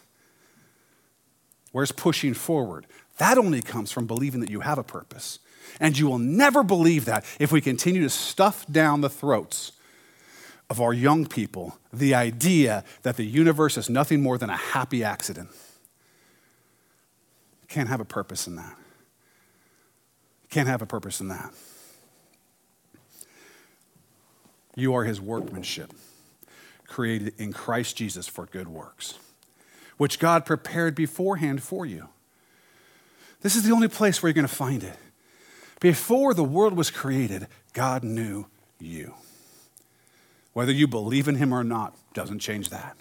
Where's 1.74 1.92
pushing 1.92 2.34
forward? 2.34 2.88
That 3.18 3.38
only 3.38 3.62
comes 3.62 3.92
from 3.92 4.08
believing 4.08 4.40
that 4.40 4.50
you 4.50 4.62
have 4.62 4.78
a 4.78 4.84
purpose. 4.84 5.40
And 5.80 5.98
you 5.98 6.08
will 6.08 6.20
never 6.20 6.64
believe 6.64 7.06
that 7.06 7.26
if 7.40 7.52
we 7.52 7.62
continue 7.62 8.02
to 8.04 8.10
stuff 8.10 8.66
down 8.68 9.02
the 9.02 9.10
throats 9.10 9.74
of 10.70 10.82
our 10.82 10.94
young 10.94 11.26
people 11.26 11.78
the 11.94 12.16
idea 12.16 12.84
that 13.04 13.16
the 13.16 13.24
universe 13.24 13.78
is 13.78 13.90
nothing 13.90 14.22
more 14.22 14.38
than 14.38 14.50
a 14.50 14.58
happy 14.58 15.04
accident. 15.04 15.50
Can't 17.68 17.88
have 17.88 18.00
a 18.00 18.06
purpose 18.06 18.48
in 18.48 18.56
that. 18.56 18.76
Can't 20.50 20.68
have 20.68 20.82
a 20.82 20.86
purpose 20.86 21.22
in 21.22 21.28
that. 21.28 21.54
You 24.76 24.96
are 24.96 25.04
his 25.04 25.22
workmanship, 25.22 25.94
created 26.88 27.34
in 27.38 27.54
Christ 27.54 27.96
Jesus 27.96 28.28
for 28.28 28.48
good 28.48 28.68
works, 28.68 29.20
which 29.98 30.18
God 30.18 30.46
prepared 30.46 30.96
beforehand 30.96 31.62
for 31.62 31.86
you. 31.86 32.10
This 33.42 33.56
is 33.56 33.64
the 33.64 33.72
only 33.72 33.88
place 33.88 34.22
where 34.22 34.30
you're 34.30 34.34
going 34.34 34.48
to 34.48 34.54
find 34.54 34.84
it. 34.84 34.98
Before 35.84 36.34
the 36.34 36.46
world 36.46 36.78
was 36.78 36.90
created, 36.90 37.48
God 37.74 38.06
knew 38.06 38.46
you. 38.80 39.16
Whether 40.54 40.72
you 40.72 40.88
believe 40.88 41.28
in 41.28 41.36
him 41.36 41.54
or 41.54 41.62
not 41.62 41.94
doesn't 42.14 42.40
change 42.40 42.70
that. 42.70 42.96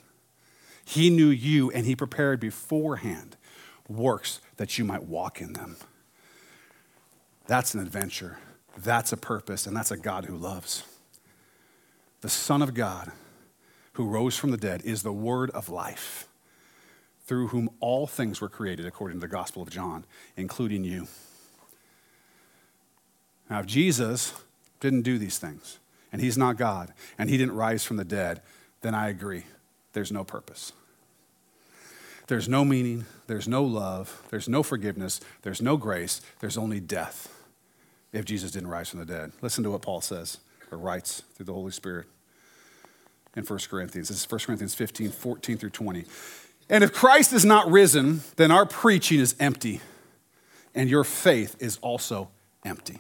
He 0.85 1.09
knew 1.09 1.29
you 1.29 1.71
and 1.71 1.87
he 1.87 1.95
prepared 1.95 2.41
beforehand 2.41 3.37
works 3.89 4.41
that 4.57 4.79
you 4.79 4.85
might 4.85 5.05
walk 5.05 5.41
in 5.41 5.53
them. 5.53 5.77
That's 7.47 7.73
an 7.73 7.79
adventure. 7.79 8.39
That's 8.77 9.13
a 9.13 9.17
purpose, 9.17 9.65
and 9.65 9.77
that's 9.77 9.93
a 9.93 9.97
God 9.97 10.25
who 10.25 10.37
loves. 10.37 10.83
The 12.21 12.29
Son 12.29 12.63
of 12.63 12.75
God 12.75 13.13
who 13.93 14.09
rose 14.09 14.37
from 14.37 14.51
the 14.51 14.57
dead 14.57 14.83
is 14.85 15.05
the 15.05 15.13
word 15.13 15.51
of 15.51 15.69
life, 15.69 16.27
through 17.27 17.49
whom 17.49 17.71
all 17.79 18.09
things 18.09 18.41
were 18.41 18.49
created, 18.49 18.87
according 18.87 19.19
to 19.19 19.21
the 19.21 19.33
Gospel 19.33 19.63
of 19.63 19.71
John, 19.71 20.05
including 20.37 20.83
you. 20.83 21.07
Now, 23.53 23.61
if 23.61 23.67
Jesus 23.67 24.33
didn't 24.81 25.03
do 25.03 25.19
these 25.19 25.37
things, 25.37 25.79
and 26.11 26.23
he's 26.23 26.39
not 26.39 26.57
God, 26.57 26.95
and 27.19 27.29
he 27.29 27.37
didn't 27.37 27.55
rise 27.55 27.85
from 27.85 27.99
the 27.99 28.05
dead, 28.05 28.41
then 28.81 28.95
I 28.95 29.11
agree. 29.11 29.45
There's 29.93 30.11
no 30.11 30.25
purpose. 30.25 30.73
There's 32.29 32.49
no 32.49 32.65
meaning, 32.65 33.05
there's 33.27 33.47
no 33.47 33.63
love, 33.63 34.23
there's 34.31 34.49
no 34.49 34.63
forgiveness, 34.63 35.21
there's 35.43 35.61
no 35.61 35.77
grace, 35.77 36.23
there's 36.41 36.57
only 36.57 36.81
death 36.81 37.29
if 38.11 38.25
Jesus 38.25 38.53
didn't 38.53 38.71
rise 38.71 38.89
from 38.89 39.01
the 39.01 39.05
dead. 39.05 39.33
Listen 39.43 39.63
to 39.65 39.71
what 39.73 39.83
Paul 39.83 40.01
says 40.01 40.39
or 40.71 40.79
writes 40.79 41.23
through 41.35 41.45
the 41.45 41.53
Holy 41.53 41.73
Spirit 41.73 42.07
in 43.37 43.45
1 43.45 43.59
Corinthians. 43.69 44.09
This 44.09 44.25
is 44.25 44.31
1 44.31 44.41
Corinthians 44.47 44.75
15, 44.75 45.11
14 45.11 45.59
through 45.59 45.69
20. 45.69 46.07
And 46.71 46.83
if 46.83 46.95
Christ 46.95 47.35
is 47.35 47.45
not 47.45 47.71
risen, 47.71 48.23
then 48.37 48.51
our 48.51 48.65
preaching 48.65 49.21
is 49.21 49.37
empty, 49.39 49.83
and 50.75 50.89
your 50.89 51.05
faith 51.05 51.55
is 51.61 51.77
also 51.83 52.31
empty. 52.65 52.99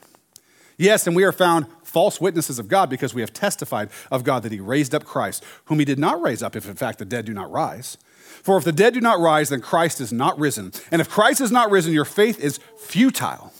Yes, 0.82 1.06
and 1.06 1.14
we 1.14 1.22
are 1.22 1.30
found 1.30 1.66
false 1.84 2.20
witnesses 2.20 2.58
of 2.58 2.66
God 2.66 2.90
because 2.90 3.14
we 3.14 3.20
have 3.20 3.32
testified 3.32 3.88
of 4.10 4.24
God 4.24 4.42
that 4.42 4.50
he 4.50 4.58
raised 4.58 4.96
up 4.96 5.04
Christ, 5.04 5.44
whom 5.66 5.78
he 5.78 5.84
did 5.84 5.98
not 5.98 6.20
raise 6.20 6.42
up 6.42 6.56
if 6.56 6.68
in 6.68 6.74
fact 6.74 6.98
the 6.98 7.04
dead 7.04 7.24
do 7.24 7.32
not 7.32 7.52
rise. 7.52 7.96
For 8.42 8.56
if 8.56 8.64
the 8.64 8.72
dead 8.72 8.94
do 8.94 9.00
not 9.00 9.20
rise, 9.20 9.50
then 9.50 9.60
Christ 9.60 10.00
is 10.00 10.12
not 10.12 10.36
risen. 10.40 10.72
And 10.90 11.00
if 11.00 11.08
Christ 11.08 11.40
is 11.40 11.52
not 11.52 11.70
risen, 11.70 11.92
your 11.92 12.04
faith 12.04 12.40
is 12.40 12.58
futile. 12.76 13.52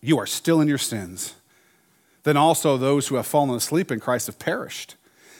You 0.00 0.20
are 0.20 0.26
still 0.26 0.60
in 0.60 0.68
your 0.68 0.78
sins. 0.78 1.34
Then 2.22 2.36
also 2.36 2.76
those 2.76 3.08
who 3.08 3.16
have 3.16 3.26
fallen 3.26 3.56
asleep 3.56 3.90
in 3.90 3.98
Christ 3.98 4.28
have 4.28 4.38
perished. 4.38 4.94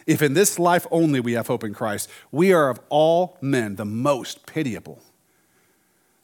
If 0.08 0.22
in 0.22 0.34
this 0.34 0.58
life 0.58 0.88
only 0.90 1.20
we 1.20 1.34
have 1.34 1.46
hope 1.46 1.62
in 1.62 1.72
Christ, 1.72 2.10
we 2.32 2.52
are 2.52 2.68
of 2.68 2.80
all 2.88 3.38
men 3.40 3.76
the 3.76 3.84
most 3.84 4.44
pitiable. 4.44 5.00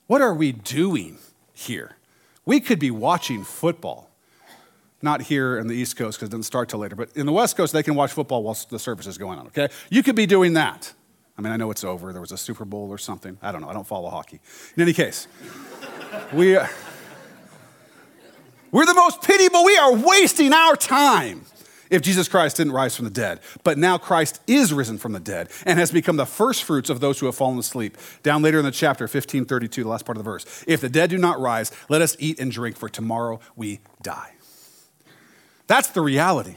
What 0.08 0.22
are 0.22 0.34
we 0.34 0.50
doing 0.50 1.18
here? 1.52 1.98
We 2.44 2.58
could 2.58 2.80
be 2.80 2.90
watching 2.90 3.44
football 3.44 4.10
not 5.02 5.22
here 5.22 5.58
in 5.58 5.66
the 5.66 5.74
East 5.74 5.96
Coast 5.96 6.18
because 6.18 6.28
it 6.28 6.32
doesn't 6.32 6.44
start 6.44 6.68
till 6.68 6.80
later, 6.80 6.96
but 6.96 7.10
in 7.16 7.26
the 7.26 7.32
West 7.32 7.56
Coast, 7.56 7.72
they 7.72 7.82
can 7.82 7.94
watch 7.94 8.12
football 8.12 8.42
while 8.42 8.56
the 8.70 8.78
service 8.78 9.06
is 9.06 9.18
going 9.18 9.38
on, 9.38 9.46
okay? 9.48 9.68
You 9.90 10.02
could 10.02 10.16
be 10.16 10.26
doing 10.26 10.54
that. 10.54 10.92
I 11.38 11.42
mean, 11.42 11.52
I 11.52 11.56
know 11.56 11.70
it's 11.70 11.84
over. 11.84 12.12
There 12.12 12.20
was 12.20 12.32
a 12.32 12.38
Super 12.38 12.64
Bowl 12.64 12.88
or 12.88 12.98
something. 12.98 13.36
I 13.42 13.52
don't 13.52 13.60
know. 13.60 13.68
I 13.68 13.74
don't 13.74 13.86
follow 13.86 14.08
hockey. 14.08 14.40
In 14.74 14.82
any 14.82 14.94
case, 14.94 15.28
we, 16.32 16.56
uh, 16.56 16.66
we're 18.70 18.86
the 18.86 18.94
most 18.94 19.22
pitiable. 19.22 19.64
We 19.64 19.76
are 19.76 19.94
wasting 19.94 20.52
our 20.52 20.76
time 20.76 21.44
if 21.90 22.02
Jesus 22.02 22.28
Christ 22.28 22.56
didn't 22.56 22.72
rise 22.72 22.96
from 22.96 23.04
the 23.04 23.10
dead. 23.10 23.40
But 23.64 23.78
now 23.78 23.98
Christ 23.98 24.40
is 24.46 24.72
risen 24.72 24.98
from 24.98 25.12
the 25.12 25.20
dead 25.20 25.50
and 25.64 25.78
has 25.78 25.92
become 25.92 26.16
the 26.16 26.26
first 26.26 26.64
fruits 26.64 26.90
of 26.90 27.00
those 27.00 27.20
who 27.20 27.26
have 27.26 27.34
fallen 27.34 27.58
asleep. 27.58 27.96
Down 28.22 28.42
later 28.42 28.58
in 28.58 28.64
the 28.64 28.70
chapter, 28.70 29.04
1532, 29.04 29.82
the 29.82 29.88
last 29.88 30.06
part 30.06 30.16
of 30.16 30.24
the 30.24 30.30
verse. 30.30 30.64
If 30.66 30.80
the 30.80 30.88
dead 30.88 31.10
do 31.10 31.18
not 31.18 31.38
rise, 31.38 31.70
let 31.88 32.02
us 32.02 32.16
eat 32.18 32.40
and 32.40 32.50
drink, 32.50 32.76
for 32.76 32.88
tomorrow 32.88 33.40
we 33.54 33.80
die. 34.02 34.35
That's 35.66 35.88
the 35.88 36.00
reality. 36.00 36.56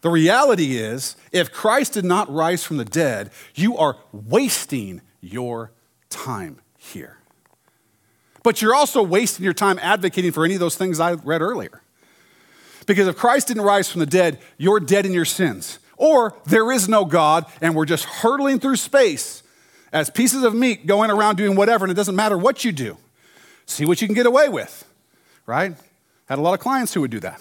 The 0.00 0.10
reality 0.10 0.76
is, 0.76 1.16
if 1.32 1.52
Christ 1.52 1.94
did 1.94 2.04
not 2.04 2.32
rise 2.32 2.62
from 2.62 2.76
the 2.76 2.84
dead, 2.84 3.30
you 3.54 3.76
are 3.76 3.96
wasting 4.12 5.00
your 5.20 5.72
time 6.08 6.60
here. 6.76 7.18
But 8.44 8.62
you're 8.62 8.74
also 8.74 9.02
wasting 9.02 9.44
your 9.44 9.54
time 9.54 9.78
advocating 9.82 10.30
for 10.30 10.44
any 10.44 10.54
of 10.54 10.60
those 10.60 10.76
things 10.76 11.00
I 11.00 11.12
read 11.12 11.42
earlier. 11.42 11.82
Because 12.86 13.08
if 13.08 13.16
Christ 13.16 13.48
didn't 13.48 13.64
rise 13.64 13.90
from 13.90 13.98
the 13.98 14.06
dead, 14.06 14.38
you're 14.56 14.80
dead 14.80 15.04
in 15.04 15.12
your 15.12 15.24
sins. 15.24 15.80
Or 15.96 16.34
there 16.46 16.70
is 16.70 16.88
no 16.88 17.04
God, 17.04 17.44
and 17.60 17.74
we're 17.74 17.84
just 17.84 18.04
hurtling 18.04 18.60
through 18.60 18.76
space 18.76 19.42
as 19.92 20.10
pieces 20.10 20.44
of 20.44 20.54
meat 20.54 20.86
going 20.86 21.10
around 21.10 21.36
doing 21.36 21.56
whatever, 21.56 21.84
and 21.84 21.90
it 21.90 21.96
doesn't 21.96 22.16
matter 22.16 22.38
what 22.38 22.64
you 22.64 22.70
do. 22.70 22.96
See 23.66 23.84
what 23.84 24.00
you 24.00 24.06
can 24.06 24.14
get 24.14 24.26
away 24.26 24.48
with, 24.48 24.86
right? 25.44 25.74
Had 26.26 26.38
a 26.38 26.42
lot 26.42 26.54
of 26.54 26.60
clients 26.60 26.94
who 26.94 27.00
would 27.00 27.10
do 27.10 27.20
that 27.20 27.40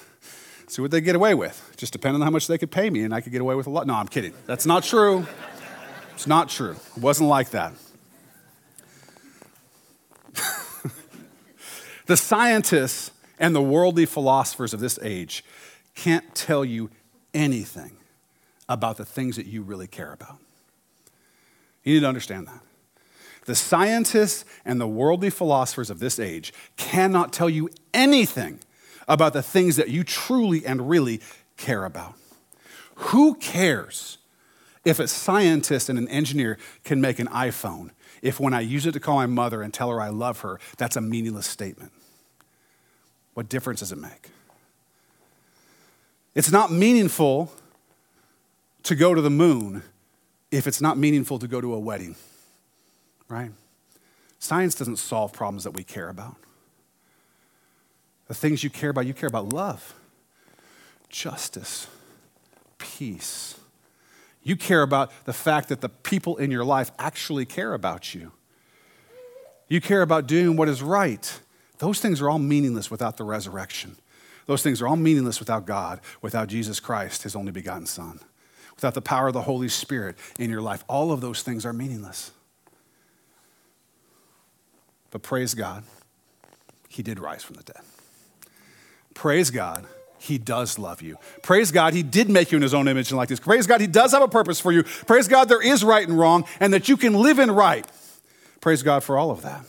see 0.68 0.82
what 0.82 0.92
they 0.92 1.02
get 1.02 1.16
away 1.16 1.34
with. 1.34 1.74
Just 1.78 1.94
depending 1.94 2.22
on 2.22 2.26
how 2.26 2.32
much 2.32 2.48
they 2.48 2.58
could 2.58 2.72
pay 2.72 2.90
me, 2.90 3.04
and 3.04 3.14
I 3.14 3.22
could 3.22 3.32
get 3.32 3.42
away 3.42 3.56
with 3.56 3.68
a 3.68 3.70
lot. 3.70 3.88
No, 3.88 3.96
I'm 3.96 4.08
kidding. 4.08 4.34
That's 4.46 4.66
not 4.66 4.84
true. 4.84 5.26
It's 6.14 6.28
not 6.28 6.50
true. 6.50 6.76
It 6.96 7.02
wasn't 7.02 7.30
like 7.30 7.52
that. 7.52 7.74
the 12.06 12.18
scientists 12.18 13.12
and 13.40 13.56
the 13.56 13.62
worldly 13.62 14.06
philosophers 14.06 14.74
of 14.74 14.80
this 14.80 15.00
age 15.02 15.44
can't 15.96 16.36
tell 16.36 16.66
you 16.66 16.90
anything 17.34 17.98
about 18.70 18.98
the 18.98 19.06
things 19.06 19.36
that 19.36 19.46
you 19.46 19.62
really 19.62 19.88
care 19.88 20.12
about. 20.12 20.38
You 21.84 21.94
need 21.94 22.00
to 22.02 22.08
understand 22.08 22.48
that. 22.48 22.62
The 23.46 23.56
scientists 23.56 24.44
and 24.66 24.82
the 24.82 24.88
worldly 24.88 25.30
philosophers 25.30 25.90
of 25.90 26.00
this 26.00 26.20
age 26.20 26.52
cannot 26.76 27.32
tell 27.32 27.50
you 27.50 27.70
anything 27.94 28.60
about 29.08 29.34
the 29.34 29.42
things 29.42 29.76
that 29.78 29.90
you 29.90 30.04
truly 30.04 30.66
and 30.66 30.90
really 30.90 31.22
care 31.56 31.86
about. 31.86 32.16
Who 32.96 33.36
cares 33.36 34.18
if 34.84 35.00
a 35.00 35.08
scientist 35.08 35.90
and 35.90 35.98
an 35.98 36.08
engineer 36.08 36.58
can 36.84 37.02
make 37.02 37.20
an 37.20 37.28
iPhone 37.28 37.92
if 38.22 38.40
when 38.40 38.54
I 38.54 38.62
use 38.62 38.86
it 38.86 38.94
to 38.94 39.00
call 39.00 39.16
my 39.18 39.26
mother 39.26 39.62
and 39.62 39.74
tell 39.74 39.90
her 39.92 40.02
I 40.02 40.10
love 40.10 40.42
her, 40.42 40.60
that's 40.78 40.96
a 40.96 41.02
meaningless 41.02 41.46
statement? 41.46 41.92
What 43.34 43.50
difference 43.50 43.82
does 43.82 43.92
it 43.92 44.00
make? 44.00 44.30
It's 46.34 46.52
not 46.52 46.72
meaningful 46.72 47.52
to 48.84 48.96
go 48.96 49.14
to 49.14 49.22
the 49.22 49.30
moon 49.30 49.84
if 50.52 50.66
it's 50.66 50.82
not 50.82 50.98
meaningful 50.98 51.40
to 51.40 51.48
go 51.48 51.62
to 51.62 51.74
a 51.74 51.80
wedding, 51.80 52.16
right? 53.28 53.52
Science 54.40 54.76
doesn't 54.76 54.98
solve 54.98 55.34
problems 55.34 55.64
that 55.66 55.72
we 55.72 55.84
care 55.84 56.10
about 56.10 56.36
the 58.28 58.34
things 58.34 58.64
you 58.64 58.70
care 58.70 58.90
about, 58.90 59.06
you 59.06 59.14
care 59.14 59.28
about 59.28 59.54
love, 59.54 59.94
justice, 61.10 61.88
peace. 62.78 63.56
You 64.44 64.56
care 64.56 64.82
about 64.82 65.12
the 65.26 65.34
fact 65.34 65.70
that 65.70 65.82
the 65.82 65.90
people 65.90 66.38
in 66.38 66.52
your 66.52 66.64
life 66.64 66.92
actually 66.98 67.46
care 67.46 67.74
about 67.74 68.16
you. 68.16 68.32
You 69.68 69.82
care 69.82 70.02
about 70.02 70.28
doing 70.28 70.56
what 70.56 70.70
is 70.70 70.82
right. 70.82 71.40
Those 71.80 72.00
things 72.00 72.22
are 72.22 72.30
all 72.30 72.40
meaningless 72.40 72.90
without 72.90 73.18
the 73.18 73.24
resurrection. 73.24 73.98
Those 74.46 74.64
things 74.64 74.82
are 74.82 74.88
all 74.88 74.96
meaningless 74.96 75.40
without 75.40 75.66
God, 75.66 76.00
without 76.22 76.48
Jesus 76.48 76.80
Christ, 76.80 77.24
his 77.24 77.36
only 77.36 77.52
begotten 77.52 77.86
Son, 77.86 78.22
without 78.76 78.94
the 78.94 79.02
power 79.02 79.28
of 79.28 79.34
the 79.34 79.42
Holy 79.42 79.68
Spirit 79.68 80.16
in 80.40 80.50
your 80.50 80.62
life. 80.62 80.86
All 80.88 81.12
of 81.12 81.20
those 81.20 81.42
things 81.44 81.66
are 81.66 81.74
meaningless. 81.74 82.32
But 85.12 85.22
praise 85.22 85.54
God, 85.54 85.84
he 86.88 87.04
did 87.04 87.20
rise 87.20 87.44
from 87.44 87.58
the 87.58 87.64
dead. 87.64 87.82
Praise 89.18 89.50
God. 89.50 89.84
He 90.20 90.38
does 90.38 90.78
love 90.78 91.02
you. 91.02 91.18
Praise 91.42 91.72
God, 91.72 91.96
He 91.96 92.04
did 92.04 92.30
make 92.30 92.52
you 92.52 92.58
in 92.58 92.62
His 92.62 92.76
own 92.76 92.88
image 92.88 93.10
and 93.10 93.18
like 93.18 93.30
this. 93.30 93.40
Praise 93.40 93.66
God, 93.66 93.82
He 93.82 93.88
does 93.88 94.12
have 94.12 94.22
a 94.22 94.28
purpose 94.28 94.60
for 94.60 94.72
you. 94.72 94.84
Praise 94.84 95.28
God, 95.28 95.50
there 95.50 95.62
is 95.62 95.84
right 95.84 96.08
and 96.08 96.20
wrong, 96.20 96.46
and 96.60 96.72
that 96.72 96.88
you 96.88 96.98
can 96.98 97.16
live 97.16 97.40
in 97.40 97.50
right. 97.50 97.84
Praise 98.62 98.84
God 98.84 99.04
for 99.04 99.18
all 99.18 99.32
of 99.32 99.42
that. 99.42 99.66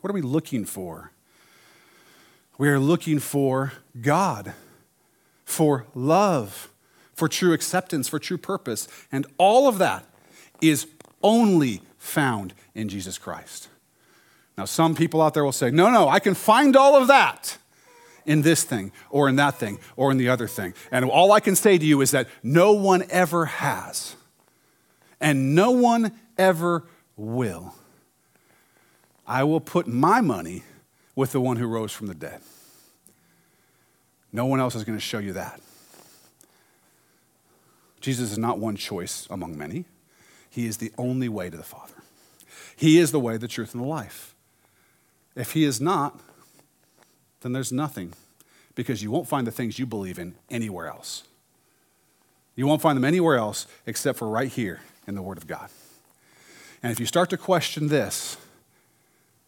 What 0.00 0.12
are 0.12 0.14
we 0.14 0.20
looking 0.22 0.64
for? 0.64 1.10
We 2.56 2.68
are 2.68 2.78
looking 2.78 3.18
for 3.18 3.72
God, 4.00 4.54
for 5.44 5.86
love, 5.92 6.70
for 7.14 7.28
true 7.28 7.52
acceptance, 7.52 8.08
for 8.08 8.20
true 8.20 8.38
purpose. 8.38 8.86
And 9.10 9.26
all 9.38 9.66
of 9.66 9.78
that 9.78 10.04
is 10.60 10.86
only 11.20 11.82
found 11.98 12.54
in 12.76 12.88
Jesus 12.88 13.18
Christ. 13.18 13.68
Now, 14.56 14.66
some 14.66 14.94
people 14.94 15.20
out 15.20 15.34
there 15.34 15.44
will 15.44 15.50
say, 15.50 15.72
no, 15.72 15.90
no, 15.90 16.08
I 16.08 16.20
can 16.20 16.34
find 16.34 16.76
all 16.76 16.94
of 16.94 17.08
that 17.08 17.58
in 18.26 18.42
this 18.42 18.64
thing 18.64 18.92
or 19.10 19.28
in 19.28 19.36
that 19.36 19.58
thing 19.58 19.78
or 19.96 20.10
in 20.10 20.18
the 20.18 20.28
other 20.28 20.46
thing. 20.46 20.74
And 20.90 21.04
all 21.04 21.32
I 21.32 21.40
can 21.40 21.56
say 21.56 21.78
to 21.78 21.84
you 21.84 22.00
is 22.00 22.10
that 22.10 22.28
no 22.42 22.72
one 22.72 23.04
ever 23.08 23.46
has, 23.46 24.16
and 25.20 25.54
no 25.54 25.70
one 25.70 26.12
ever 26.36 26.84
will. 27.16 27.74
I 29.26 29.44
will 29.44 29.60
put 29.60 29.86
my 29.86 30.20
money 30.20 30.62
with 31.14 31.32
the 31.32 31.40
one 31.40 31.56
who 31.56 31.66
rose 31.66 31.92
from 31.92 32.06
the 32.06 32.14
dead. 32.14 32.40
No 34.32 34.44
one 34.46 34.60
else 34.60 34.74
is 34.74 34.84
going 34.84 34.98
to 34.98 35.04
show 35.04 35.18
you 35.18 35.32
that. 35.32 35.60
Jesus 38.00 38.30
is 38.30 38.38
not 38.38 38.58
one 38.58 38.76
choice 38.76 39.26
among 39.30 39.56
many. 39.56 39.86
He 40.50 40.66
is 40.66 40.76
the 40.76 40.92
only 40.96 41.28
way 41.28 41.50
to 41.50 41.56
the 41.56 41.62
Father. 41.62 41.94
He 42.76 42.98
is 42.98 43.10
the 43.10 43.18
way, 43.18 43.36
the 43.36 43.48
truth, 43.48 43.74
and 43.74 43.82
the 43.82 43.88
life. 43.88 44.34
If 45.34 45.52
He 45.52 45.64
is 45.64 45.80
not, 45.80 46.20
then 47.46 47.52
there's 47.52 47.70
nothing 47.70 48.12
because 48.74 49.04
you 49.04 49.10
won't 49.12 49.28
find 49.28 49.46
the 49.46 49.52
things 49.52 49.78
you 49.78 49.86
believe 49.86 50.18
in 50.18 50.34
anywhere 50.50 50.88
else. 50.88 51.22
You 52.56 52.66
won't 52.66 52.82
find 52.82 52.96
them 52.96 53.04
anywhere 53.04 53.36
else 53.36 53.68
except 53.86 54.18
for 54.18 54.28
right 54.28 54.50
here 54.50 54.80
in 55.06 55.14
the 55.14 55.22
Word 55.22 55.38
of 55.38 55.46
God. 55.46 55.70
And 56.82 56.90
if 56.90 56.98
you 56.98 57.06
start 57.06 57.30
to 57.30 57.36
question 57.36 57.86
this, 57.86 58.36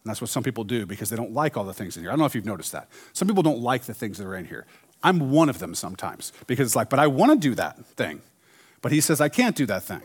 and 0.05 0.11
that's 0.11 0.20
what 0.20 0.30
some 0.30 0.44
people 0.44 0.62
do 0.62 0.86
because 0.86 1.11
they 1.11 1.16
don't 1.16 1.32
like 1.32 1.57
all 1.57 1.64
the 1.64 1.74
things 1.74 1.96
in 1.96 2.05
here. 2.05 2.11
I 2.11 2.12
don't 2.12 2.20
know 2.20 2.26
if 2.26 2.36
you've 2.36 2.46
noticed 2.46 2.70
that. 2.70 2.88
Some 3.14 3.26
people 3.26 3.42
don't 3.42 3.61
like 3.61 3.82
the 3.82 3.94
things 3.94 4.18
that 4.18 4.26
are 4.26 4.36
in 4.36 4.44
here. 4.44 4.64
I'm 5.03 5.32
one 5.32 5.49
of 5.49 5.59
them 5.59 5.74
sometimes 5.74 6.32
because 6.46 6.68
it's 6.68 6.76
like, 6.76 6.88
but 6.88 7.01
I 7.01 7.09
want 7.09 7.32
to 7.32 7.49
do 7.49 7.57
that 7.57 7.84
thing. 7.84 8.22
But 8.80 8.92
he 8.92 9.01
says, 9.01 9.20
I 9.20 9.28
can't 9.28 9.57
do 9.57 9.66
that 9.66 9.82
thing. 9.82 10.03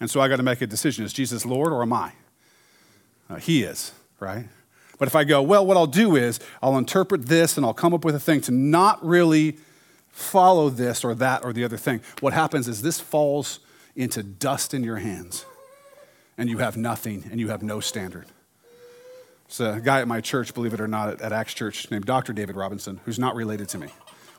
And 0.00 0.10
so 0.10 0.20
I 0.22 0.28
got 0.28 0.36
to 0.36 0.42
make 0.42 0.62
a 0.62 0.66
decision. 0.66 1.04
Is 1.04 1.12
Jesus 1.12 1.44
Lord 1.44 1.72
or 1.72 1.82
am 1.82 1.92
I? 1.92 2.12
Uh, 3.28 3.36
he 3.36 3.62
is, 3.62 3.92
right? 4.20 4.46
But 4.98 5.08
if 5.08 5.14
I 5.16 5.24
go, 5.24 5.42
well, 5.42 5.64
what 5.64 5.76
I'll 5.76 5.86
do 5.86 6.16
is 6.16 6.40
I'll 6.62 6.78
interpret 6.78 7.26
this 7.26 7.56
and 7.56 7.66
I'll 7.66 7.74
come 7.74 7.92
up 7.92 8.04
with 8.04 8.14
a 8.14 8.20
thing 8.20 8.40
to 8.42 8.52
not 8.52 9.04
really 9.04 9.58
follow 10.10 10.70
this 10.70 11.04
or 11.04 11.14
that 11.14 11.44
or 11.44 11.52
the 11.52 11.64
other 11.64 11.76
thing, 11.76 12.00
what 12.20 12.32
happens 12.32 12.68
is 12.68 12.82
this 12.82 12.98
falls 12.98 13.60
into 13.94 14.22
dust 14.22 14.72
in 14.72 14.82
your 14.82 14.96
hands 14.96 15.44
and 16.38 16.48
you 16.48 16.58
have 16.58 16.76
nothing 16.76 17.24
and 17.30 17.40
you 17.40 17.48
have 17.48 17.62
no 17.62 17.80
standard. 17.80 18.26
So 19.48 19.74
a 19.74 19.80
guy 19.80 20.00
at 20.00 20.08
my 20.08 20.20
church, 20.20 20.54
believe 20.54 20.74
it 20.74 20.80
or 20.80 20.88
not, 20.88 21.20
at, 21.20 21.32
Acts 21.32 21.54
Church 21.54 21.90
named 21.90 22.04
Dr. 22.04 22.32
David 22.32 22.56
Robinson, 22.56 23.00
who's 23.04 23.18
not 23.18 23.36
related 23.36 23.68
to 23.70 23.78
me. 23.78 23.88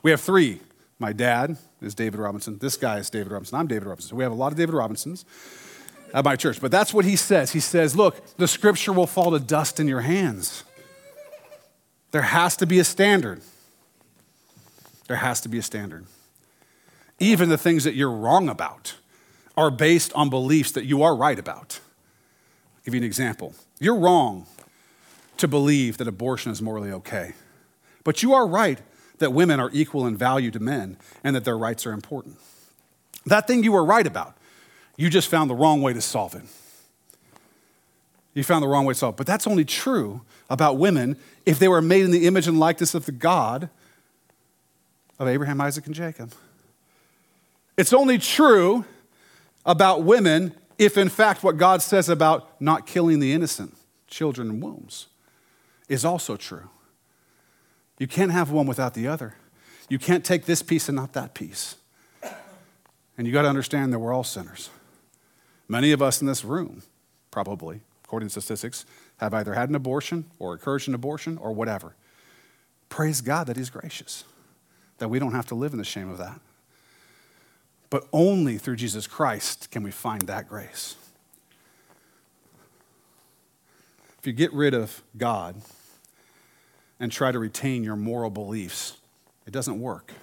We 0.04 0.12
have 0.12 0.20
three. 0.20 0.60
My 1.00 1.14
dad 1.14 1.58
is 1.82 1.96
David 1.96 2.20
Robinson. 2.20 2.58
This 2.58 2.76
guy 2.76 2.98
is 2.98 3.10
David 3.10 3.32
Robinson. 3.32 3.58
I'm 3.58 3.68
David 3.68 3.88
Robinson. 3.88 4.18
we 4.18 4.24
have 4.24 4.34
a 4.34 4.36
lot 4.36 4.52
of 4.52 4.58
David 4.58 4.74
Robinsons 4.74 5.24
Uh, 6.14 6.20
at 6.20 6.26
my 6.26 6.36
church. 6.36 6.62
But 6.62 6.72
that's 6.72 6.94
what 6.94 7.06
he 7.06 7.16
says. 7.16 7.52
He 7.52 7.60
says, 7.60 7.96
look, 7.96 8.38
the 8.38 8.48
scripture 8.48 8.94
will 8.94 9.08
fall 9.08 9.32
to 9.32 9.40
dust 9.40 9.80
in 9.80 9.88
your 9.88 10.02
hands. 10.02 10.64
There 12.12 12.22
has 12.22 12.56
to 12.58 12.66
be 12.66 12.80
a 12.80 12.84
standard. 12.84 13.42
There 15.08 15.18
has 15.18 15.42
to 15.42 15.50
be 15.50 15.58
a 15.58 15.62
standard. 15.62 16.06
Even 17.20 17.50
the 17.50 17.58
things 17.58 17.84
that 17.84 17.96
you're 17.96 18.12
wrong 18.12 18.50
about 18.50 18.96
are 19.56 19.72
based 19.72 20.14
on 20.14 20.30
beliefs 20.30 20.72
that 20.74 20.86
you 20.86 21.04
are 21.04 21.16
right 21.16 21.38
about. 21.40 21.80
I'll 22.76 22.84
give 22.86 22.94
you 22.94 23.00
an 23.00 23.06
example. 23.06 23.56
You're 23.80 23.98
wrong 23.98 24.46
to 25.38 25.48
believe 25.48 25.98
that 25.98 26.08
abortion 26.08 26.52
is 26.52 26.62
morally 26.62 26.92
okay. 26.92 27.34
But 28.04 28.24
you 28.24 28.34
are 28.34 28.48
right 28.48 28.80
that 29.18 29.34
women 29.34 29.60
are 29.60 29.70
equal 29.74 30.06
in 30.06 30.16
value 30.16 30.52
to 30.52 30.60
men 30.60 30.98
and 31.24 31.36
that 31.36 31.44
their 31.44 31.58
rights 31.58 31.86
are 31.86 31.92
important. 31.92 32.38
That 33.26 33.48
thing 33.48 33.64
you 33.64 33.72
were 33.72 33.84
right 33.84 34.06
about, 34.06 34.38
you 34.98 35.10
just 35.10 35.30
found 35.30 35.50
the 35.50 35.56
wrong 35.56 35.82
way 35.82 35.94
to 35.94 36.02
solve 36.02 36.36
it. 36.36 36.44
You 38.34 38.44
found 38.44 38.64
the 38.64 38.68
wrong 38.68 38.86
way 38.86 38.94
to 38.94 39.00
solve 39.00 39.16
it. 39.16 39.18
But 39.18 39.28
that's 39.28 39.48
only 39.48 39.64
true 39.64 40.22
about 40.50 40.78
women 40.78 41.18
if 41.46 41.60
they 41.60 41.68
were 41.68 41.82
made 41.82 42.04
in 42.04 42.12
the 42.12 42.28
image 42.28 42.48
and 42.48 42.60
likeness 42.60 42.94
of 42.94 43.06
the 43.06 43.12
God 43.12 43.70
of 45.20 45.28
Abraham, 45.28 45.62
Isaac, 45.62 45.86
and 45.86 45.96
Jacob. 45.96 46.34
It's 47.78 47.94
only 47.94 48.18
true 48.18 48.86
about 49.66 50.04
women 50.04 50.54
if, 50.78 50.98
in 50.98 51.10
fact, 51.10 51.44
what 51.44 51.58
God 51.58 51.82
says 51.82 52.10
about 52.10 52.60
not 52.62 52.86
killing 52.86 53.20
the 53.20 53.34
innocent, 53.34 53.76
children 54.08 54.50
in 54.50 54.60
wombs, 54.60 55.08
is 55.88 56.06
also 56.06 56.36
true. 56.36 56.70
You 57.98 58.08
can't 58.08 58.32
have 58.32 58.52
one 58.52 58.68
without 58.68 58.94
the 58.94 59.08
other. 59.08 59.36
You 59.90 59.98
can't 59.98 60.24
take 60.24 60.46
this 60.46 60.62
piece 60.62 60.90
and 60.90 60.96
not 60.96 61.14
that 61.14 61.34
piece. 61.34 61.76
And 63.18 63.26
you 63.26 63.34
got 63.34 63.44
to 63.44 63.50
understand 63.50 63.92
that 63.94 64.00
we're 64.00 64.14
all 64.14 64.24
sinners. 64.24 64.70
Many 65.68 65.92
of 65.92 66.02
us 66.02 66.22
in 66.22 66.28
this 66.28 66.44
room, 66.44 66.84
probably, 67.32 67.82
according 68.04 68.30
to 68.30 68.42
statistics, 68.42 68.86
have 69.18 69.34
either 69.34 69.54
had 69.54 69.70
an 69.70 69.76
abortion 69.76 70.26
or 70.40 70.54
encouraged 70.54 70.88
an 70.88 70.94
abortion 70.94 71.38
or 71.38 71.52
whatever. 71.52 71.96
Praise 72.90 73.22
God 73.22 73.48
that 73.48 73.58
He's 73.58 73.70
gracious, 73.70 74.24
that 74.98 75.10
we 75.10 75.20
don't 75.20 75.34
have 75.34 75.48
to 75.48 75.56
live 75.56 75.74
in 75.74 75.78
the 75.78 75.84
shame 75.84 76.10
of 76.10 76.18
that. 76.18 76.40
But 77.90 78.08
only 78.12 78.58
through 78.58 78.76
Jesus 78.78 79.08
Christ 79.08 79.72
can 79.72 79.84
we 79.84 79.92
find 79.92 80.24
that 80.24 80.48
grace. 80.48 80.96
If 84.20 84.28
you 84.28 84.34
get 84.34 84.52
rid 84.54 84.74
of 84.74 85.04
God, 85.18 85.62
and 87.00 87.12
try 87.12 87.32
to 87.32 87.40
retain 87.40 87.84
your 87.84 87.96
moral 87.96 88.30
beliefs. 88.30 88.98
It 89.46 89.52
doesn't 89.52 89.80
work. 89.80 90.14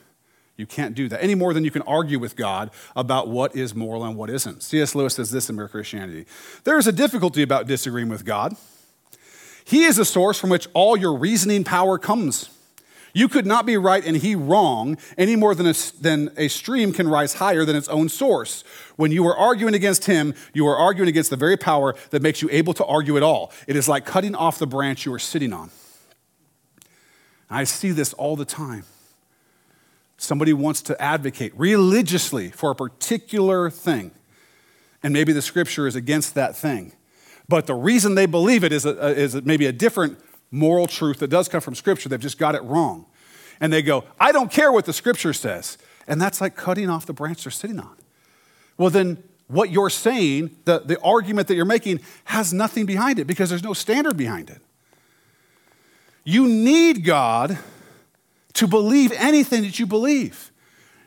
You 0.56 0.66
can't 0.66 0.94
do 0.94 1.08
that 1.08 1.22
any 1.22 1.34
more 1.34 1.52
than 1.52 1.64
you 1.64 1.70
can 1.70 1.82
argue 1.82 2.18
with 2.18 2.36
God 2.36 2.70
about 2.94 3.28
what 3.28 3.56
is 3.56 3.74
moral 3.74 4.04
and 4.04 4.16
what 4.16 4.30
isn't. 4.30 4.62
C.S. 4.62 4.94
Lewis 4.94 5.14
says 5.14 5.30
this 5.30 5.50
in 5.50 5.56
Mere 5.56 5.68
Christianity 5.68 6.26
There 6.62 6.78
is 6.78 6.86
a 6.86 6.92
difficulty 6.92 7.42
about 7.42 7.66
disagreeing 7.66 8.08
with 8.08 8.24
God. 8.24 8.56
He 9.64 9.84
is 9.84 9.96
the 9.96 10.04
source 10.04 10.38
from 10.38 10.50
which 10.50 10.68
all 10.74 10.96
your 10.96 11.16
reasoning 11.16 11.64
power 11.64 11.98
comes. 11.98 12.50
You 13.14 13.28
could 13.28 13.46
not 13.46 13.64
be 13.64 13.76
right 13.76 14.04
and 14.04 14.16
he 14.16 14.34
wrong 14.34 14.98
any 15.16 15.36
more 15.36 15.54
than 15.54 15.66
a, 15.66 15.74
than 16.00 16.30
a 16.36 16.48
stream 16.48 16.92
can 16.92 17.06
rise 17.08 17.34
higher 17.34 17.64
than 17.64 17.76
its 17.76 17.88
own 17.88 18.08
source. 18.08 18.64
When 18.96 19.12
you 19.12 19.26
are 19.26 19.36
arguing 19.36 19.72
against 19.72 20.06
him, 20.06 20.34
you 20.52 20.66
are 20.66 20.76
arguing 20.76 21.08
against 21.08 21.30
the 21.30 21.36
very 21.36 21.56
power 21.56 21.94
that 22.10 22.22
makes 22.22 22.42
you 22.42 22.48
able 22.50 22.74
to 22.74 22.84
argue 22.84 23.16
at 23.16 23.22
all. 23.22 23.52
It 23.68 23.76
is 23.76 23.88
like 23.88 24.04
cutting 24.04 24.34
off 24.34 24.58
the 24.58 24.66
branch 24.66 25.06
you 25.06 25.14
are 25.14 25.20
sitting 25.20 25.52
on. 25.52 25.70
I 27.48 27.64
see 27.64 27.92
this 27.92 28.12
all 28.14 28.34
the 28.34 28.44
time. 28.44 28.84
Somebody 30.16 30.52
wants 30.52 30.80
to 30.82 31.00
advocate 31.02 31.52
religiously 31.56 32.50
for 32.50 32.70
a 32.70 32.74
particular 32.74 33.70
thing, 33.70 34.12
and 35.02 35.12
maybe 35.12 35.32
the 35.32 35.42
scripture 35.42 35.86
is 35.86 35.96
against 35.96 36.34
that 36.34 36.56
thing. 36.56 36.92
But 37.48 37.66
the 37.66 37.74
reason 37.74 38.14
they 38.14 38.26
believe 38.26 38.64
it 38.64 38.72
is, 38.72 38.86
a, 38.86 39.08
is 39.08 39.34
maybe 39.42 39.66
a 39.66 39.72
different 39.72 40.18
moral 40.50 40.86
truth 40.86 41.18
that 41.18 41.28
does 41.28 41.48
come 41.48 41.60
from 41.60 41.74
scripture. 41.74 42.08
They've 42.08 42.20
just 42.20 42.38
got 42.38 42.54
it 42.54 42.62
wrong. 42.62 43.06
And 43.60 43.72
they 43.72 43.82
go, 43.82 44.04
I 44.18 44.32
don't 44.32 44.50
care 44.50 44.72
what 44.72 44.84
the 44.84 44.92
scripture 44.92 45.32
says. 45.32 45.78
And 46.06 46.20
that's 46.20 46.40
like 46.40 46.56
cutting 46.56 46.88
off 46.88 47.06
the 47.06 47.12
branch 47.12 47.44
they're 47.44 47.50
sitting 47.50 47.78
on. 47.78 47.96
Well, 48.76 48.90
then 48.90 49.22
what 49.46 49.70
you're 49.70 49.90
saying, 49.90 50.56
the, 50.64 50.80
the 50.80 51.00
argument 51.00 51.48
that 51.48 51.54
you're 51.54 51.64
making, 51.64 52.00
has 52.24 52.52
nothing 52.52 52.86
behind 52.86 53.18
it 53.18 53.26
because 53.26 53.50
there's 53.50 53.62
no 53.62 53.74
standard 53.74 54.16
behind 54.16 54.50
it. 54.50 54.60
You 56.24 56.48
need 56.48 57.04
God 57.04 57.58
to 58.54 58.66
believe 58.66 59.12
anything 59.12 59.62
that 59.62 59.78
you 59.78 59.86
believe. 59.86 60.50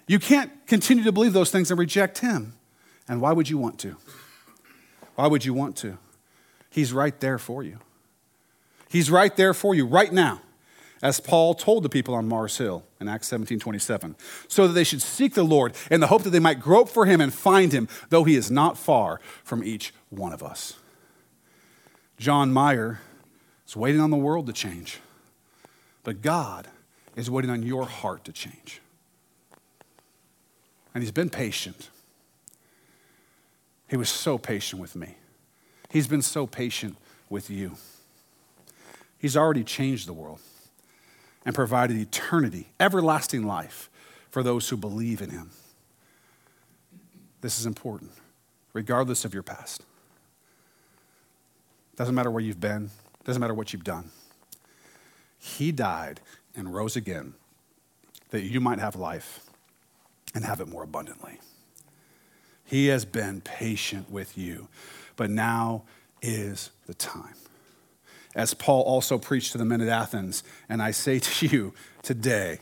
You 0.08 0.20
can't 0.20 0.52
continue 0.68 1.04
to 1.04 1.12
believe 1.12 1.34
those 1.34 1.52
things 1.52 1.72
and 1.72 1.80
reject 1.80 2.20
Him. 2.20 2.54
And 3.08 3.22
why 3.22 3.34
would 3.34 3.50
you 3.50 3.58
want 3.58 3.80
to? 3.80 3.98
Why 5.16 5.28
would 5.28 5.43
you 5.43 5.54
want 5.54 5.76
to? 5.78 5.98
He's 6.70 6.93
right 6.93 7.18
there 7.20 7.38
for 7.38 7.64
you. 7.64 7.80
He's 8.89 9.10
right 9.10 9.36
there 9.36 9.54
for 9.54 9.74
you 9.76 9.86
right 9.86 10.12
now, 10.14 10.41
as 11.02 11.20
Paul 11.20 11.54
told 11.54 11.84
the 11.84 11.89
people 11.89 12.14
on 12.14 12.28
Mars 12.28 12.58
Hill 12.58 12.84
in 13.02 13.08
Acts 13.08 13.28
17 13.28 13.60
27, 13.60 14.16
so 14.48 14.68
that 14.68 14.74
they 14.74 14.84
should 14.84 15.02
seek 15.02 15.34
the 15.34 15.43
Lord 15.43 15.74
in 15.91 16.00
the 16.00 16.08
hope 16.08 16.24
that 16.24 16.30
they 16.30 16.39
might 16.39 16.60
grope 16.60 16.89
for 16.89 17.06
Him 17.06 17.20
and 17.20 17.34
find 17.34 17.74
Him, 17.74 17.88
though 18.10 18.24
He 18.24 18.36
is 18.36 18.52
not 18.52 18.78
far 18.78 19.20
from 19.43 19.64
each 19.64 19.93
one 20.10 20.34
of 20.34 20.43
us. 20.43 20.76
John 22.18 22.54
Mayer 22.54 23.00
is 23.68 23.76
waiting 23.76 24.02
on 24.02 24.10
the 24.10 24.18
world 24.18 24.48
to 24.48 24.54
change. 24.54 25.00
But 26.04 26.22
God 26.22 26.68
is 27.18 27.30
waiting 27.30 27.49
on 27.51 27.63
your 27.63 27.86
heart 27.86 28.24
to 28.24 28.32
change. 28.32 28.80
And 30.93 31.03
He's 31.03 31.11
been 31.11 31.30
patient. 31.30 31.89
He 33.89 33.97
was 33.97 34.07
so 34.07 34.38
patient 34.38 34.82
with 34.82 34.95
me. 34.95 35.15
He's 35.89 36.07
been 36.07 36.22
so 36.22 36.45
patient 36.47 36.95
with 37.30 37.49
you. 37.49 37.76
He's 39.18 39.36
already 39.36 39.63
changed 39.63 40.07
the 40.07 40.13
world 40.13 40.39
and 41.43 41.55
provided 41.55 41.97
eternity, 41.97 42.68
everlasting 42.80 43.45
life 43.45 43.89
for 44.30 44.43
those 44.43 44.70
who 44.70 44.78
believe 44.78 45.22
in 45.22 45.32
Him. 45.32 45.49
This 47.41 47.59
is 47.59 47.65
important, 47.65 48.11
regardless 48.74 49.26
of 49.26 49.34
your 49.34 49.43
past. 49.43 49.82
Doesn't 51.95 52.13
matter 52.13 52.30
where 52.30 52.43
you've 52.43 52.59
been, 52.59 52.91
doesn't 53.24 53.39
matter 53.39 53.53
what 53.53 53.74
you've 53.74 53.84
done. 53.84 54.11
He 55.39 55.72
died 55.72 56.20
and 56.58 56.74
rose 56.74 56.95
again 56.97 57.34
that 58.32 58.41
you 58.41 58.60
might 58.60 58.80
have 58.80 58.95
life 58.95 59.39
and 60.36 60.43
have 60.43 60.60
it 60.60 60.68
more 60.68 60.84
abundantly. 60.84 61.39
He 62.66 62.88
has 62.88 63.05
been 63.05 63.39
patient 63.39 64.12
with 64.12 64.38
you, 64.38 64.68
but 65.16 65.30
now 65.30 65.84
is 66.22 66.72
the 66.86 66.93
time. 66.93 67.36
as 68.38 68.53
Paul 68.53 68.84
also 68.84 69.18
preached 69.18 69.51
to 69.53 69.58
the 69.58 69.66
men 69.66 69.82
at 69.82 69.88
Athens. 69.88 70.43
And 70.70 70.82
I 70.82 70.91
say 70.91 71.20
to 71.20 71.47
you 71.47 71.74
today, 72.03 72.60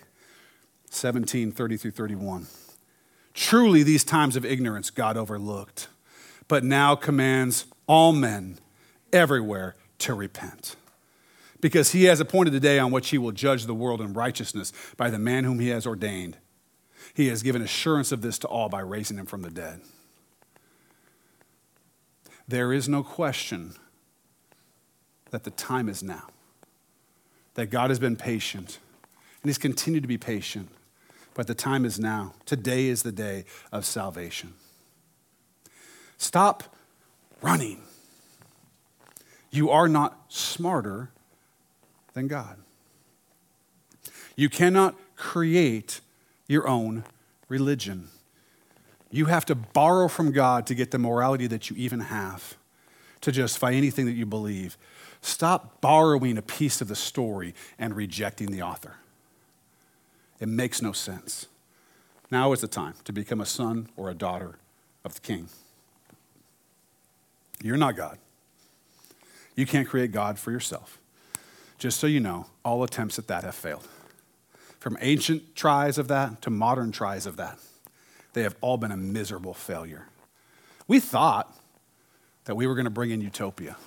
17, 0.90 1.52
30 1.52 1.78
through 1.78 1.92
31. 1.92 2.48
Truly, 3.34 3.84
these 3.84 4.06
times 4.06 4.38
of 4.38 4.46
ignorance 4.46 4.90
God 4.90 5.18
overlooked, 5.18 5.90
but 6.48 6.64
now 6.64 6.96
commands 6.96 7.66
all 7.88 8.14
men 8.14 8.60
everywhere 9.12 9.76
to 10.00 10.14
repent. 10.14 10.78
Because 11.66 11.94
he 11.94 12.04
has 12.04 12.20
appointed 12.20 12.52
the 12.52 12.60
day 12.60 12.78
on 12.78 12.92
which 12.92 13.10
he 13.10 13.18
will 13.18 13.32
judge 13.32 13.66
the 13.66 13.74
world 13.74 14.00
in 14.00 14.14
righteousness 14.14 14.72
by 14.98 15.10
the 15.10 15.18
man 15.18 15.46
whom 15.46 15.58
he 15.58 15.70
has 15.70 15.88
ordained. 15.88 16.38
He 17.16 17.28
has 17.30 17.42
given 17.42 17.64
assurance 17.64 18.12
of 18.12 18.22
this 18.22 18.38
to 18.38 18.48
all 18.48 18.70
by 18.70 18.82
raising 18.82 19.18
him 19.18 19.26
from 19.26 19.42
the 19.42 19.50
dead. 19.50 19.82
There 22.48 22.72
is 22.72 22.88
no 22.88 23.02
question 23.02 23.74
that 25.32 25.44
the 25.44 25.50
time 25.50 25.90
is 25.90 26.04
now, 26.04 26.28
that 27.56 27.72
God 27.72 27.90
has 27.90 27.98
been 27.98 28.16
patient, 28.16 28.78
and 29.42 29.50
he's 29.50 29.58
continued 29.58 30.04
to 30.04 30.08
be 30.08 30.20
patient, 30.20 30.70
but 31.34 31.48
the 31.48 31.56
time 31.56 31.84
is 31.84 32.00
now. 32.00 32.36
Today 32.46 32.86
is 32.86 33.02
the 33.02 33.12
day 33.12 33.44
of 33.72 33.88
salvation. 33.88 34.54
Stop 36.20 36.76
running. 37.42 37.82
You 39.50 39.72
are 39.72 39.88
not 39.88 40.26
smarter 40.28 41.10
than 42.16 42.28
God. 42.28 42.58
You 44.36 44.50
cannot 44.50 44.96
create 45.16 46.02
your 46.48 46.68
own 46.68 47.04
religion. 47.48 48.08
You 49.12 49.26
have 49.26 49.46
to 49.46 49.56
borrow 49.56 50.08
from 50.08 50.32
God 50.32 50.66
to 50.68 50.76
get 50.76 50.92
the 50.92 50.98
morality 50.98 51.46
that 51.48 51.70
you 51.70 51.76
even 51.78 52.00
have, 52.00 52.56
to 53.22 53.32
justify 53.32 53.74
anything 53.74 54.06
that 54.06 54.14
you 54.14 54.26
believe. 54.26 54.78
Stop 55.22 55.80
borrowing 55.82 56.38
a 56.38 56.42
piece 56.42 56.82
of 56.82 56.88
the 56.88 56.96
story 56.96 57.54
and 57.78 57.96
rejecting 57.96 58.52
the 58.52 58.62
author. 58.62 58.96
It 60.40 60.48
makes 60.48 60.82
no 60.82 60.92
sense. 60.92 61.48
Now 62.32 62.52
is 62.52 62.62
the 62.62 62.68
time 62.68 62.96
to 63.04 63.14
become 63.14 63.40
a 63.40 63.46
son 63.46 63.90
or 63.96 64.10
a 64.10 64.14
daughter 64.14 64.56
of 65.04 65.14
the 65.16 65.22
king. 65.22 65.48
You're 67.62 67.78
not 67.78 67.96
God. 67.96 68.18
You 69.56 69.66
can't 69.66 69.88
create 69.88 70.12
God 70.12 70.38
for 70.38 70.52
yourself. 70.52 71.00
Just 71.78 72.00
so 72.00 72.08
you 72.08 72.20
know, 72.20 72.48
all 72.64 72.84
attempts 72.84 73.20
at 73.20 73.28
that 73.28 73.44
have 73.44 73.56
failed. 73.56 73.88
From 74.80 74.98
ancient 75.02 75.56
tries 75.56 75.98
of 75.98 76.08
that 76.10 76.42
to 76.44 76.50
modern 76.50 76.92
tries 76.92 77.26
of 77.26 77.38
that, 77.38 77.58
they 78.34 78.44
have 78.44 78.56
all 78.62 78.78
been 78.78 78.92
a 78.92 78.98
miserable 78.98 79.54
failure. 79.54 80.08
We 80.88 81.00
thought 81.00 81.56
that 82.46 82.56
we 82.56 82.68
were 82.68 82.76
going 82.76 82.86
to 82.86 82.92
bring 82.92 83.12
in 83.12 83.22
utopia. 83.22 83.78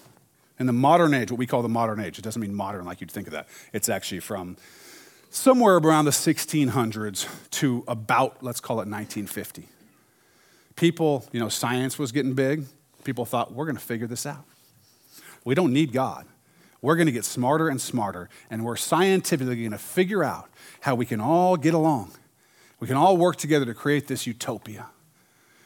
In 0.59 0.67
the 0.67 0.73
modern 0.73 1.15
age, 1.15 1.31
what 1.31 1.39
we 1.39 1.47
call 1.47 1.63
the 1.63 1.69
modern 1.69 2.01
age, 2.01 2.19
it 2.19 2.23
doesn't 2.23 2.43
mean 2.43 2.55
modern 2.55 2.85
like 2.85 3.01
you'd 3.01 3.11
think 3.11 3.29
of 3.29 3.33
that. 3.33 3.47
It's 3.73 3.89
actually 3.89 4.21
from 4.21 4.57
somewhere 5.31 5.77
around 5.77 6.07
the 6.07 6.11
1600s 6.11 7.29
to 7.51 7.85
about, 7.87 8.43
let's 8.43 8.61
call 8.61 8.77
it 8.77 8.89
1950. 8.89 9.69
People, 10.75 11.25
you 11.33 11.39
know, 11.39 11.49
science 11.49 11.99
was 11.99 12.11
getting 12.11 12.35
big. 12.35 12.65
People 13.05 13.25
thought, 13.25 13.53
we're 13.53 13.67
going 13.67 13.77
to 13.77 13.83
figure 13.83 14.07
this 14.07 14.27
out. 14.27 14.45
We 15.45 15.55
don't 15.55 15.73
need 15.73 15.93
God. 15.93 16.27
We're 16.81 16.97
going 16.97 17.07
to 17.07 17.13
get 17.13 17.25
smarter 17.25 17.69
and 17.69 17.81
smarter, 17.81 18.29
and 18.51 18.65
we're 18.65 18.77
scientifically 18.77 19.57
going 19.57 19.71
to 19.73 19.79
figure 19.79 20.23
out 20.23 20.49
how 20.81 20.95
we 20.95 21.07
can 21.07 21.21
all 21.21 21.57
get 21.57 21.75
along. 21.75 22.13
We 22.81 22.87
can 22.87 22.97
all 22.97 23.17
work 23.17 23.37
together 23.37 23.65
to 23.67 23.75
create 23.75 24.07
this 24.07 24.27
utopia. 24.27 24.87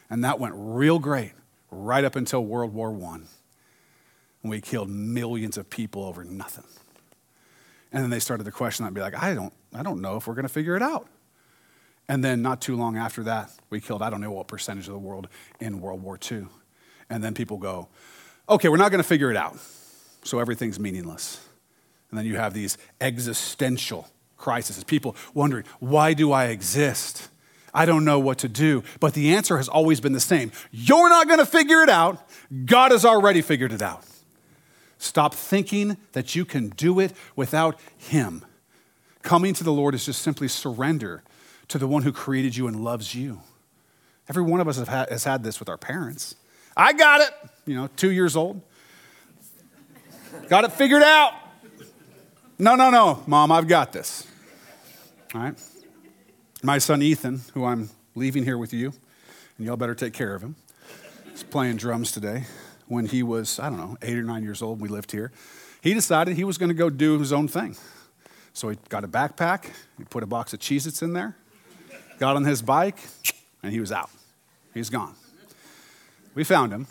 And 0.09 0.23
that 0.23 0.39
went 0.39 0.55
real 0.57 0.99
great 0.99 1.33
right 1.69 2.03
up 2.03 2.15
until 2.15 2.43
World 2.43 2.73
War 2.73 2.89
I, 2.89 3.19
when 4.41 4.49
we 4.49 4.61
killed 4.61 4.89
millions 4.89 5.57
of 5.57 5.69
people 5.69 6.03
over 6.03 6.23
nothing. 6.23 6.65
And 7.91 8.03
then 8.03 8.09
they 8.09 8.19
started 8.19 8.43
to 8.45 8.51
question 8.51 8.83
that 8.83 8.87
and 8.87 8.95
be 8.95 9.01
like, 9.01 9.21
I 9.21 9.35
don't, 9.35 9.53
I 9.73 9.83
don't 9.83 10.01
know 10.01 10.17
if 10.17 10.25
we're 10.25 10.33
going 10.33 10.43
to 10.43 10.53
figure 10.53 10.75
it 10.75 10.81
out. 10.81 11.07
And 12.07 12.23
then 12.23 12.41
not 12.41 12.59
too 12.59 12.75
long 12.75 12.97
after 12.97 13.23
that, 13.23 13.51
we 13.69 13.79
killed 13.79 14.01
I 14.01 14.09
don't 14.09 14.19
know 14.19 14.31
what 14.31 14.47
percentage 14.47 14.87
of 14.87 14.93
the 14.93 14.99
world 14.99 15.27
in 15.59 15.79
World 15.79 16.01
War 16.01 16.19
II. 16.31 16.47
And 17.09 17.23
then 17.23 17.33
people 17.33 17.57
go, 17.57 17.87
okay, 18.49 18.67
we're 18.67 18.77
not 18.77 18.89
going 18.89 19.01
to 19.01 19.07
figure 19.07 19.29
it 19.29 19.37
out. 19.37 19.57
So 20.23 20.39
everything's 20.39 20.79
meaningless. 20.79 21.45
And 22.09 22.17
then 22.17 22.25
you 22.25 22.35
have 22.35 22.53
these 22.53 22.77
existential 23.01 24.07
crises, 24.37 24.83
people 24.83 25.15
wondering, 25.33 25.63
why 25.79 26.13
do 26.13 26.31
I 26.31 26.45
exist? 26.45 27.29
I 27.73 27.85
don't 27.85 28.05
know 28.05 28.19
what 28.19 28.37
to 28.39 28.49
do. 28.49 28.83
But 28.99 29.13
the 29.13 29.33
answer 29.33 29.57
has 29.57 29.67
always 29.67 29.99
been 29.99 30.13
the 30.13 30.19
same 30.19 30.51
You're 30.71 31.09
not 31.09 31.27
going 31.27 31.39
to 31.39 31.45
figure 31.45 31.81
it 31.81 31.89
out. 31.89 32.27
God 32.65 32.91
has 32.91 33.03
already 33.03 33.41
figured 33.41 33.71
it 33.71 33.81
out. 33.81 34.05
Stop 34.97 35.33
thinking 35.33 35.97
that 36.11 36.35
you 36.35 36.45
can 36.45 36.69
do 36.69 36.99
it 36.99 37.13
without 37.35 37.79
Him. 37.97 38.45
Coming 39.21 39.53
to 39.55 39.63
the 39.63 39.71
Lord 39.71 39.95
is 39.95 40.05
just 40.05 40.21
simply 40.21 40.47
surrender 40.47 41.23
to 41.69 41.77
the 41.77 41.87
one 41.87 42.03
who 42.03 42.11
created 42.11 42.55
you 42.55 42.67
and 42.67 42.83
loves 42.83 43.15
you. 43.15 43.41
Every 44.29 44.43
one 44.43 44.61
of 44.61 44.67
us 44.67 44.77
has 44.87 45.23
had 45.23 45.43
this 45.43 45.59
with 45.59 45.67
our 45.67 45.77
parents. 45.77 46.35
I 46.77 46.93
got 46.93 47.21
it, 47.21 47.31
you 47.65 47.75
know, 47.75 47.89
two 47.95 48.11
years 48.11 48.35
old. 48.35 48.61
Got 50.49 50.65
it 50.65 50.73
figured 50.73 51.03
out. 51.03 51.33
No, 52.59 52.75
no, 52.75 52.89
no, 52.89 53.23
mom, 53.27 53.51
I've 53.51 53.67
got 53.67 53.91
this. 53.91 54.27
All 55.33 55.41
right? 55.41 55.55
My 56.61 56.77
son 56.77 57.01
Ethan, 57.01 57.41
who 57.53 57.65
I'm 57.65 57.89
leaving 58.15 58.43
here 58.43 58.57
with 58.57 58.73
you, 58.73 58.93
and 59.57 59.67
y'all 59.67 59.75
better 59.75 59.95
take 59.95 60.13
care 60.13 60.35
of 60.35 60.41
him, 60.41 60.55
he's 61.31 61.43
playing 61.43 61.77
drums 61.77 62.11
today 62.11 62.45
when 62.87 63.05
he 63.05 63.23
was, 63.23 63.59
I 63.59 63.69
don't 63.69 63.77
know, 63.77 63.97
eight 64.01 64.17
or 64.17 64.23
nine 64.23 64.43
years 64.43 64.61
old. 64.61 64.79
We 64.79 64.87
lived 64.87 65.11
here. 65.11 65.31
He 65.81 65.93
decided 65.93 66.35
he 66.35 66.43
was 66.43 66.57
going 66.57 66.69
to 66.69 66.75
go 66.75 66.89
do 66.89 67.19
his 67.19 67.33
own 67.33 67.47
thing. 67.47 67.75
So 68.53 68.69
he 68.69 68.77
got 68.87 69.03
a 69.03 69.07
backpack, 69.07 69.65
he 69.97 70.03
put 70.03 70.23
a 70.23 70.27
box 70.27 70.53
of 70.53 70.59
Cheez 70.59 70.85
Its 70.85 71.01
in 71.01 71.13
there, 71.13 71.35
got 72.19 72.35
on 72.35 72.45
his 72.45 72.61
bike, 72.61 72.99
and 73.63 73.73
he 73.73 73.79
was 73.79 73.91
out. 73.91 74.11
He's 74.73 74.89
gone. 74.89 75.15
We 76.35 76.43
found 76.43 76.71
him. 76.71 76.87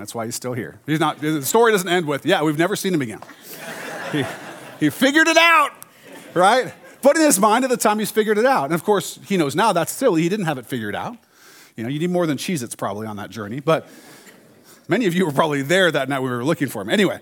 That's 0.00 0.14
why 0.14 0.24
he's 0.24 0.34
still 0.34 0.52
here. 0.52 0.80
He's 0.86 1.00
not, 1.00 1.20
the 1.20 1.42
story 1.42 1.72
doesn't 1.72 1.88
end 1.88 2.06
with, 2.06 2.26
yeah, 2.26 2.42
we've 2.42 2.58
never 2.58 2.74
seen 2.74 2.92
him 2.92 3.02
again. 3.02 3.20
he, 4.12 4.24
he 4.80 4.90
figured 4.90 5.28
it 5.28 5.36
out, 5.36 5.70
right? 6.34 6.74
But 7.02 7.16
in 7.16 7.22
his 7.22 7.38
mind 7.38 7.64
at 7.64 7.70
the 7.70 7.76
time, 7.76 7.98
he's 7.98 8.10
figured 8.10 8.38
it 8.38 8.46
out. 8.46 8.64
And 8.64 8.74
of 8.74 8.84
course, 8.84 9.18
he 9.24 9.36
knows 9.36 9.54
now 9.54 9.72
that's 9.72 9.92
silly. 9.92 10.22
He 10.22 10.28
didn't 10.28 10.46
have 10.46 10.58
it 10.58 10.66
figured 10.66 10.96
out. 10.96 11.16
You 11.76 11.84
know, 11.84 11.88
you 11.88 11.98
need 11.98 12.10
more 12.10 12.26
than 12.26 12.36
Cheez 12.36 12.62
Its 12.62 12.74
probably 12.74 13.06
on 13.06 13.16
that 13.16 13.30
journey. 13.30 13.60
But 13.60 13.88
Many 14.90 15.06
of 15.06 15.14
you 15.14 15.24
were 15.24 15.30
probably 15.30 15.62
there 15.62 15.88
that 15.88 16.08
night 16.08 16.18
we 16.18 16.28
were 16.28 16.44
looking 16.44 16.66
for 16.66 16.82
him. 16.82 16.90
Anyway, 16.90 17.20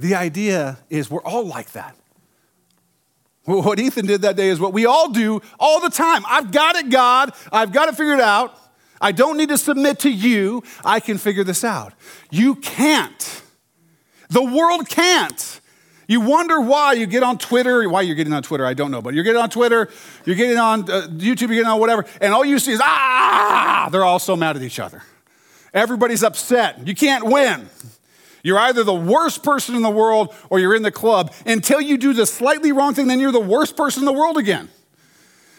the 0.00 0.16
idea 0.16 0.78
is 0.90 1.08
we're 1.08 1.22
all 1.22 1.46
like 1.46 1.70
that. 1.70 1.94
What 3.44 3.78
Ethan 3.78 4.06
did 4.06 4.22
that 4.22 4.34
day 4.34 4.48
is 4.48 4.58
what 4.58 4.72
we 4.72 4.84
all 4.84 5.10
do 5.10 5.40
all 5.60 5.80
the 5.80 5.88
time. 5.88 6.24
I've 6.26 6.50
got 6.50 6.74
it, 6.74 6.90
God. 6.90 7.32
I've 7.52 7.70
got 7.70 7.88
it 7.88 7.94
figured 7.94 8.18
out. 8.18 8.58
I 9.04 9.12
don't 9.12 9.36
need 9.36 9.50
to 9.50 9.58
submit 9.58 9.98
to 10.00 10.10
you. 10.10 10.62
I 10.82 10.98
can 10.98 11.18
figure 11.18 11.44
this 11.44 11.62
out. 11.62 11.92
You 12.30 12.54
can't. 12.54 13.42
The 14.30 14.42
world 14.42 14.88
can't. 14.88 15.60
You 16.08 16.22
wonder 16.22 16.58
why 16.58 16.94
you 16.94 17.04
get 17.04 17.22
on 17.22 17.36
Twitter, 17.36 17.86
why 17.86 18.00
you're 18.00 18.14
getting 18.14 18.32
on 18.32 18.42
Twitter, 18.42 18.64
I 18.64 18.72
don't 18.72 18.90
know, 18.90 19.02
but 19.02 19.12
you're 19.12 19.24
getting 19.24 19.42
on 19.42 19.50
Twitter, 19.50 19.90
you're 20.24 20.36
getting 20.36 20.56
on 20.56 20.90
uh, 20.90 21.08
YouTube, 21.08 21.48
you're 21.48 21.48
getting 21.48 21.66
on 21.66 21.80
whatever, 21.80 22.06
and 22.20 22.32
all 22.32 22.46
you 22.46 22.58
see 22.58 22.72
is, 22.72 22.80
ah, 22.82 23.88
they're 23.92 24.04
all 24.04 24.18
so 24.18 24.36
mad 24.36 24.56
at 24.56 24.62
each 24.62 24.78
other. 24.78 25.02
Everybody's 25.74 26.22
upset. 26.22 26.86
You 26.86 26.94
can't 26.94 27.26
win. 27.26 27.68
You're 28.42 28.58
either 28.58 28.84
the 28.84 28.94
worst 28.94 29.42
person 29.42 29.74
in 29.74 29.82
the 29.82 29.90
world 29.90 30.34
or 30.48 30.58
you're 30.58 30.74
in 30.74 30.82
the 30.82 30.90
club. 30.90 31.32
Until 31.44 31.80
you 31.80 31.98
do 31.98 32.14
the 32.14 32.26
slightly 32.26 32.72
wrong 32.72 32.94
thing, 32.94 33.06
then 33.06 33.20
you're 33.20 33.32
the 33.32 33.40
worst 33.40 33.76
person 33.76 34.00
in 34.00 34.06
the 34.06 34.12
world 34.12 34.38
again. 34.38 34.70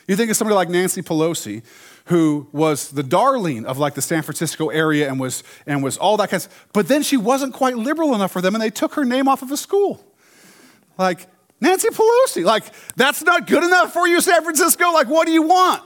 You 0.08 0.16
think 0.16 0.32
of 0.32 0.38
somebody 0.38 0.56
like 0.56 0.70
Nancy 0.70 1.02
Pelosi, 1.02 1.64
who 2.06 2.48
was 2.52 2.92
the 2.92 3.04
darling 3.04 3.66
of 3.66 3.78
like 3.78 3.96
the 3.96 4.02
San 4.02 4.22
Francisco 4.22 4.70
area 4.70 5.10
and 5.10 5.20
was, 5.20 5.44
and 5.66 5.84
was 5.84 5.98
all 5.98 6.18
that 6.18 6.30
kind 6.30 6.38
of 6.38 6.44
stuff. 6.44 6.68
But 6.74 6.88
then 6.88 7.04
she 7.04 7.18
wasn't 7.18 7.54
quite 7.54 7.78
liberal 7.78 8.14
enough 8.14 8.32
for 8.32 8.42
them 8.42 8.56
and 8.56 8.62
they 8.62 8.70
took 8.70 8.94
her 8.94 9.06
name 9.06 9.28
off 9.28 9.42
of 9.42 9.52
a 9.52 9.58
school. 9.58 10.04
Like, 10.98 11.28
Nancy 11.60 11.90
Pelosi, 11.90 12.44
like, 12.44 12.64
that's 12.96 13.24
not 13.24 13.48
good 13.48 13.64
enough 13.64 13.94
for 13.94 14.08
you, 14.08 14.22
San 14.22 14.44
Francisco? 14.44 14.92
Like, 14.92 15.08
what 15.08 15.26
do 15.26 15.32
you 15.32 15.44
want? 15.44 15.82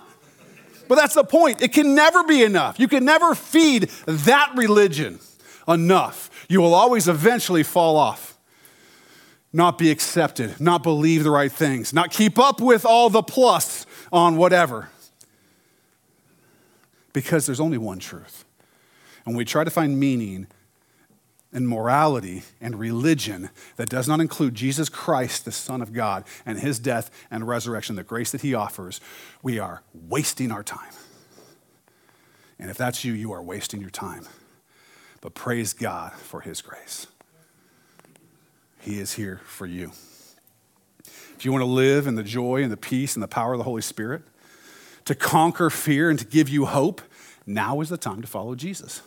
But 0.88 0.96
that's 0.96 1.14
the 1.14 1.24
point. 1.24 1.62
It 1.62 1.72
can 1.72 1.96
never 1.96 2.24
be 2.24 2.44
enough. 2.44 2.80
You 2.80 2.88
can 2.88 3.06
never 3.06 3.36
feed 3.36 3.84
that 4.06 4.52
religion 4.56 5.20
enough. 5.68 6.30
You 6.50 6.62
will 6.62 6.74
always 6.74 7.08
eventually 7.08 7.62
fall 7.62 7.96
off, 7.96 8.38
not 9.54 9.78
be 9.78 9.92
accepted, 9.92 10.60
not 10.60 10.82
believe 10.82 11.24
the 11.24 11.30
right 11.30 11.52
things, 11.52 11.94
not 11.94 12.10
keep 12.12 12.40
up 12.40 12.60
with 12.60 12.86
all 12.86 13.12
the 13.12 13.22
plus 13.22 13.86
on 14.12 14.36
whatever. 14.36 14.90
Because 17.14 17.46
there's 17.46 17.60
only 17.60 17.78
one 17.78 18.00
truth. 18.00 18.46
And 19.26 19.36
we 19.36 19.46
try 19.46 19.64
to 19.64 19.70
find 19.70 20.00
meaning 20.00 20.48
and 21.52 21.68
morality 21.68 22.44
and 22.62 22.80
religion 22.80 23.50
that 23.76 23.90
does 23.90 24.08
not 24.08 24.20
include 24.20 24.54
Jesus 24.54 24.88
Christ, 24.88 25.46
the 25.46 25.52
Son 25.52 25.82
of 25.82 25.94
God, 25.94 26.24
and 26.46 26.60
his 26.60 26.78
death 26.80 27.10
and 27.32 27.48
resurrection, 27.48 27.96
the 27.96 28.04
grace 28.04 28.32
that 28.32 28.42
he 28.42 28.54
offers, 28.54 29.02
we 29.42 29.58
are 29.58 29.82
wasting 29.94 30.52
our 30.52 30.64
time. 30.64 30.94
And 32.60 32.70
if 32.70 32.78
that's 32.78 33.04
you, 33.04 33.14
you 33.14 33.32
are 33.32 33.42
wasting 33.42 33.82
your 33.82 33.90
time. 33.90 34.26
But 35.22 35.34
praise 35.34 35.74
God 35.74 36.14
for 36.14 36.42
his 36.42 36.62
grace. 36.62 37.08
He 38.80 39.00
is 39.00 39.14
here 39.14 39.42
for 39.46 39.66
you. 39.66 39.92
If 41.36 41.46
you 41.46 41.52
want 41.52 41.62
to 41.62 41.68
live 41.68 42.06
in 42.06 42.16
the 42.16 42.24
joy 42.24 42.64
and 42.64 42.72
the 42.72 42.78
peace 42.78 43.16
and 43.16 43.24
the 43.24 43.28
power 43.28 43.54
of 43.54 43.58
the 43.58 43.64
Holy 43.64 43.82
Spirit, 43.82 44.22
to 45.06 45.16
conquer 45.16 45.70
fear 45.70 46.10
and 46.10 46.20
to 46.20 46.26
give 46.26 46.50
you 46.50 46.66
hope, 46.66 47.02
now 47.46 47.82
is 47.82 47.90
the 47.90 47.98
time 47.98 48.22
to 48.22 48.28
follow 48.28 48.56
Jesus. 48.56 49.02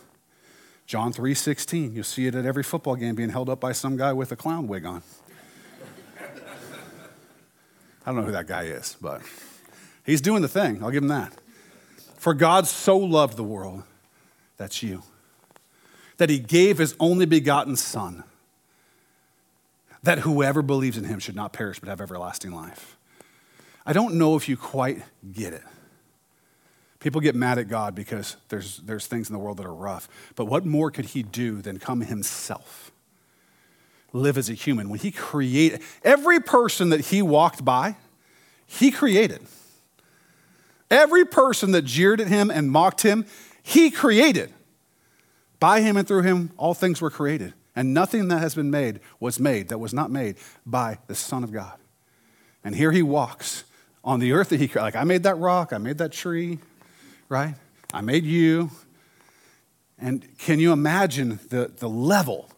John 0.85 1.13
3:16, 1.13 1.93
you'll 1.93 2.03
see 2.03 2.27
it 2.27 2.35
at 2.35 2.45
every 2.45 2.63
football 2.63 2.95
game 2.95 3.15
being 3.15 3.29
held 3.29 3.49
up 3.49 3.59
by 3.59 3.71
some 3.71 3.95
guy 3.95 4.13
with 4.13 4.31
a 4.31 4.35
clown 4.35 4.67
wig 4.67 4.85
on. 4.85 5.01
I 8.05 8.07
don't 8.07 8.17
know 8.17 8.23
who 8.23 8.31
that 8.33 8.47
guy 8.47 8.63
is, 8.63 8.97
but 8.99 9.21
he's 10.05 10.19
doing 10.19 10.41
the 10.41 10.49
thing. 10.49 10.83
I'll 10.83 10.91
give 10.91 11.03
him 11.03 11.09
that. 11.09 11.33
For 12.17 12.33
God 12.33 12.67
so 12.67 12.97
loved 12.97 13.37
the 13.37 13.43
world, 13.43 13.83
that's 14.57 14.83
you, 14.83 15.03
that 16.17 16.29
he 16.29 16.39
gave 16.39 16.77
his 16.79 16.95
only 16.99 17.25
begotten 17.25 17.75
Son, 17.77 18.23
that 20.03 20.19
whoever 20.19 20.61
believes 20.61 20.97
in 20.97 21.05
him 21.05 21.19
should 21.19 21.35
not 21.35 21.53
perish 21.53 21.79
but 21.79 21.87
have 21.87 22.01
everlasting 22.01 22.51
life. 22.51 22.97
I 23.85 23.93
don't 23.93 24.15
know 24.15 24.35
if 24.35 24.49
you 24.49 24.57
quite 24.57 25.01
get 25.31 25.53
it. 25.53 25.63
People 27.03 27.19
get 27.19 27.35
mad 27.35 27.57
at 27.57 27.67
God 27.67 27.95
because 27.95 28.37
there's, 28.47 28.77
there's 28.77 29.07
things 29.07 29.29
in 29.29 29.33
the 29.33 29.39
world 29.39 29.57
that 29.57 29.65
are 29.65 29.73
rough. 29.73 30.07
But 30.35 30.45
what 30.45 30.65
more 30.65 30.89
could 30.89 31.03
he 31.03 31.21
do 31.21 31.61
than 31.61 31.77
come 31.77 31.99
himself? 31.99 32.93
Live 34.13 34.37
as 34.37 34.49
a 34.49 34.53
human. 34.53 34.87
When 34.87 34.99
he 34.99 35.11
created 35.11 35.81
every 36.05 36.39
person 36.39 36.91
that 36.91 37.01
he 37.01 37.21
walked 37.21 37.65
by, 37.65 37.97
he 38.65 38.89
created. 38.89 39.41
Every 40.89 41.25
person 41.25 41.73
that 41.73 41.83
jeered 41.83 42.21
at 42.21 42.29
him 42.29 42.49
and 42.49 42.71
mocked 42.71 43.01
him, 43.01 43.25
he 43.61 43.91
created. 43.91 44.53
By 45.59 45.81
him 45.81 45.97
and 45.97 46.07
through 46.07 46.21
him, 46.21 46.51
all 46.55 46.73
things 46.73 47.01
were 47.01 47.09
created. 47.09 47.53
And 47.75 47.93
nothing 47.93 48.29
that 48.29 48.39
has 48.39 48.55
been 48.55 48.71
made 48.71 49.01
was 49.19 49.41
made 49.41 49.67
that 49.67 49.79
was 49.79 49.93
not 49.93 50.09
made 50.09 50.37
by 50.65 50.99
the 51.07 51.15
Son 51.15 51.43
of 51.43 51.51
God. 51.51 51.77
And 52.63 52.77
here 52.77 52.93
he 52.93 53.03
walks 53.03 53.65
on 54.05 54.21
the 54.21 54.31
earth 54.31 54.49
that 54.49 54.61
he 54.61 54.69
created, 54.69 54.85
like 54.85 54.95
I 54.95 55.03
made 55.03 55.23
that 55.23 55.35
rock, 55.35 55.73
I 55.73 55.79
made 55.79 55.97
that 55.97 56.13
tree, 56.13 56.59
right? 57.33 57.55
I 57.91 58.01
made 58.01 58.25
you. 58.25 58.69
And 59.97 60.37
can 60.37 60.59
you 60.59 60.71
imagine 60.71 61.39
the, 61.49 61.71
the 61.75 61.89
level, 61.89 62.49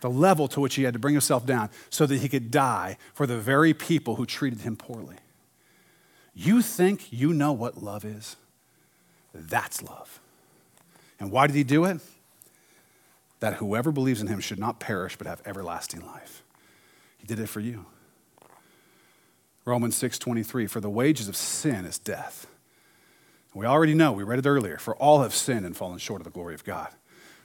the 0.00 0.08
level 0.08 0.46
to 0.48 0.60
which 0.60 0.76
he 0.76 0.84
had 0.84 0.92
to 0.94 1.00
bring 1.00 1.14
himself 1.14 1.44
down 1.44 1.68
so 1.90 2.06
that 2.06 2.18
he 2.18 2.28
could 2.28 2.52
die 2.52 2.96
for 3.12 3.26
the 3.26 3.36
very 3.36 3.74
people 3.74 4.14
who 4.14 4.24
treated 4.24 4.60
him 4.60 4.76
poorly? 4.76 5.16
You 6.32 6.62
think 6.62 7.12
you 7.12 7.32
know 7.32 7.52
what 7.52 7.82
love 7.82 8.04
is? 8.04 8.36
That's 9.34 9.82
love. 9.82 10.20
And 11.18 11.32
why 11.32 11.48
did 11.48 11.56
he 11.56 11.64
do 11.64 11.84
it? 11.86 12.00
That 13.40 13.54
whoever 13.54 13.90
believes 13.90 14.20
in 14.20 14.28
him 14.28 14.38
should 14.38 14.60
not 14.60 14.78
perish 14.78 15.16
but 15.16 15.26
have 15.26 15.42
everlasting 15.44 16.06
life. 16.06 16.44
He 17.18 17.26
did 17.26 17.40
it 17.40 17.48
for 17.48 17.60
you. 17.60 17.86
Romans 19.64 19.96
6:23 19.96 20.68
for 20.68 20.80
the 20.80 20.90
wages 20.90 21.26
of 21.26 21.34
sin 21.34 21.84
is 21.84 21.98
death. 21.98 22.46
We 23.54 23.66
already 23.66 23.94
know, 23.94 24.12
we 24.12 24.24
read 24.24 24.40
it 24.40 24.46
earlier, 24.46 24.78
for 24.78 24.96
all 24.96 25.22
have 25.22 25.32
sinned 25.32 25.64
and 25.64 25.76
fallen 25.76 25.98
short 25.98 26.20
of 26.20 26.24
the 26.24 26.30
glory 26.30 26.54
of 26.54 26.64
God. 26.64 26.88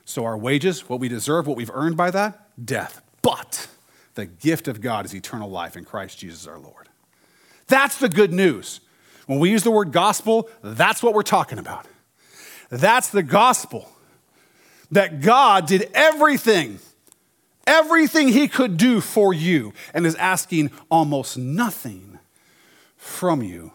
So 0.05 0.25
our 0.25 0.37
wages, 0.37 0.89
what 0.89 0.99
we 0.99 1.07
deserve, 1.07 1.45
what 1.45 1.55
we've 1.55 1.69
earned 1.71 1.95
by 1.95 2.09
that, 2.09 2.49
death. 2.65 3.03
But 3.21 3.67
the 4.15 4.25
gift 4.25 4.67
of 4.67 4.81
God 4.81 5.05
is 5.05 5.13
eternal 5.13 5.51
life 5.51 5.77
in 5.77 5.85
Christ 5.85 6.17
Jesus 6.17 6.47
our 6.47 6.57
Lord. 6.57 6.89
That's 7.67 7.99
the 7.99 8.09
good 8.09 8.33
news. 8.33 8.81
When 9.27 9.37
we 9.37 9.51
use 9.51 9.61
the 9.61 9.69
word 9.69 9.91
gospel, 9.91 10.49
that's 10.63 11.03
what 11.03 11.13
we're 11.13 11.21
talking 11.21 11.59
about. 11.59 11.85
That's 12.69 13.09
the 13.09 13.21
gospel. 13.21 13.87
That 14.89 15.21
God 15.21 15.67
did 15.67 15.91
everything, 15.93 16.79
everything 17.67 18.29
He 18.29 18.47
could 18.47 18.77
do 18.77 19.01
for 19.01 19.31
you, 19.31 19.73
and 19.93 20.07
is 20.07 20.15
asking 20.15 20.71
almost 20.89 21.37
nothing 21.37 22.17
from 22.97 23.43
you 23.43 23.73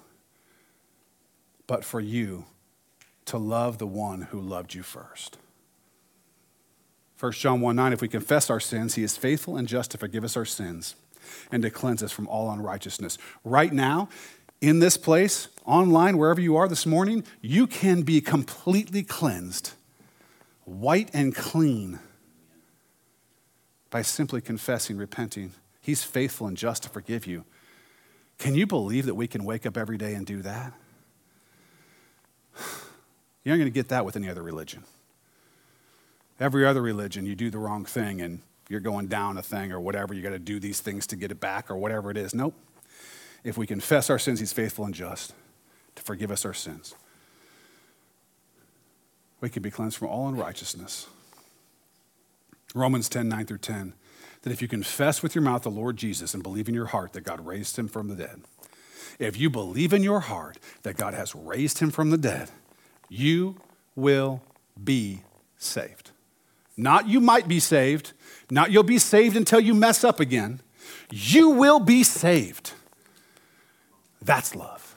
but 1.67 1.85
for 1.85 2.01
you 2.01 2.47
to 3.27 3.39
love 3.39 3.79
the 3.79 3.87
one 3.87 4.23
who 4.23 4.41
loved 4.41 4.75
you 4.75 4.83
first. 4.83 5.39
1 7.19 7.33
John 7.33 7.61
1 7.61 7.77
9, 7.77 7.93
if 7.93 8.03
we 8.03 8.09
confess 8.09 8.51
our 8.51 8.61
sins, 8.61 8.95
he 8.95 9.03
is 9.03 9.17
faithful 9.17 9.57
and 9.57 9.69
just 9.69 9.91
to 9.93 9.99
forgive 9.99 10.25
us 10.25 10.37
our 10.37 10.45
sins 10.45 10.95
and 11.51 11.63
to 11.63 11.71
cleanse 11.71 12.03
us 12.03 12.13
from 12.13 12.29
all 12.29 12.51
unrighteousness. 12.51 13.17
Right 13.45 13.73
now, 13.73 14.09
in 14.61 14.79
this 14.79 14.97
place, 14.97 15.49
online, 15.65 16.19
wherever 16.19 16.41
you 16.41 16.57
are 16.57 16.69
this 16.69 16.87
morning, 16.87 17.25
you 17.41 17.67
can 17.67 18.03
be 18.03 18.21
completely 18.21 19.03
cleansed, 19.03 19.73
white 20.65 21.11
and 21.13 21.35
clean, 21.35 21.99
by 23.91 24.03
simply 24.03 24.41
confessing, 24.41 24.97
repenting. 24.97 25.53
He's 25.81 26.03
faithful 26.03 26.47
and 26.47 26.57
just 26.57 26.83
to 26.83 26.89
forgive 26.89 27.27
you. 27.27 27.45
Can 28.39 28.55
you 28.55 28.67
believe 28.67 29.07
that 29.07 29.15
we 29.15 29.29
can 29.29 29.45
wake 29.45 29.67
up 29.67 29.77
every 29.77 29.97
day 29.97 30.15
and 30.15 30.27
do 30.27 30.43
that? 30.43 30.73
You 33.45 33.53
aren't 33.53 33.61
going 33.61 33.73
to 33.73 33.75
get 33.75 33.89
that 33.89 34.05
with 34.05 34.17
any 34.17 34.29
other 34.29 34.43
religion. 34.43 34.85
Every 36.41 36.67
other 36.67 36.83
religion, 36.83 37.27
you 37.27 37.37
do 37.37 37.51
the 37.51 37.59
wrong 37.59 37.85
thing 37.85 38.21
and 38.21 38.41
you're 38.69 38.81
going 38.81 39.07
down 39.07 39.37
a 39.37 39.43
thing 39.43 39.71
or 39.71 39.81
whatever. 39.81 40.15
You 40.15 40.23
got 40.23 40.31
to 40.31 40.39
do 40.39 40.59
these 40.59 40.81
things 40.81 41.07
to 41.09 41.17
get 41.17 41.31
it 41.31 41.41
back 41.41 41.71
or 41.71 41.77
whatever 41.77 42.11
it 42.11 42.17
is. 42.17 42.35
Nope. 42.35 42.55
If 43.45 43.59
we 43.59 43.67
confess 43.67 44.09
our 44.09 44.19
sins, 44.19 44.41
He's 44.41 44.53
faithful 44.53 44.87
and 44.87 44.95
just 44.95 45.35
to 45.95 46.03
forgive 46.03 46.31
us 46.31 46.45
our 46.45 46.55
sins. 46.55 46.95
We 49.41 49.51
can 49.51 49.63
be 49.63 49.71
cleansed 49.71 49.99
from 49.99 50.09
all 50.09 50.27
unrighteousness. 50.29 51.07
Romans 52.75 53.09
10 53.09 53.29
9 53.29 53.47
through 53.47 53.59
10. 53.59 53.93
That 54.43 54.53
if 54.53 54.61
you 54.61 54.69
confess 54.69 55.23
with 55.23 55.35
your 55.35 55.43
mouth 55.43 55.63
the 55.63 55.71
Lord 55.71 55.97
Jesus 55.97 56.35
and 56.35 56.43
believe 56.43 56.69
in 56.69 56.75
your 56.75 56.87
heart 56.87 57.13
that 57.13 57.23
God 57.23 57.47
raised 57.47 57.79
him 57.79 57.89
from 57.89 58.09
the 58.09 58.15
dead, 58.15 58.43
if 59.19 59.39
you 59.39 59.49
believe 59.49 59.93
in 59.93 60.03
your 60.03 60.21
heart 60.21 60.59
that 60.83 60.97
God 60.97 61.15
has 61.15 61.35
raised 61.35 61.79
him 61.79 61.91
from 61.91 62.11
the 62.11 62.19
dead, 62.19 62.51
you 63.15 63.57
will 63.95 64.43
be 64.83 65.21
saved. 65.57 66.11
Not 66.77 67.09
you 67.09 67.21
might 67.21 67.47
be 67.47 67.61
saved, 67.61 68.13
not 68.51 68.71
you'll 68.71 68.83
be 68.83 68.99
saved 68.99 69.37
until 69.37 69.61
you 69.61 69.75
mess 69.75 70.03
up 70.03 70.19
again. 70.19 70.61
You 71.11 71.51
will 71.51 71.79
be 71.79 72.03
saved. 72.03 72.73
That's 74.21 74.55
love. 74.55 74.97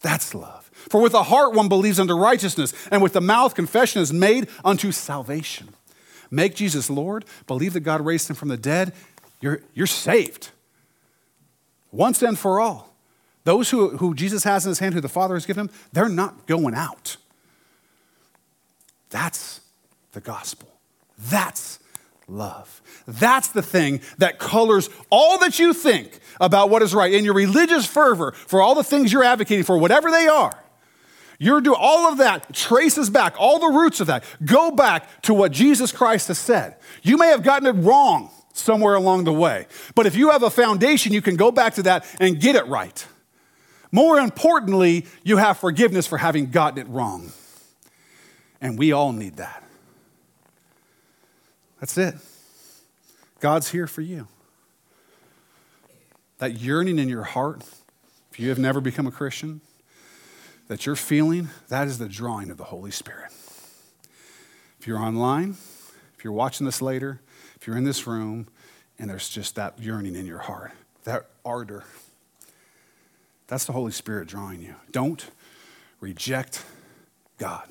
That's 0.00 0.34
love. 0.34 0.70
For 0.72 1.00
with 1.00 1.12
the 1.12 1.24
heart 1.24 1.54
one 1.54 1.68
believes 1.68 2.00
unto 2.00 2.14
righteousness, 2.14 2.72
and 2.90 3.02
with 3.02 3.12
the 3.12 3.20
mouth 3.20 3.54
confession 3.54 4.00
is 4.00 4.12
made 4.12 4.48
unto 4.64 4.90
salvation. 4.90 5.68
Make 6.30 6.54
Jesus 6.54 6.88
Lord, 6.88 7.24
believe 7.46 7.74
that 7.74 7.80
God 7.80 8.00
raised 8.00 8.30
him 8.30 8.36
from 8.36 8.48
the 8.48 8.56
dead, 8.56 8.94
you're, 9.40 9.60
you're 9.74 9.86
saved. 9.86 10.50
Once 11.90 12.22
and 12.22 12.38
for 12.38 12.58
all. 12.58 12.94
Those 13.44 13.70
who, 13.70 13.96
who 13.98 14.14
Jesus 14.14 14.44
has 14.44 14.64
in 14.64 14.70
his 14.70 14.78
hand, 14.78 14.94
who 14.94 15.00
the 15.00 15.08
Father 15.08 15.34
has 15.34 15.44
given 15.44 15.66
him, 15.66 15.74
they're 15.92 16.08
not 16.08 16.46
going 16.46 16.74
out. 16.74 17.16
That's 19.12 19.60
the 20.12 20.20
gospel. 20.20 20.68
That's 21.18 21.78
love. 22.26 22.82
That's 23.06 23.48
the 23.48 23.62
thing 23.62 24.00
that 24.18 24.38
colors 24.38 24.88
all 25.10 25.38
that 25.40 25.58
you 25.58 25.74
think 25.74 26.18
about 26.40 26.70
what 26.70 26.82
is 26.82 26.94
right 26.94 27.12
in 27.12 27.24
your 27.24 27.34
religious 27.34 27.86
fervor 27.86 28.32
for 28.32 28.62
all 28.62 28.74
the 28.74 28.82
things 28.82 29.12
you're 29.12 29.22
advocating 29.22 29.64
for, 29.64 29.76
whatever 29.76 30.10
they 30.10 30.26
are. 30.26 30.58
You're 31.38 31.60
doing 31.60 31.78
all 31.78 32.10
of 32.10 32.18
that 32.18 32.54
traces 32.54 33.10
back, 33.10 33.34
all 33.38 33.58
the 33.58 33.76
roots 33.78 34.00
of 34.00 34.06
that 34.06 34.24
go 34.44 34.70
back 34.70 35.22
to 35.22 35.34
what 35.34 35.52
Jesus 35.52 35.92
Christ 35.92 36.28
has 36.28 36.38
said. 36.38 36.76
You 37.02 37.18
may 37.18 37.28
have 37.28 37.42
gotten 37.42 37.66
it 37.66 37.82
wrong 37.82 38.30
somewhere 38.54 38.94
along 38.94 39.24
the 39.24 39.32
way, 39.32 39.66
but 39.94 40.06
if 40.06 40.16
you 40.16 40.30
have 40.30 40.42
a 40.42 40.50
foundation, 40.50 41.12
you 41.12 41.20
can 41.20 41.36
go 41.36 41.50
back 41.50 41.74
to 41.74 41.82
that 41.82 42.06
and 42.18 42.40
get 42.40 42.56
it 42.56 42.66
right. 42.66 43.06
More 43.90 44.18
importantly, 44.18 45.04
you 45.22 45.36
have 45.36 45.58
forgiveness 45.58 46.06
for 46.06 46.16
having 46.16 46.50
gotten 46.50 46.78
it 46.78 46.88
wrong. 46.88 47.32
And 48.62 48.78
we 48.78 48.92
all 48.92 49.12
need 49.12 49.36
that. 49.36 49.62
That's 51.80 51.98
it. 51.98 52.14
God's 53.40 53.72
here 53.72 53.88
for 53.88 54.02
you. 54.02 54.28
That 56.38 56.60
yearning 56.60 57.00
in 57.00 57.08
your 57.08 57.24
heart, 57.24 57.64
if 58.30 58.38
you 58.38 58.48
have 58.50 58.58
never 58.60 58.80
become 58.80 59.06
a 59.06 59.10
Christian, 59.10 59.60
that 60.68 60.86
you're 60.86 60.96
feeling, 60.96 61.48
that 61.68 61.88
is 61.88 61.98
the 61.98 62.08
drawing 62.08 62.50
of 62.50 62.56
the 62.56 62.64
Holy 62.64 62.92
Spirit. 62.92 63.32
If 64.78 64.86
you're 64.86 64.98
online, 64.98 65.56
if 66.16 66.22
you're 66.22 66.32
watching 66.32 66.64
this 66.64 66.80
later, 66.80 67.20
if 67.56 67.66
you're 67.66 67.76
in 67.76 67.84
this 67.84 68.06
room, 68.06 68.46
and 68.96 69.10
there's 69.10 69.28
just 69.28 69.56
that 69.56 69.76
yearning 69.80 70.14
in 70.14 70.24
your 70.24 70.38
heart, 70.38 70.70
that 71.02 71.26
ardor, 71.44 71.82
that's 73.48 73.64
the 73.64 73.72
Holy 73.72 73.92
Spirit 73.92 74.28
drawing 74.28 74.62
you. 74.62 74.76
Don't 74.92 75.26
reject 76.00 76.64
God. 77.38 77.68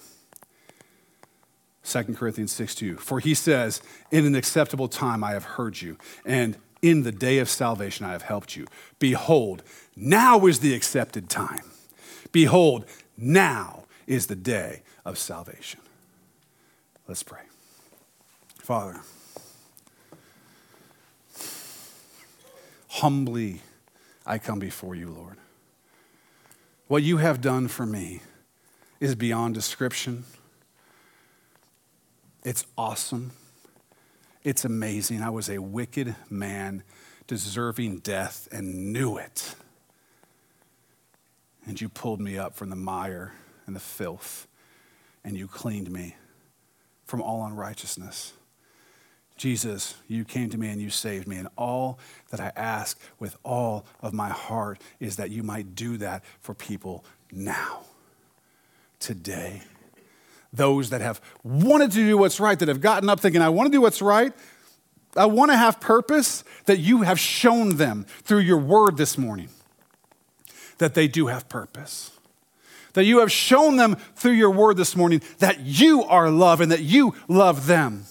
2 1.84 2.04
Corinthians 2.16 2.52
6 2.52 2.76
2. 2.76 2.98
For 2.98 3.20
he 3.20 3.34
says, 3.34 3.82
In 4.12 4.26
an 4.26 4.36
acceptable 4.36 4.88
time 4.88 5.24
I 5.24 5.32
have 5.32 5.44
heard 5.44 5.82
you, 5.82 5.98
and 6.26 6.58
in 6.82 7.04
the 7.04 7.12
day 7.12 7.40
of 7.40 7.50
salvation 7.50 8.06
I 8.06 8.12
have 8.12 8.24
helped 8.24 8.56
you. 8.56 8.68
Behold, 9.00 9.64
now 9.96 10.46
is 10.46 10.60
the 10.60 10.74
accepted 10.74 11.30
time. 11.30 11.64
Behold, 12.32 12.86
now 13.18 13.84
is 14.08 14.28
the 14.28 14.36
day 14.36 14.82
of 15.06 15.18
salvation. 15.18 15.80
Let's 17.08 17.24
pray. 17.24 17.42
Father, 18.56 19.02
humbly 22.88 23.62
I 24.26 24.38
come 24.38 24.60
before 24.60 24.96
you, 24.96 25.10
Lord. 25.10 25.38
What 26.88 27.04
you 27.04 27.18
have 27.18 27.42
done 27.42 27.68
for 27.68 27.86
me 27.86 28.22
is 29.00 29.16
beyond 29.16 29.56
description. 29.56 30.26
It's 32.44 32.66
awesome. 32.78 33.32
It's 34.44 34.66
amazing. 34.66 35.22
I 35.22 35.30
was 35.30 35.50
a 35.50 35.60
wicked 35.60 36.16
man 36.30 36.84
deserving 37.28 38.00
death 38.00 38.48
and 38.52 38.92
knew 38.92 39.18
it. 39.18 39.56
And 41.68 41.80
you 41.80 41.88
pulled 41.88 42.20
me 42.20 42.38
up 42.40 42.56
from 42.56 42.72
the 42.72 42.76
mire 42.76 43.34
and 43.68 43.76
the 43.76 43.80
filth, 43.80 44.48
and 45.24 45.38
you 45.38 45.48
cleaned 45.48 45.92
me 45.92 46.16
from 47.06 47.22
all 47.22 47.46
unrighteousness. 47.46 48.34
Jesus, 49.38 49.96
you 50.08 50.26
came 50.26 50.50
to 50.50 50.58
me 50.58 50.70
and 50.70 50.82
you 50.82 50.90
saved 50.90 51.28
me. 51.28 51.38
And 51.38 51.48
all 51.58 52.00
that 52.30 52.40
I 52.40 52.52
ask 52.56 53.00
with 53.20 53.38
all 53.44 53.86
of 54.02 54.14
my 54.14 54.30
heart 54.30 54.82
is 55.00 55.18
that 55.18 55.30
you 55.30 55.44
might 55.44 55.76
do 55.76 55.98
that 55.98 56.24
for 56.40 56.54
people 56.56 57.06
now, 57.32 57.82
today. 59.00 59.62
Those 60.54 60.90
that 60.90 61.02
have 61.02 61.22
wanted 61.44 61.92
to 61.92 61.98
do 61.98 62.18
what's 62.18 62.40
right, 62.40 62.60
that 62.60 62.68
have 62.68 62.82
gotten 62.82 63.10
up 63.10 63.20
thinking, 63.20 63.42
I 63.42 63.50
want 63.50 63.68
to 63.68 63.72
do 63.72 63.82
what's 63.82 64.02
right, 64.02 64.34
I 65.16 65.26
want 65.26 65.52
to 65.52 65.58
have 65.58 65.80
purpose, 65.80 66.44
that 66.66 66.80
you 66.80 67.02
have 67.02 67.20
shown 67.20 67.78
them 67.78 68.06
through 68.24 68.40
your 68.40 68.58
word 68.58 68.98
this 68.98 69.18
morning 69.18 69.50
that 70.82 70.96
they 70.96 71.08
do 71.08 71.28
have 71.28 71.48
purpose. 71.48 72.12
That 72.94 73.06
you 73.06 73.20
have 73.20 73.32
shown 73.32 73.78
them 73.78 73.96
through 74.16 74.34
your 74.34 74.50
word 74.50 74.76
this 74.76 74.96
morning 74.96 75.22
that 75.40 75.62
you 75.62 76.04
are 76.04 76.30
love 76.30 76.60
and 76.60 76.72
that 76.72 76.82
you 76.82 77.16
love 77.30 77.68
them. 77.68 78.06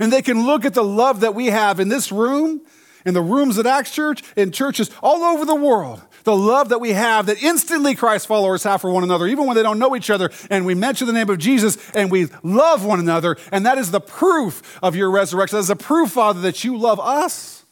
And 0.00 0.12
they 0.12 0.22
can 0.22 0.46
look 0.46 0.64
at 0.64 0.74
the 0.74 0.82
love 0.82 1.20
that 1.20 1.34
we 1.34 1.46
have 1.46 1.78
in 1.78 1.90
this 1.90 2.10
room, 2.10 2.62
in 3.04 3.14
the 3.14 3.20
rooms 3.20 3.58
at 3.58 3.66
Acts 3.66 3.92
Church, 3.92 4.22
in 4.34 4.50
churches 4.50 4.90
all 5.02 5.22
over 5.22 5.44
the 5.44 5.54
world. 5.54 6.00
The 6.24 6.36
love 6.36 6.68
that 6.70 6.80
we 6.80 6.92
have 6.92 7.26
that 7.26 7.42
instantly 7.42 7.94
Christ 7.94 8.26
followers 8.26 8.62
have 8.64 8.80
for 8.80 8.90
one 8.90 9.04
another, 9.04 9.26
even 9.26 9.46
when 9.46 9.56
they 9.56 9.62
don't 9.62 9.78
know 9.78 9.96
each 9.96 10.10
other. 10.10 10.30
And 10.50 10.66
we 10.66 10.74
mention 10.74 11.06
the 11.06 11.12
name 11.12 11.30
of 11.30 11.38
Jesus 11.38 11.78
and 11.94 12.10
we 12.10 12.28
love 12.42 12.84
one 12.84 13.00
another. 13.00 13.36
And 13.52 13.66
that 13.66 13.78
is 13.78 13.90
the 13.90 14.00
proof 14.00 14.78
of 14.82 14.94
your 14.96 15.10
resurrection. 15.10 15.56
That 15.56 15.60
is 15.60 15.68
the 15.68 15.76
proof, 15.76 16.12
Father, 16.12 16.40
that 16.42 16.64
you 16.64 16.76
love 16.76 17.00
us. 17.00 17.64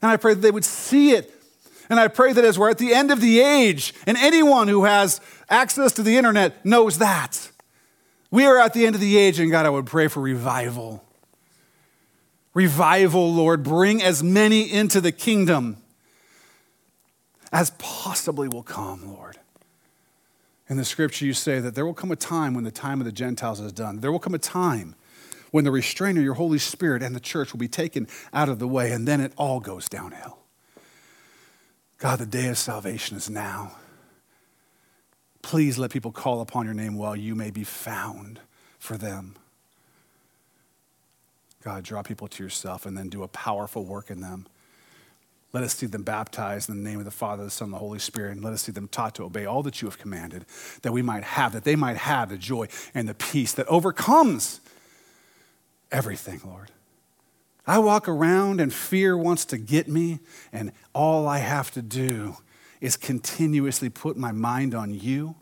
And 0.00 0.10
I 0.10 0.16
pray 0.16 0.34
that 0.34 0.40
they 0.40 0.50
would 0.50 0.64
see 0.64 1.12
it 1.12 1.32
and 1.92 2.00
I 2.00 2.08
pray 2.08 2.32
that 2.32 2.42
as 2.42 2.58
we're 2.58 2.70
at 2.70 2.78
the 2.78 2.94
end 2.94 3.10
of 3.10 3.20
the 3.20 3.40
age, 3.40 3.92
and 4.06 4.16
anyone 4.16 4.66
who 4.66 4.84
has 4.84 5.20
access 5.50 5.92
to 5.92 6.02
the 6.02 6.16
internet 6.16 6.64
knows 6.64 6.96
that. 6.96 7.50
We 8.30 8.46
are 8.46 8.56
at 8.56 8.72
the 8.72 8.86
end 8.86 8.94
of 8.94 9.02
the 9.02 9.18
age, 9.18 9.38
and 9.38 9.50
God, 9.50 9.66
I 9.66 9.68
would 9.68 9.84
pray 9.84 10.08
for 10.08 10.20
revival. 10.20 11.04
Revival, 12.54 13.34
Lord. 13.34 13.62
Bring 13.62 14.02
as 14.02 14.22
many 14.22 14.72
into 14.72 15.02
the 15.02 15.12
kingdom 15.12 15.81
as 17.52 17.70
possibly 17.78 18.48
will 18.48 18.62
come, 18.62 19.14
Lord. 19.14 19.38
In 20.68 20.78
the 20.78 20.84
scripture, 20.84 21.26
you 21.26 21.34
say 21.34 21.60
that 21.60 21.74
there 21.74 21.84
will 21.84 21.92
come 21.92 22.10
a 22.10 22.16
time 22.16 22.54
when 22.54 22.64
the 22.64 22.70
time 22.70 23.00
of 23.00 23.04
the 23.04 23.12
Gentiles 23.12 23.60
is 23.60 23.72
done. 23.72 24.00
There 24.00 24.10
will 24.10 24.18
come 24.18 24.34
a 24.34 24.38
time 24.38 24.94
when 25.50 25.64
the 25.64 25.70
restraint 25.70 26.16
of 26.16 26.24
your 26.24 26.34
Holy 26.34 26.58
Spirit 26.58 27.02
and 27.02 27.14
the 27.14 27.20
church 27.20 27.52
will 27.52 27.60
be 27.60 27.68
taken 27.68 28.08
out 28.32 28.48
of 28.48 28.58
the 28.58 28.66
way, 28.66 28.90
and 28.90 29.06
then 29.06 29.20
it 29.20 29.32
all 29.36 29.60
goes 29.60 29.88
downhill. 29.88 30.38
God, 31.98 32.18
the 32.18 32.26
day 32.26 32.48
of 32.48 32.56
salvation 32.56 33.16
is 33.16 33.28
now. 33.28 33.76
Please 35.42 35.78
let 35.78 35.90
people 35.90 36.10
call 36.10 36.40
upon 36.40 36.64
your 36.64 36.74
name 36.74 36.94
while 36.94 37.14
you 37.14 37.34
may 37.34 37.50
be 37.50 37.64
found 37.64 38.40
for 38.78 38.96
them. 38.96 39.36
God, 41.62 41.84
draw 41.84 42.02
people 42.02 42.28
to 42.28 42.42
yourself 42.42 42.86
and 42.86 42.96
then 42.96 43.08
do 43.08 43.22
a 43.22 43.28
powerful 43.28 43.84
work 43.84 44.10
in 44.10 44.20
them. 44.20 44.46
Let 45.52 45.64
us 45.64 45.74
see 45.74 45.86
them 45.86 46.02
baptized 46.02 46.70
in 46.70 46.82
the 46.82 46.88
name 46.88 46.98
of 46.98 47.04
the 47.04 47.10
Father, 47.10 47.44
the 47.44 47.50
Son, 47.50 47.66
and 47.66 47.74
the 47.74 47.78
Holy 47.78 47.98
Spirit, 47.98 48.32
and 48.32 48.42
let 48.42 48.54
us 48.54 48.62
see 48.62 48.72
them 48.72 48.88
taught 48.88 49.14
to 49.16 49.24
obey 49.24 49.44
all 49.44 49.62
that 49.64 49.82
you 49.82 49.88
have 49.88 49.98
commanded, 49.98 50.46
that 50.80 50.92
we 50.92 51.02
might 51.02 51.24
have, 51.24 51.52
that 51.52 51.64
they 51.64 51.76
might 51.76 51.98
have 51.98 52.30
the 52.30 52.38
joy 52.38 52.68
and 52.94 53.06
the 53.06 53.14
peace 53.14 53.52
that 53.52 53.66
overcomes 53.68 54.60
everything, 55.90 56.40
Lord. 56.44 56.70
I 57.66 57.78
walk 57.78 58.08
around 58.08 58.60
and 58.60 58.72
fear 58.72 59.16
wants 59.16 59.44
to 59.46 59.58
get 59.58 59.88
me, 59.88 60.20
and 60.52 60.72
all 60.94 61.28
I 61.28 61.38
have 61.38 61.70
to 61.72 61.82
do 61.82 62.36
is 62.80 62.96
continuously 62.96 63.88
put 63.88 64.16
my 64.16 64.32
mind 64.32 64.74
on 64.74 64.92
you, 64.94 65.36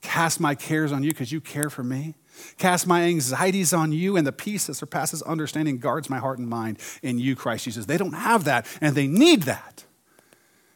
cast 0.00 0.38
my 0.38 0.54
cares 0.54 0.92
on 0.92 1.02
you 1.02 1.10
because 1.10 1.32
you 1.32 1.40
care 1.40 1.68
for 1.68 1.82
me, 1.82 2.14
cast 2.58 2.86
my 2.86 3.02
anxieties 3.02 3.72
on 3.72 3.92
you, 3.92 4.16
and 4.16 4.26
the 4.26 4.32
peace 4.32 4.66
that 4.66 4.74
surpasses 4.74 5.22
understanding 5.22 5.78
guards 5.78 6.08
my 6.10 6.18
heart 6.18 6.38
and 6.38 6.48
mind 6.48 6.78
in 7.02 7.18
you, 7.18 7.36
Christ 7.36 7.64
Jesus. 7.64 7.86
They 7.86 7.96
don't 7.96 8.14
have 8.14 8.44
that, 8.44 8.66
and 8.80 8.94
they 8.94 9.06
need 9.06 9.42
that. 9.44 9.84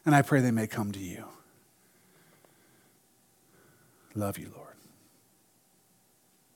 And 0.04 0.14
I 0.14 0.22
pray 0.22 0.40
they 0.40 0.50
may 0.50 0.66
come 0.66 0.92
to 0.92 0.98
you. 0.98 1.24
Love 4.14 4.38
you, 4.38 4.50
Lord. 4.56 4.74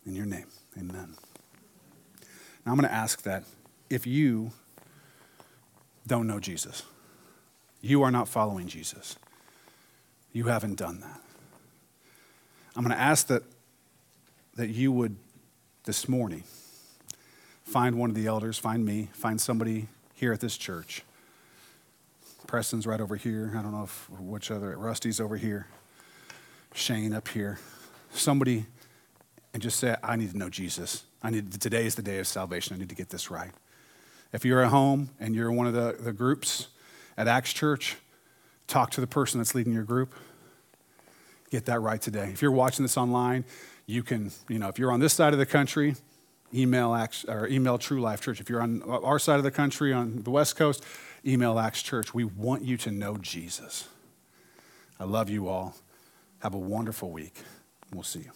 In 0.05 0.14
your 0.14 0.26
name, 0.26 0.46
amen. 0.76 1.14
Now 2.64 2.72
I'm 2.72 2.78
going 2.78 2.88
to 2.88 2.94
ask 2.94 3.22
that 3.22 3.44
if 3.90 4.07
you 4.07 4.53
don't 6.07 6.26
know 6.26 6.40
Jesus, 6.40 6.82
you 7.80 8.03
are 8.03 8.11
not 8.11 8.26
following 8.28 8.66
Jesus, 8.66 9.16
you 10.32 10.46
haven't 10.46 10.76
done 10.76 11.00
that. 11.00 11.20
I'm 12.74 12.82
going 12.82 12.96
to 12.96 13.00
ask 13.00 13.26
that, 13.26 13.42
that 14.57 14.68
you 14.68 14.92
would 14.92 15.16
this 15.84 16.09
morning 16.09 16.44
find 17.64 17.96
one 17.96 18.11
of 18.11 18.16
the 18.16 18.26
elders, 18.26 18.59
find 18.59 18.84
me, 18.84 19.09
find 19.12 19.40
somebody 19.40 19.88
here 20.14 20.32
at 20.32 20.40
this 20.40 20.57
church. 20.57 21.03
Preston's 22.46 22.86
right 22.86 23.00
over 23.00 23.16
here. 23.16 23.55
I 23.57 23.62
don't 23.62 23.72
know 23.72 23.84
if 23.84 24.11
which 24.11 24.50
other, 24.50 24.76
Rusty's 24.76 25.20
over 25.20 25.36
here. 25.36 25.66
Shane 26.74 27.12
up 27.14 27.28
here. 27.28 27.59
Somebody, 28.12 28.66
and 29.55 29.62
just 29.62 29.78
say, 29.78 29.96
I 30.03 30.16
need 30.16 30.32
to 30.32 30.38
know 30.38 30.50
Jesus. 30.50 31.05
I 31.22 31.30
need, 31.30 31.53
today 31.61 31.86
is 31.86 31.94
the 31.94 32.03
day 32.03 32.18
of 32.18 32.26
salvation. 32.26 32.76
I 32.76 32.78
need 32.78 32.88
to 32.90 32.94
get 32.94 33.09
this 33.09 33.30
right. 33.30 33.53
If 34.32 34.44
you're 34.44 34.62
at 34.62 34.70
home 34.70 35.11
and 35.18 35.34
you're 35.34 35.53
one 35.53 35.66
of 35.66 35.72
the, 35.72 35.96
the 35.98 36.12
groups 36.12 36.68
at 37.16 37.28
Acts 37.28 37.53
Church, 37.53 37.96
talk 38.66 38.90
to 38.92 39.00
the 39.00 39.07
person 39.07 39.38
that's 39.38 39.55
leading 39.55 39.72
your 39.72 39.84
group. 39.84 40.14
Get 41.50 41.66
that 41.66 41.80
right 41.80 42.00
today. 42.00 42.30
If 42.32 42.42
you're 42.42 42.50
watching 42.50 42.82
this 42.82 42.96
online, 42.96 43.44
you 43.87 44.03
can, 44.03 44.30
you 44.49 44.59
know, 44.59 44.68
if 44.68 44.78
you're 44.78 44.93
on 44.93 45.01
this 45.01 45.12
side 45.12 45.33
of 45.33 45.39
the 45.39 45.47
country, 45.47 45.97
email 46.55 46.95
Acts, 46.95 47.24
or 47.24 47.47
email 47.49 47.78
True 47.78 48.01
Life 48.01 48.20
Church. 48.20 48.41
If 48.41 48.49
you're 48.49 48.62
on 48.62 48.83
our 48.83 49.18
side 49.18 49.39
of 49.39 49.45
the 49.45 49.51
country, 49.51 49.93
on 49.93 50.22
the 50.22 50.30
West 50.30 50.57
Coast, 50.57 50.85
email 51.26 51.59
Acts 51.59 51.83
Church. 51.83 52.14
We 52.14 52.24
want 52.24 52.62
you 52.62 52.76
to 52.78 52.91
know 52.91 53.16
Jesus. 53.16 53.89
I 55.01 55.05
love 55.05 55.30
you 55.30 55.49
all. 55.49 55.74
Have 56.41 56.55
a 56.55 56.59
wonderful 56.59 57.11
week. 57.11 57.35
We'll 57.93 58.03
see 58.03 58.20
you. 58.20 58.30